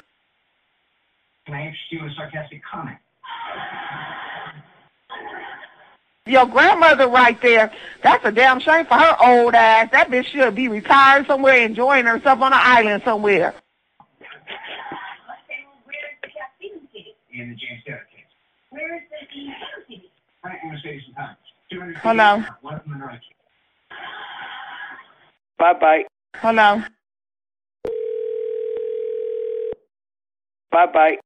Can 1.46 1.54
I 1.54 1.60
interest 1.60 1.82
you 1.90 2.00
in 2.00 2.10
a 2.10 2.14
sarcastic 2.14 2.62
comment? 2.64 2.98
Your 6.26 6.44
grandmother 6.44 7.08
right 7.08 7.40
there, 7.40 7.72
that's 8.02 8.24
a 8.26 8.30
damn 8.30 8.60
shame 8.60 8.84
for 8.84 8.94
her 8.94 9.16
old 9.24 9.54
ass. 9.54 9.90
That 9.92 10.10
bitch 10.10 10.26
should 10.26 10.54
be 10.54 10.68
retired 10.68 11.26
somewhere 11.26 11.56
enjoying 11.56 12.04
herself 12.04 12.42
on 12.42 12.52
an 12.52 12.60
island 12.60 13.02
somewhere. 13.02 13.54
In 17.32 17.50
the 17.50 17.54
James 17.54 17.82
Taylor 17.86 18.06
case. 18.12 18.24
Where 18.70 18.96
is 18.96 19.02
the 19.10 19.94
the 19.94 20.02
I'm 20.44 20.58
going 20.60 20.74
to 20.74 20.82
say 20.82 20.94
you 20.94 21.00
some 21.06 21.14
times. 21.14 21.38
Hello? 22.02 22.44
One 25.58 25.70
of 25.70 25.80
them 25.80 25.88
in 25.88 25.96
right. 25.96 26.04
Bye 26.04 26.04
bye. 26.04 26.04
Hello? 26.36 26.82
Bye 30.70 30.86
bye. 30.86 31.18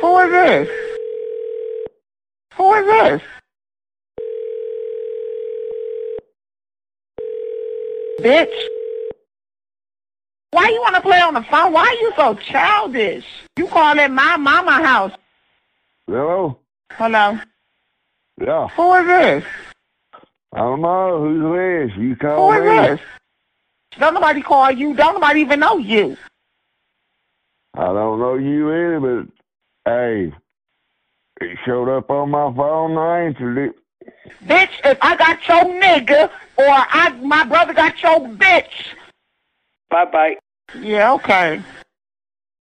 Who 0.00 0.18
is 0.18 0.30
this? 0.30 0.68
Who 2.56 2.74
is 2.74 2.86
this? 2.86 3.22
Bitch. 8.20 8.68
Why 10.52 10.68
you 10.68 10.80
want 10.80 10.96
to 10.96 11.02
play 11.02 11.20
on 11.20 11.34
the 11.34 11.42
phone? 11.42 11.72
Why 11.72 11.86
are 11.86 11.94
you 11.94 12.12
so 12.16 12.34
childish? 12.34 13.24
You 13.58 13.66
call 13.66 13.98
it 13.98 14.10
my 14.10 14.36
mama 14.36 14.82
house. 14.82 15.12
Hello? 16.06 16.58
Hello? 16.92 17.38
Yeah. 18.40 18.68
Who 18.68 18.94
is 18.94 19.06
this? 19.06 19.44
I 20.56 20.60
don't 20.60 20.80
know. 20.80 21.20
Who's 21.20 21.90
this? 21.90 21.98
You 21.98 22.14
Who 22.14 22.16
call 22.16 22.52
is 22.52 22.62
me? 22.62 22.88
this? 22.96 23.00
Don't 23.98 24.14
nobody 24.14 24.40
call 24.40 24.70
you. 24.70 24.94
Don't 24.94 25.14
nobody 25.14 25.40
even 25.40 25.60
know 25.60 25.76
you. 25.76 26.16
I 27.74 27.84
don't 27.86 28.18
know 28.18 28.36
you 28.36 28.70
either, 28.72 29.00
but 29.00 29.90
hey, 29.92 30.32
it 31.42 31.58
showed 31.66 31.94
up 31.94 32.10
on 32.10 32.30
my 32.30 32.50
phone 32.56 32.92
and 32.92 33.00
I 33.00 33.20
answered 33.20 33.58
it. 33.58 33.76
Bitch, 34.46 34.70
if 34.84 34.96
I 35.02 35.14
got 35.16 35.46
your 35.46 35.64
nigga 35.64 36.30
or 36.56 36.64
I 36.66 37.10
my 37.22 37.44
brother 37.44 37.74
got 37.74 38.02
your 38.02 38.20
bitch. 38.20 38.94
Bye 39.90 40.06
bye. 40.06 40.36
Yeah, 40.80 41.12
okay. 41.14 41.60